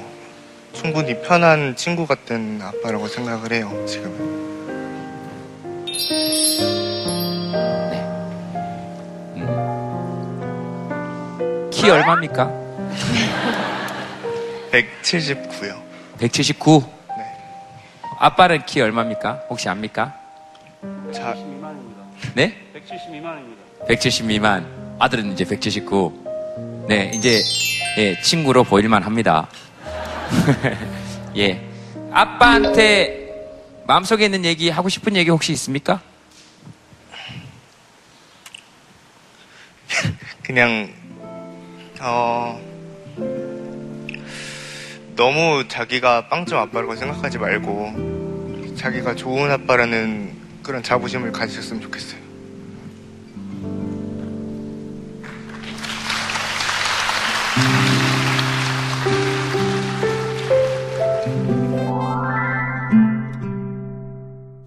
충분히 0.71 1.21
편한 1.21 1.75
친구 1.75 2.07
같은 2.07 2.61
아빠라고 2.61 3.09
생각을 3.09 3.51
해요. 3.51 3.85
지금은. 3.85 4.45
키 11.69 11.89
얼마입니까? 11.89 12.49
179요. 14.83 15.81
179. 16.19 16.83
아빠는 18.17 18.65
키 18.65 18.81
얼마입니까? 18.81 19.43
혹시 19.49 19.69
압니까? 19.69 20.13
자, 21.13 21.35
네? 22.33 22.57
170 22.73 23.11
미만입니다. 23.11 23.61
170 23.87 24.25
미만. 24.25 24.95
아들은 24.99 25.33
이제 25.33 25.43
179. 25.45 26.85
네, 26.87 27.11
이제 27.13 27.41
예, 27.97 28.19
친구로 28.21 28.63
보일만 28.63 29.03
합니다. 29.03 29.47
예. 31.37 31.61
아빠한테 32.11 33.25
마음속에 33.87 34.25
있는 34.25 34.45
얘기 34.45 34.69
하고 34.69 34.89
싶은 34.89 35.15
얘기 35.15 35.29
혹시 35.29 35.51
있습니까? 35.53 36.01
그냥 40.43 40.93
어 41.99 42.59
너무 45.15 45.65
자기가 45.67 46.27
빵점 46.27 46.59
아빠라고 46.59 46.95
생각하지 46.95 47.37
말고 47.37 48.75
자기가 48.75 49.15
좋은 49.15 49.49
아빠라는 49.49 50.33
그런 50.61 50.83
자부심을 50.83 51.31
가지셨으면 51.31 51.81
좋겠어요. 51.81 52.25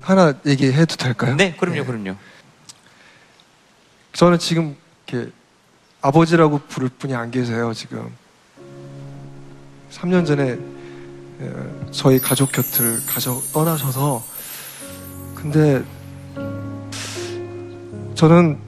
하나 0.00 0.32
얘기해도 0.46 0.96
될까요? 0.96 1.36
네, 1.36 1.54
그럼요, 1.54 1.84
그럼요. 1.84 2.16
저는 4.14 4.38
지금 4.38 4.74
이렇게 5.06 5.30
아버지라고 6.00 6.60
부를 6.60 6.88
분이 6.88 7.14
안 7.14 7.30
계세요, 7.30 7.74
지금. 7.74 8.10
3년 9.90 10.26
전에 10.26 10.58
어, 11.40 11.88
저희 11.90 12.18
가족 12.18 12.52
곁을 12.52 12.98
가져 13.06 13.40
떠나셔서 13.52 14.22
근데 15.34 15.82
저는 18.14 18.58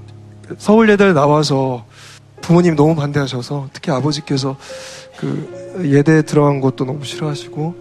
서울예대를 0.59 1.15
나와서 1.15 1.85
부모님 2.41 2.77
너무 2.77 2.95
반대하셔서 2.95 3.69
특히 3.73 3.91
아버지께서 3.91 4.57
그 5.19 5.83
예대에 5.85 6.23
들어간 6.23 6.61
것도 6.61 6.85
너무 6.85 7.05
싫어하시고 7.05 7.75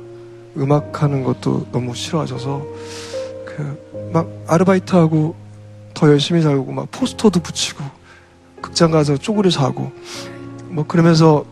음악하는 0.57 1.23
것도 1.23 1.67
너무 1.71 1.95
싫어하셔서 1.95 2.65
그 3.45 3.89
막 4.11 4.27
아르바이트하고 4.47 5.35
더 5.93 6.09
열심히 6.09 6.41
살고 6.41 6.71
막 6.71 6.87
포스터도 6.91 7.39
붙이고 7.41 7.83
극장 8.61 8.91
가서 8.91 9.17
쪼그려 9.17 9.49
자고 9.49 9.91
뭐 10.65 10.85
그러면서 10.85 11.45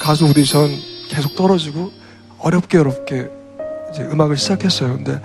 가수 0.00 0.26
오디션 0.26 0.70
계속 1.12 1.36
떨어지고 1.36 1.92
어렵게 2.38 2.78
어렵게 2.78 3.30
이제 3.90 4.02
음악을 4.02 4.36
시작했어요. 4.38 4.94
근데 4.96 5.20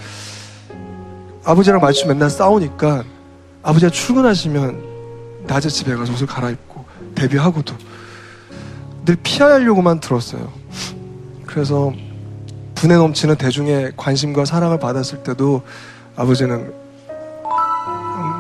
아버지랑 1.46 1.80
마주 1.80 2.06
맨날 2.08 2.30
싸우니까 2.30 3.06
아버지가 3.64 3.90
출근하시면 3.90 5.46
낮에 5.48 5.70
집에 5.70 5.96
가서 5.96 6.12
옷을 6.12 6.28
갈아입고 6.28 6.86
데뷔하고도 7.16 7.74
늘 9.06 9.16
피하려고만 9.24 10.02
들었어요. 10.02 10.52
그래서 11.46 11.94
분에 12.76 12.96
넘치는 12.96 13.38
대중의 13.38 13.94
관심과 13.96 14.44
사랑을 14.44 14.78
받았을 14.80 15.24
때도 15.24 15.62
아버지는 16.18 16.74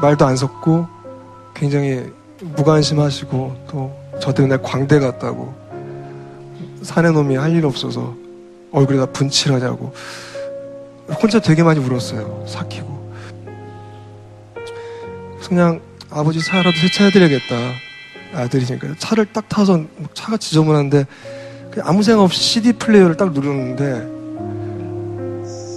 말도 0.01 0.25
안 0.25 0.35
섞고 0.35 0.85
굉장히 1.55 2.11
무관심하시고 2.41 3.65
또 3.69 4.07
저 4.19 4.33
때문에 4.33 4.57
광대 4.63 4.99
같다고 4.99 5.53
사내 6.81 7.09
놈이 7.11 7.35
할 7.35 7.53
일 7.55 7.65
없어서 7.65 8.15
얼굴에다 8.71 9.07
분칠하자고 9.07 9.93
혼자 11.21 11.39
되게 11.39 11.63
많이 11.63 11.79
울었어요. 11.79 12.45
삭히고 12.47 13.11
그냥 15.47 15.79
아버지 16.09 16.39
차라도 16.43 16.71
세차해드려야겠다. 16.77 17.55
아들이니까 18.33 18.95
차를 18.99 19.25
딱 19.31 19.47
타서 19.47 19.77
뭐 19.77 20.09
차가 20.13 20.35
지저분한데 20.37 21.05
아무 21.83 22.03
생각 22.03 22.23
없이 22.23 22.41
CD 22.43 22.73
플레이어를 22.73 23.15
딱 23.17 23.31
누르는데 23.31 24.17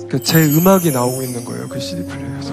그 0.09 0.20
제 0.24 0.42
음악이 0.44 0.90
나오고 0.90 1.22
있는 1.22 1.44
거예요. 1.44 1.68
그 1.68 1.78
CD 1.78 2.03
플레이어에서. 2.05 2.53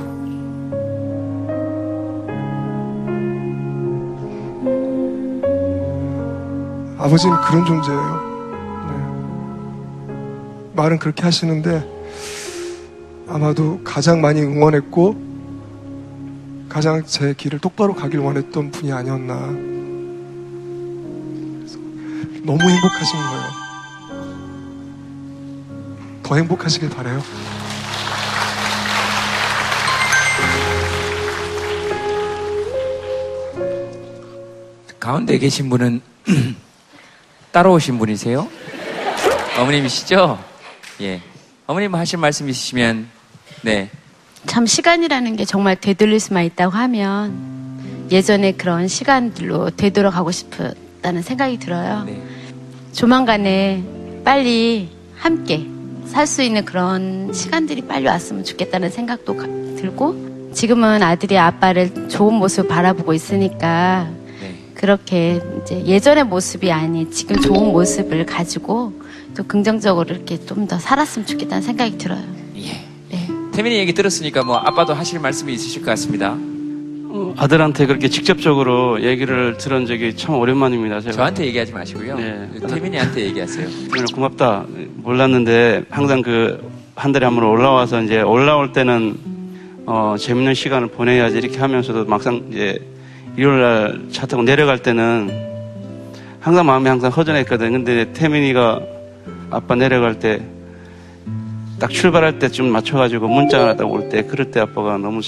아버지는 6.97 7.35
그런 7.41 7.65
존재예요. 7.65 8.26
네. 10.77 10.83
말은 10.83 10.99
그렇게 10.99 11.23
하시는데 11.23 11.83
아마도 13.27 13.81
가장 13.83 14.21
많이 14.21 14.41
응원했고 14.41 15.25
가장 16.69 17.03
제 17.03 17.33
길을 17.33 17.57
똑바로 17.57 17.95
가길 17.95 18.19
원했던 18.19 18.69
분이 18.69 18.93
아니었나. 18.93 19.33
너무 22.43 22.61
행복하신 22.61 23.19
거예요. 23.19 23.43
더 26.21 26.35
행복하시길 26.35 26.89
바래요. 26.91 27.23
가운데 34.99 35.37
계신 35.39 35.69
분은 35.69 36.01
따라오신 37.51 37.97
분이세요? 37.97 38.47
어머님이시죠? 39.57 40.56
예. 41.01 41.21
어머님 41.65 41.93
하실 41.95 42.19
말씀 42.19 42.47
있으시면, 42.49 43.07
네. 43.61 43.89
참 44.45 44.65
시간이라는 44.65 45.35
게 45.35 45.45
정말 45.45 45.75
되돌릴 45.75 46.19
수만 46.19 46.45
있다고 46.45 46.71
하면 46.71 48.07
예전에 48.09 48.53
그런 48.53 48.87
시간들로 48.87 49.71
되돌아가고 49.71 50.31
싶다는 50.31 51.21
생각이 51.21 51.57
들어요. 51.59 52.05
조만간에 52.93 53.83
빨리 54.23 54.89
함께 55.17 55.65
살 56.05 56.25
수 56.25 56.41
있는 56.41 56.63
그런 56.63 57.33
시간들이 57.33 57.81
빨리 57.81 58.07
왔으면 58.07 58.45
좋겠다는 58.45 58.89
생각도 58.89 59.35
가- 59.35 59.45
들고 59.77 60.51
지금은 60.53 61.03
아들이 61.03 61.37
아빠를 61.37 62.07
좋은 62.07 62.35
모습 62.35 62.69
바라보고 62.69 63.13
있으니까 63.13 64.09
그렇게 64.73 65.41
이제 65.61 65.83
예전의 65.85 66.23
모습이 66.23 66.71
아닌 66.71 67.11
지금 67.11 67.35
좋은 67.41 67.71
모습을 67.73 68.25
가지고 68.25 68.93
또 69.37 69.43
긍정적으로 69.43 70.15
이렇게 70.15 70.37
좀 70.45 70.67
더 70.67 70.79
살았으면 70.79 71.25
좋겠다는 71.27 71.61
생각이 71.61 71.97
들어요. 71.97 72.21
태민이 73.53 73.77
얘기 73.77 73.93
들었으니까 73.93 74.43
뭐 74.43 74.57
아빠도 74.57 74.93
하실 74.93 75.19
말씀이 75.19 75.53
있으실 75.53 75.81
것 75.81 75.91
같습니다. 75.91 76.35
아들한테 77.37 77.85
그렇게 77.85 78.07
직접적으로 78.09 79.01
얘기를 79.01 79.57
들은 79.57 79.85
적이 79.85 80.15
참 80.15 80.35
오랜만입니다. 80.35 80.99
제가. 81.01 81.13
저한테 81.15 81.45
얘기하지 81.45 81.71
마시고요. 81.71 82.17
네. 82.17 82.49
태민이한테 82.67 83.21
얘기하세요. 83.25 83.67
태민아 83.87 84.05
고맙다. 84.13 84.65
몰랐는데 85.03 85.83
항상 85.89 86.21
그 86.21 86.59
한 86.95 87.11
달에 87.11 87.25
한 87.27 87.35
번 87.35 87.43
올라와서 87.43 88.01
이제 88.01 88.21
올라올 88.21 88.73
때는 88.73 89.15
어 89.85 90.15
재밌는 90.17 90.55
시간을 90.55 90.87
보내야지 90.87 91.37
이렇게 91.37 91.59
하면서도 91.59 92.05
막상 92.05 92.47
이제 92.51 92.79
일요일 93.37 93.61
날 93.61 94.01
차 94.11 94.25
타고 94.25 94.41
내려갈 94.41 94.79
때는 94.79 95.29
항상 96.39 96.65
마음이 96.65 96.87
항상 96.89 97.11
허전했거든. 97.11 97.71
근데 97.71 98.11
태민이가 98.13 98.81
아빠 99.51 99.75
내려갈 99.75 100.19
때 100.19 100.57
딱 101.79 101.91
출발할 101.91 102.39
때좀 102.39 102.71
맞춰가지고 102.71 103.27
문자 103.27 103.61
하나 103.61 103.75
딱올 103.75 104.09
때 104.09 104.23
그럴 104.23 104.49
때 104.49 104.59
아빠가 104.59 104.97
너무 104.97 105.21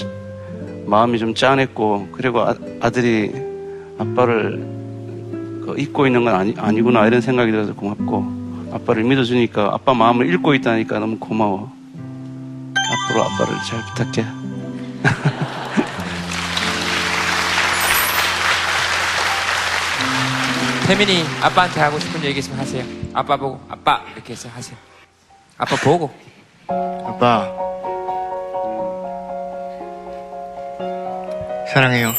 마음이 0.86 1.20
좀 1.20 1.32
짠했고 1.34 2.08
그리고 2.10 2.40
아, 2.40 2.56
아들이 2.80 3.30
아빠를 3.98 4.58
그 5.64 5.76
잊고 5.78 6.06
있는 6.06 6.24
건 6.24 6.34
아니, 6.34 6.52
아니구나 6.58 7.06
이런 7.06 7.20
생각이 7.20 7.52
들어서 7.52 7.72
고맙고 7.74 8.40
아빠를 8.72 9.04
믿어주니까 9.04 9.70
아빠 9.72 9.94
마음을 9.94 10.28
읽고 10.34 10.54
있다니까 10.54 10.98
너무 10.98 11.20
고마워 11.20 11.70
앞으로 13.06 13.22
아빠를 13.22 13.54
잘 13.68 13.78
부탁해 13.94 14.26
태민이 20.88 21.22
아빠한테 21.40 21.80
하고 21.80 22.00
싶은 22.00 22.24
얘기 22.24 22.40
있으면 22.40 22.58
하세요. 22.58 22.99
아빠 23.14 23.36
보고 23.36 23.60
아빠 23.68 24.02
이렇게 24.14 24.32
해서 24.32 24.48
하세요. 24.48 24.76
아빠 25.58 25.76
보고 25.76 26.10
아빠 26.68 27.52
사랑해요. 31.72 32.12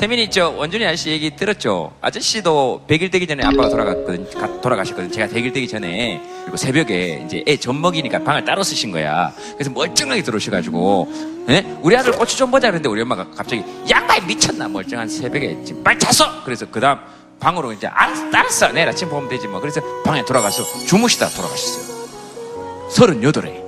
태민이 0.00 0.24
있죠. 0.24 0.54
원준이 0.56 0.86
아저씨 0.86 1.10
얘기 1.10 1.36
들었죠. 1.36 1.92
아저씨도 2.00 2.84
100일 2.88 3.12
되기 3.12 3.26
전에 3.26 3.44
아빠가 3.44 3.68
돌아갔거든, 3.68 4.30
가- 4.30 4.60
돌아가셨거든. 4.62 5.12
제가 5.12 5.26
100일 5.28 5.52
되기 5.52 5.68
전에 5.68 6.22
그리고 6.44 6.56
새벽에 6.56 7.22
이제 7.26 7.44
애 7.46 7.58
젖 7.58 7.74
먹이니까 7.74 8.20
방을 8.24 8.46
따로 8.46 8.62
쓰신 8.62 8.92
거야. 8.92 9.30
그래서 9.58 9.70
멀쩡하게 9.70 10.22
들어오셔가지고, 10.22 11.44
예? 11.50 11.76
우리 11.82 11.94
아들 11.98 12.12
고추 12.12 12.34
좀 12.38 12.50
보자 12.50 12.68
그랬는데 12.68 12.88
우리 12.88 13.02
엄마가 13.02 13.28
갑자기 13.32 13.62
양말 13.90 14.22
미쳤나 14.26 14.68
멀쩡한 14.68 15.06
새벽에 15.06 15.58
지금 15.66 15.84
빨리 15.84 15.98
잤어. 15.98 16.44
그래서 16.44 16.64
그 16.70 16.80
다음 16.80 16.98
방으로 17.38 17.70
이제 17.74 17.86
알았어, 17.86 18.24
알았어. 18.32 18.72
내일 18.72 18.88
아침 18.88 19.10
보면 19.10 19.28
되지 19.28 19.48
뭐. 19.48 19.60
그래서 19.60 19.82
방에 20.02 20.24
돌아가서 20.24 20.62
주무시다 20.86 21.28
돌아가셨어요. 21.28 22.88
서른여덟에 22.88 23.62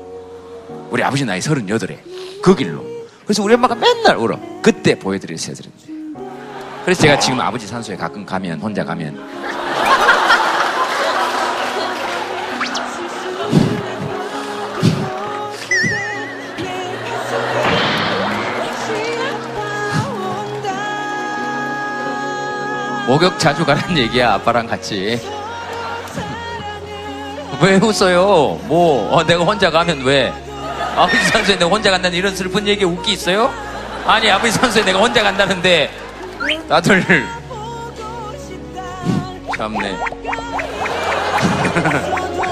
우리 0.91 1.03
아버지 1.03 1.27
나이 1.27 1.43
서른여덟에 1.43 2.03
그 2.43 2.55
길로. 2.57 2.83
그래서 3.27 3.43
우리 3.43 3.53
엄마가 3.53 3.75
맨날 3.75 4.17
울어. 4.17 4.39
그때 4.63 4.99
보여드렸어야 4.99 5.55
되는데. 5.57 5.92
그래서 6.85 7.03
제가 7.03 7.19
지금 7.19 7.41
아버지 7.41 7.67
산소에 7.67 7.97
가끔 7.97 8.27
가면 8.27 8.61
혼자 8.61 8.85
가면 8.85 9.17
목욕 23.07 23.39
자주 23.39 23.65
가라는 23.65 23.99
얘기야 23.99 24.35
아빠랑 24.35 24.67
같이 24.67 25.21
왜 27.61 27.77
웃어요? 27.77 28.59
뭐 28.65 29.09
어, 29.15 29.25
내가 29.25 29.45
혼자 29.45 29.71
가면 29.71 30.03
왜? 30.05 30.33
아버지 30.97 31.25
산소에 31.27 31.59
내가 31.59 31.71
혼자 31.71 31.93
간다는 31.93 32.19
이런 32.19 32.35
슬픈 32.35 32.67
얘기 32.67 32.85
웃기 32.85 33.13
있어요? 33.13 33.53
아니 34.05 34.29
아버지 34.29 34.53
산소에 34.53 34.85
내가 34.85 34.99
혼자 34.99 35.23
간다는데 35.23 36.02
다들 36.69 37.03
참네 39.57 39.97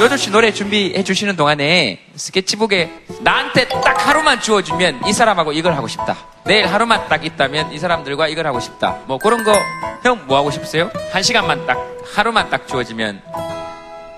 요조 0.00 0.16
씨 0.16 0.30
노래 0.30 0.52
준비해 0.52 1.02
주시는 1.04 1.36
동안에 1.36 2.00
스케치북에 2.16 2.90
나한테 3.20 3.68
딱 3.68 4.06
하루만 4.08 4.40
주어주면 4.40 5.06
이 5.06 5.12
사람하고 5.12 5.52
이걸 5.52 5.74
하고 5.74 5.86
싶다. 5.86 6.16
내일 6.44 6.66
하루만 6.66 7.08
딱 7.08 7.24
있다면 7.24 7.72
이 7.72 7.78
사람들과 7.78 8.26
이걸 8.28 8.46
하고 8.46 8.58
싶다. 8.60 8.98
뭐 9.06 9.18
그런 9.18 9.44
거 9.44 9.52
형 10.04 10.26
뭐 10.26 10.36
하고 10.36 10.50
싶으세요? 10.50 10.90
한 11.12 11.22
시간만 11.22 11.66
딱 11.66 11.78
하루만 12.14 12.50
딱 12.50 12.68
주어지면 12.68 13.22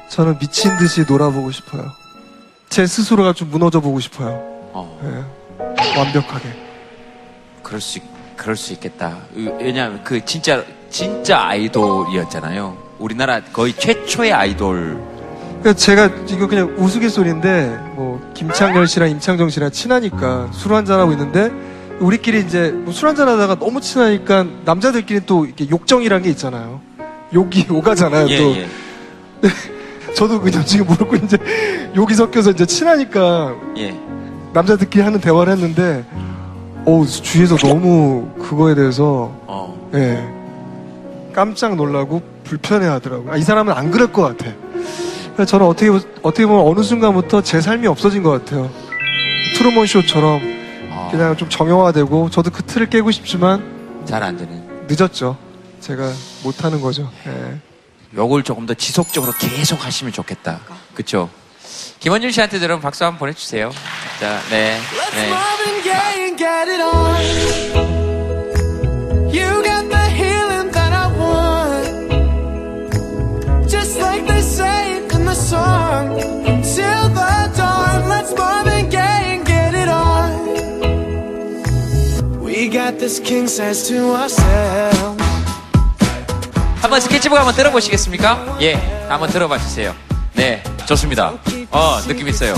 저는 0.09 0.37
미친 0.41 0.77
듯이 0.79 1.05
놀아보고 1.09 1.53
싶어요. 1.53 1.93
제 2.77 2.87
스스로가 2.87 3.33
좀 3.33 3.49
무너져 3.51 3.81
보고 3.81 3.99
싶어요. 4.01 4.39
어. 4.75 5.01
예. 5.03 5.99
완벽하게. 5.99 6.51
그럴 7.63 7.81
수 7.81 7.97
있- 7.97 8.03
그럴 8.37 8.55
수 8.55 8.75
있겠다. 8.75 9.17
왜냐하면 9.35 10.05
그 10.05 10.23
진짜 10.27 10.63
진짜 10.91 11.41
아이돌이었잖아요. 11.47 12.77
우리나라 12.99 13.41
거의 13.51 13.73
최초의 13.73 14.31
아이돌. 14.31 15.03
그러니까 15.61 15.73
제가 15.73 16.11
이거 16.29 16.47
그냥 16.47 16.75
우스갯소리인데 16.77 17.79
뭐 17.95 18.21
김창렬 18.35 18.87
씨랑 18.87 19.09
임창정 19.09 19.49
씨랑 19.49 19.71
친하니까 19.71 20.51
술 20.53 20.75
한잔 20.75 21.01
하고 21.01 21.13
있는데 21.13 21.51
우리끼리 21.99 22.41
이제 22.41 22.73
뭐술 22.73 23.09
한잔 23.09 23.27
하다가 23.27 23.55
너무 23.59 23.81
친하니까 23.81 24.45
남자들끼리 24.67 25.21
또 25.25 25.47
이렇게 25.47 25.67
욕정이란 25.71 26.21
게 26.25 26.29
있잖아요. 26.29 26.83
욕이 27.33 27.69
오가잖아요. 27.73 28.29
예, 28.29 28.37
또 28.37 28.55
예. 28.55 28.69
저도 30.17 30.41
그냥 30.41 30.65
지금 30.65 30.87
모르고 30.87 31.17
이제 31.17 31.37
욕이 31.95 32.15
섞여서 32.15 32.53
이제 32.53 32.65
친하니까 32.65 33.55
예. 33.77 33.95
남자들끼리 34.55 35.05
하는 35.05 35.21
대화를 35.21 35.53
했는데 35.53 36.05
어 36.87 37.05
주위에서 37.05 37.57
너무 37.59 38.29
그거에 38.39 38.75
대해서 38.75 39.31
어. 39.47 39.91
예 39.95 40.27
깜짝 41.35 41.77
놀라고 41.77 42.23
불편해하더라고요. 42.45 43.33
아, 43.33 43.37
이 43.37 43.43
사람은 43.43 43.75
안 43.75 43.91
그럴 43.91 44.11
것 44.11 44.23
같아. 44.23 44.51
그래서 45.35 45.45
저는 45.51 45.67
어떻게 45.67 45.91
보- 45.91 46.01
어떻게 46.23 46.47
보면 46.47 46.67
어느 46.67 46.83
순간부터 46.83 47.43
제 47.43 47.61
삶이 47.61 47.87
없어진 47.87 48.23
것 48.23 48.31
같아요. 48.31 48.71
트루먼 49.59 49.87
쇼처럼 49.87 50.41
아. 50.93 51.09
그냥 51.11 51.37
좀 51.37 51.51
정형화되고 51.51 52.31
저도 52.31 52.51
그 52.51 52.63
틀을 52.63 52.89
깨고 52.89 53.11
싶지만 53.11 53.63
잘 54.07 54.23
안 54.23 54.37
되는. 54.39 54.63
늦었죠. 54.89 55.37
제가 55.81 56.09
못하는 56.43 56.81
거죠. 56.81 57.11
예. 57.27 57.59
요걸 58.15 58.45
조금 58.45 58.67
더 58.67 58.75
지속적으로 58.75 59.33
계속 59.39 59.85
하시면 59.85 60.13
좋겠다. 60.13 60.61
그쵸? 60.95 61.29
김원준 62.01 62.31
씨한테 62.31 62.59
들은 62.59 62.81
박수 62.81 63.05
한번 63.05 63.19
보내주세요. 63.19 63.71
자, 64.21 64.41
네. 64.51 64.79
네. 65.15 65.57
this 83.07 83.21
king 83.21 83.47
size 83.47 83.87
to 83.87 84.17
ourselves 84.17 85.26
한번 86.81 87.01
스케치북 87.01 87.37
한번 87.39 87.55
들어보시겠습니까? 87.55 88.59
예, 88.61 88.75
한번 89.09 89.29
들어봐 89.31 89.59
주세요. 89.59 89.95
네, 90.35 90.63
좋습니다. 90.87 91.33
어, 91.71 92.01
느낌 92.07 92.29
있어요. 92.29 92.55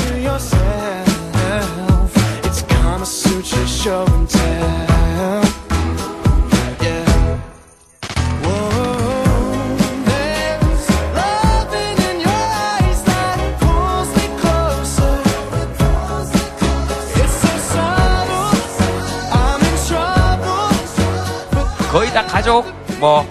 거의 21.90 22.12
다 22.12 22.26
가족, 22.26 22.66
뭐, 23.00 23.26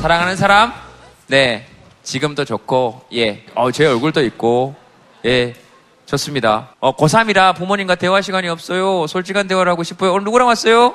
사랑하는 0.00 0.34
사람, 0.34 0.72
네, 1.26 1.66
지금도 2.04 2.46
좋고, 2.46 3.04
예, 3.12 3.44
어, 3.54 3.70
제 3.70 3.84
얼굴도 3.84 4.24
있고, 4.24 4.74
예, 5.26 5.54
좋습니다. 6.06 6.70
어, 6.80 6.96
고3이라 6.96 7.54
부모님과 7.54 7.96
대화 7.96 8.22
시간이 8.22 8.48
없어요. 8.48 9.06
솔직한 9.06 9.46
대화를 9.46 9.70
하고 9.70 9.82
싶어요. 9.82 10.14
오늘 10.14 10.24
누구랑 10.24 10.48
왔어요? 10.48 10.94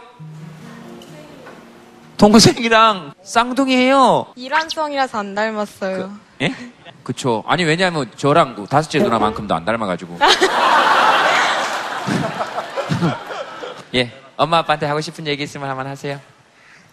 동생이랑 2.17 3.13
쌍둥이에요. 3.21 4.33
이란성이라서 4.35 5.19
안 5.19 5.35
닮았어요. 5.35 6.11
예? 6.41 6.55
그쵸. 7.03 7.43
아니, 7.45 7.63
왜냐면 7.63 8.09
저랑 8.17 8.65
다섯째 8.67 8.97
누나만큼도 8.97 9.53
안 9.53 9.65
닮아가지고. 9.65 10.17
예, 13.93 14.11
엄마 14.35 14.57
아빠한테 14.57 14.87
하고 14.87 14.99
싶은 14.99 15.27
얘기 15.27 15.43
있으면 15.43 15.69
한번 15.69 15.85
하세요. 15.85 16.19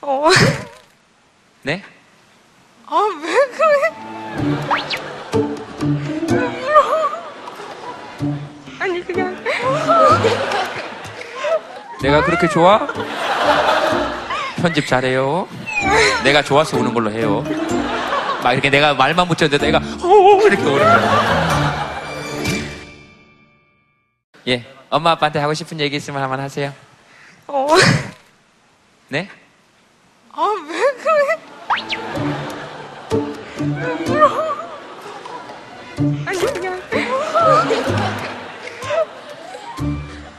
어, 0.02 0.28
네? 1.62 1.82
아, 2.94 3.08
왜 3.22 3.32
그래? 3.56 3.90
아니, 8.78 9.02
그냥. 9.02 9.42
내가 12.02 12.22
그렇게 12.22 12.46
좋아? 12.48 12.86
편집 14.56 14.86
잘해요. 14.86 15.48
내가 16.22 16.42
좋아서 16.42 16.76
우는 16.76 16.92
걸로 16.92 17.10
해요. 17.10 17.42
막 18.42 18.52
이렇게 18.52 18.68
내가 18.68 18.92
말만 18.92 19.26
붙였는데 19.26 19.64
내가 19.64 19.80
오 20.06 20.42
이렇게 20.46 20.62
우는 20.62 20.78
거야. 20.78 21.92
예, 24.48 24.66
엄마 24.90 25.12
아빠한테 25.12 25.38
하고 25.38 25.54
싶은 25.54 25.80
얘기 25.80 25.96
있으면 25.96 26.20
한번 26.20 26.40
하세요. 26.40 26.74
어, 27.46 27.68
네? 29.08 29.30
아, 30.32 30.46
왜 30.68 30.78
그래? 31.02 32.41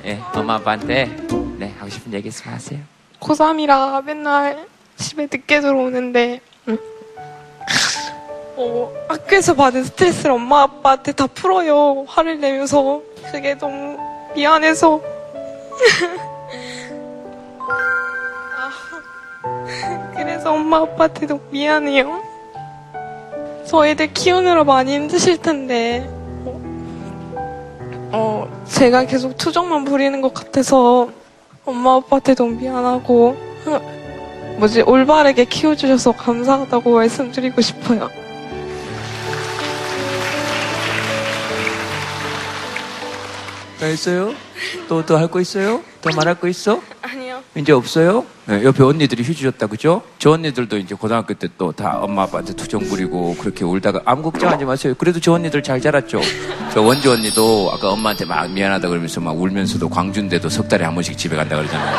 예, 0.06 0.20
엄마 0.36 0.56
아빠한테 0.56 1.06
네 1.58 1.74
하고 1.78 1.90
싶은 1.90 2.14
얘기 2.14 2.28
있으면 2.30 2.56
하세요. 2.56 2.80
고3이라 3.20 4.04
맨날 4.04 4.68
집에 4.98 5.24
늦게 5.24 5.62
들어오는데, 5.62 6.42
음. 6.68 6.78
어, 8.56 8.94
학교에서 9.08 9.54
받은 9.54 9.84
스트레스를 9.86 10.32
엄마 10.32 10.64
아빠한테 10.64 11.12
다 11.14 11.28
풀어요. 11.28 12.06
화를 12.08 12.40
내면서. 12.40 13.02
그게 13.32 13.58
너무 13.58 13.98
미안해서. 14.36 15.02
아, 18.60 20.14
그래서 20.16 20.54
엄마 20.54 20.78
아빠한테 20.82 21.26
너무 21.28 21.42
미안해요. 21.50 22.23
저 23.74 23.88
애들 23.88 24.14
키우느라 24.14 24.64
많이 24.66 24.94
힘드실 24.94 25.40
텐데, 25.40 26.08
어, 28.12 28.48
제가 28.68 29.06
계속 29.06 29.36
투정만 29.36 29.84
부리는 29.84 30.22
것 30.22 30.32
같아서 30.32 31.10
엄마 31.66 31.96
아빠한테 31.96 32.36
너무 32.36 32.52
미안하고, 32.52 33.36
어, 33.66 34.56
뭐지, 34.60 34.84
올바르게 34.84 35.46
키워주셔서 35.46 36.12
감사하다고 36.12 36.92
말씀드리고 36.92 37.62
싶어요. 37.62 38.12
다 43.80 43.86
했어요? 43.88 44.34
또 44.88 45.04
또 45.04 45.18
할 45.18 45.28
거 45.30 45.42
있어요? 45.42 45.82
더 46.02 46.12
말할 46.16 46.40
거 46.40 46.48
있어? 46.48 46.80
이제 47.56 47.72
없어요? 47.72 48.26
네, 48.48 48.64
옆에 48.64 48.84
언니들이 48.84 49.22
휴지 49.24 49.44
줬다 49.44 49.68
그죠? 49.68 50.02
저 50.18 50.32
언니들도 50.32 50.78
이제 50.78 50.96
고등학교 50.96 51.34
때 51.36 51.48
또 51.58 51.72
다 51.72 52.00
엄마 52.02 52.24
아빠한테 52.24 52.54
투정 52.54 52.82
부리고 52.82 53.36
그렇게 53.40 53.64
울다가 53.64 54.02
아무 54.06 54.24
걱정하지 54.24 54.66
마세요. 54.66 54.96
그래도 54.98 55.20
저 55.20 55.34
언니들 55.34 55.62
잘 55.62 55.80
자랐죠. 55.80 56.20
저 56.74 56.82
원주 56.82 57.12
언니도 57.12 57.70
아까 57.74 57.90
엄마한테 57.92 58.26
막 58.26 58.50
미안하다 58.50 58.88
그러면서 58.88 59.22
막 59.22 59.40
울면서도 59.40 59.88
광주인데도 59.88 60.50
석 60.50 60.68
달에 60.68 60.84
한 60.84 60.96
번씩 60.96 61.16
집에 61.18 61.36
간다 61.36 61.56
그러잖아요. 61.56 61.96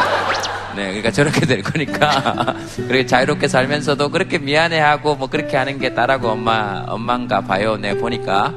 네, 0.74 0.86
그러니까 0.86 1.12
저렇게 1.12 1.46
될 1.46 1.62
거니까 1.62 2.56
그렇게 2.76 3.06
자유롭게 3.06 3.46
살면서도 3.46 4.08
그렇게 4.08 4.38
미안해하고 4.38 5.14
뭐 5.14 5.28
그렇게 5.28 5.56
하는 5.56 5.78
게 5.78 5.94
딸하고 5.94 6.30
엄마 6.30 6.82
엄마인가 6.88 7.40
봐요. 7.42 7.76
네 7.76 7.96
보니까 7.96 8.52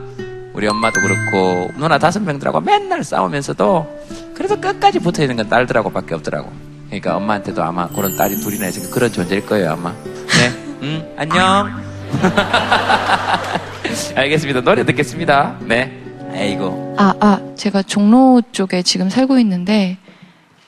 우리 0.54 0.68
엄마도 0.68 1.00
그렇고 1.00 1.70
누나 1.78 2.00
다섯 2.00 2.20
명들하고 2.24 2.60
맨날 2.62 3.04
싸우면서도 3.04 4.00
그래서 4.34 4.60
끝까지 4.60 4.98
붙어 4.98 5.22
있는 5.22 5.36
건 5.36 5.48
딸들하고밖에 5.48 6.16
없더라고. 6.16 6.52
그러니까 6.88 7.16
엄마한테도 7.18 7.64
아마 7.64 7.88
그런 7.88 8.16
딸이 8.16 8.40
둘이나 8.40 8.68
있으니까 8.68 8.94
그런 8.94 9.12
존재일 9.12 9.46
거예요 9.46 9.72
아마. 9.74 9.92
네, 9.94 10.50
음 10.82 11.14
안녕. 11.18 11.84
알겠습니다. 14.16 14.62
노래 14.62 14.86
듣겠습니다. 14.86 15.58
네. 15.62 16.04
아이고. 16.34 16.96
아, 16.98 17.14
아, 17.20 17.40
제가 17.56 17.84
종로 17.84 18.42
쪽에 18.52 18.82
지금 18.84 19.10
살고 19.10 19.40
있는데, 19.40 19.98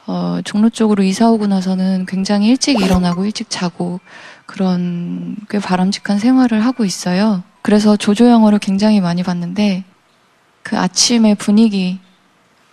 어, 0.08 0.40
종로 0.44 0.70
쪽으로 0.70 1.04
이사 1.04 1.30
오고 1.30 1.48
나서는 1.48 2.06
굉장히 2.08 2.48
일찍 2.48 2.80
일어나고 2.82 3.26
일찍 3.26 3.50
자고 3.50 4.00
그런 4.46 5.36
꽤 5.50 5.60
바람직한 5.60 6.18
생활을 6.20 6.66
하고 6.66 6.86
있어요. 6.86 7.44
그래서 7.62 7.96
조조 7.98 8.30
영화를 8.30 8.60
굉장히 8.60 9.00
많이 9.00 9.22
봤는데, 9.24 9.84
그 10.64 10.78
아침의 10.78 11.36
분위기, 11.36 12.00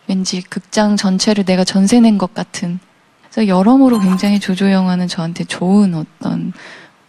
왠지 0.07 0.40
극장 0.42 0.97
전체를 0.97 1.44
내가 1.44 1.64
전세 1.64 2.01
낸 2.01 2.18
것 2.18 2.34
같은. 2.34 2.78
그래서 3.37 3.49
여러모로 3.49 4.01
굉장히 4.01 4.41
조조 4.41 4.72
영화는 4.72 5.07
저한테 5.09 5.45
좋은 5.45 5.95
어떤 5.95 6.55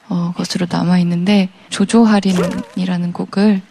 어, 0.09 0.33
것으로 0.35 0.67
남아 0.69 0.99
있는데 0.99 1.47
조조 1.69 2.03
할인이라는 2.03 3.13
곡을 3.13 3.61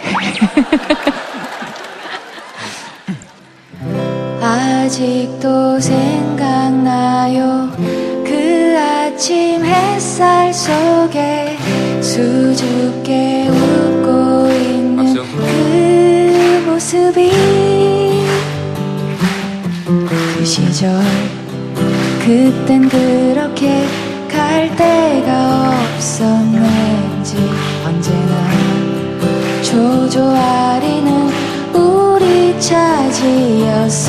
아직도 4.40 5.80
생각나요. 5.80 7.72
그 8.24 8.76
아침 8.78 9.64
햇살 9.64 10.54
속에 10.54 11.58
수줍게 12.00 13.48
웃고 13.48 14.48
있는 14.52 15.14
그 15.14 16.64
모습이 16.68 17.32
그 19.84 20.44
시절 20.44 21.02
그땐 22.24 22.88
그렇게 22.88 23.84
갈 24.32 24.74
데가 24.74 25.74
없었는지 25.94 27.36
언제나 27.84 28.32
조조아리는 29.62 31.28
우리 31.74 32.58
차지였었죠. 32.58 34.08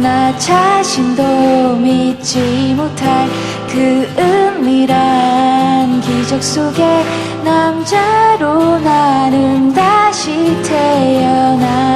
나 0.00 0.38
자신도 0.38 1.78
믿지 1.78 2.74
못할 2.76 3.28
그 3.66 4.08
은밀한 4.16 6.00
기적 6.00 6.40
속에 6.40 6.84
남자로 7.42 8.78
나는 8.78 9.74
다시 9.74 10.56
태어난 10.62 11.87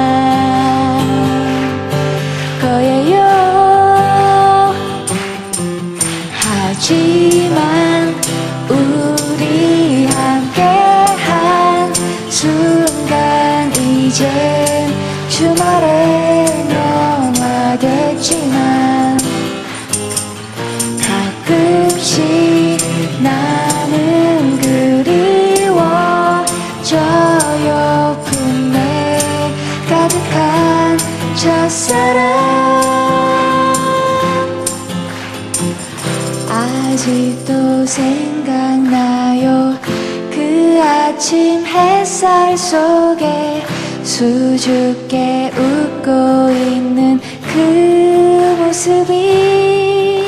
속에 42.55 43.63
수줍게 44.03 45.51
웃고 45.55 46.51
있는 46.51 47.19
그 47.51 48.55
모습이 48.59 50.23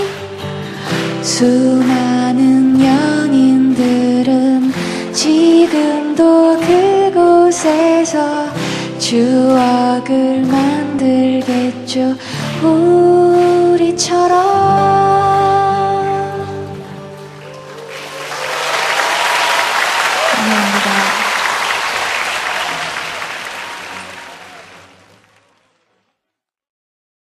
수많은 1.21 2.79
연인들은 2.83 4.71
지금도 5.13 6.57
그곳에서 7.13 8.45
추억을 8.97 10.41
만들겠죠 10.45 12.15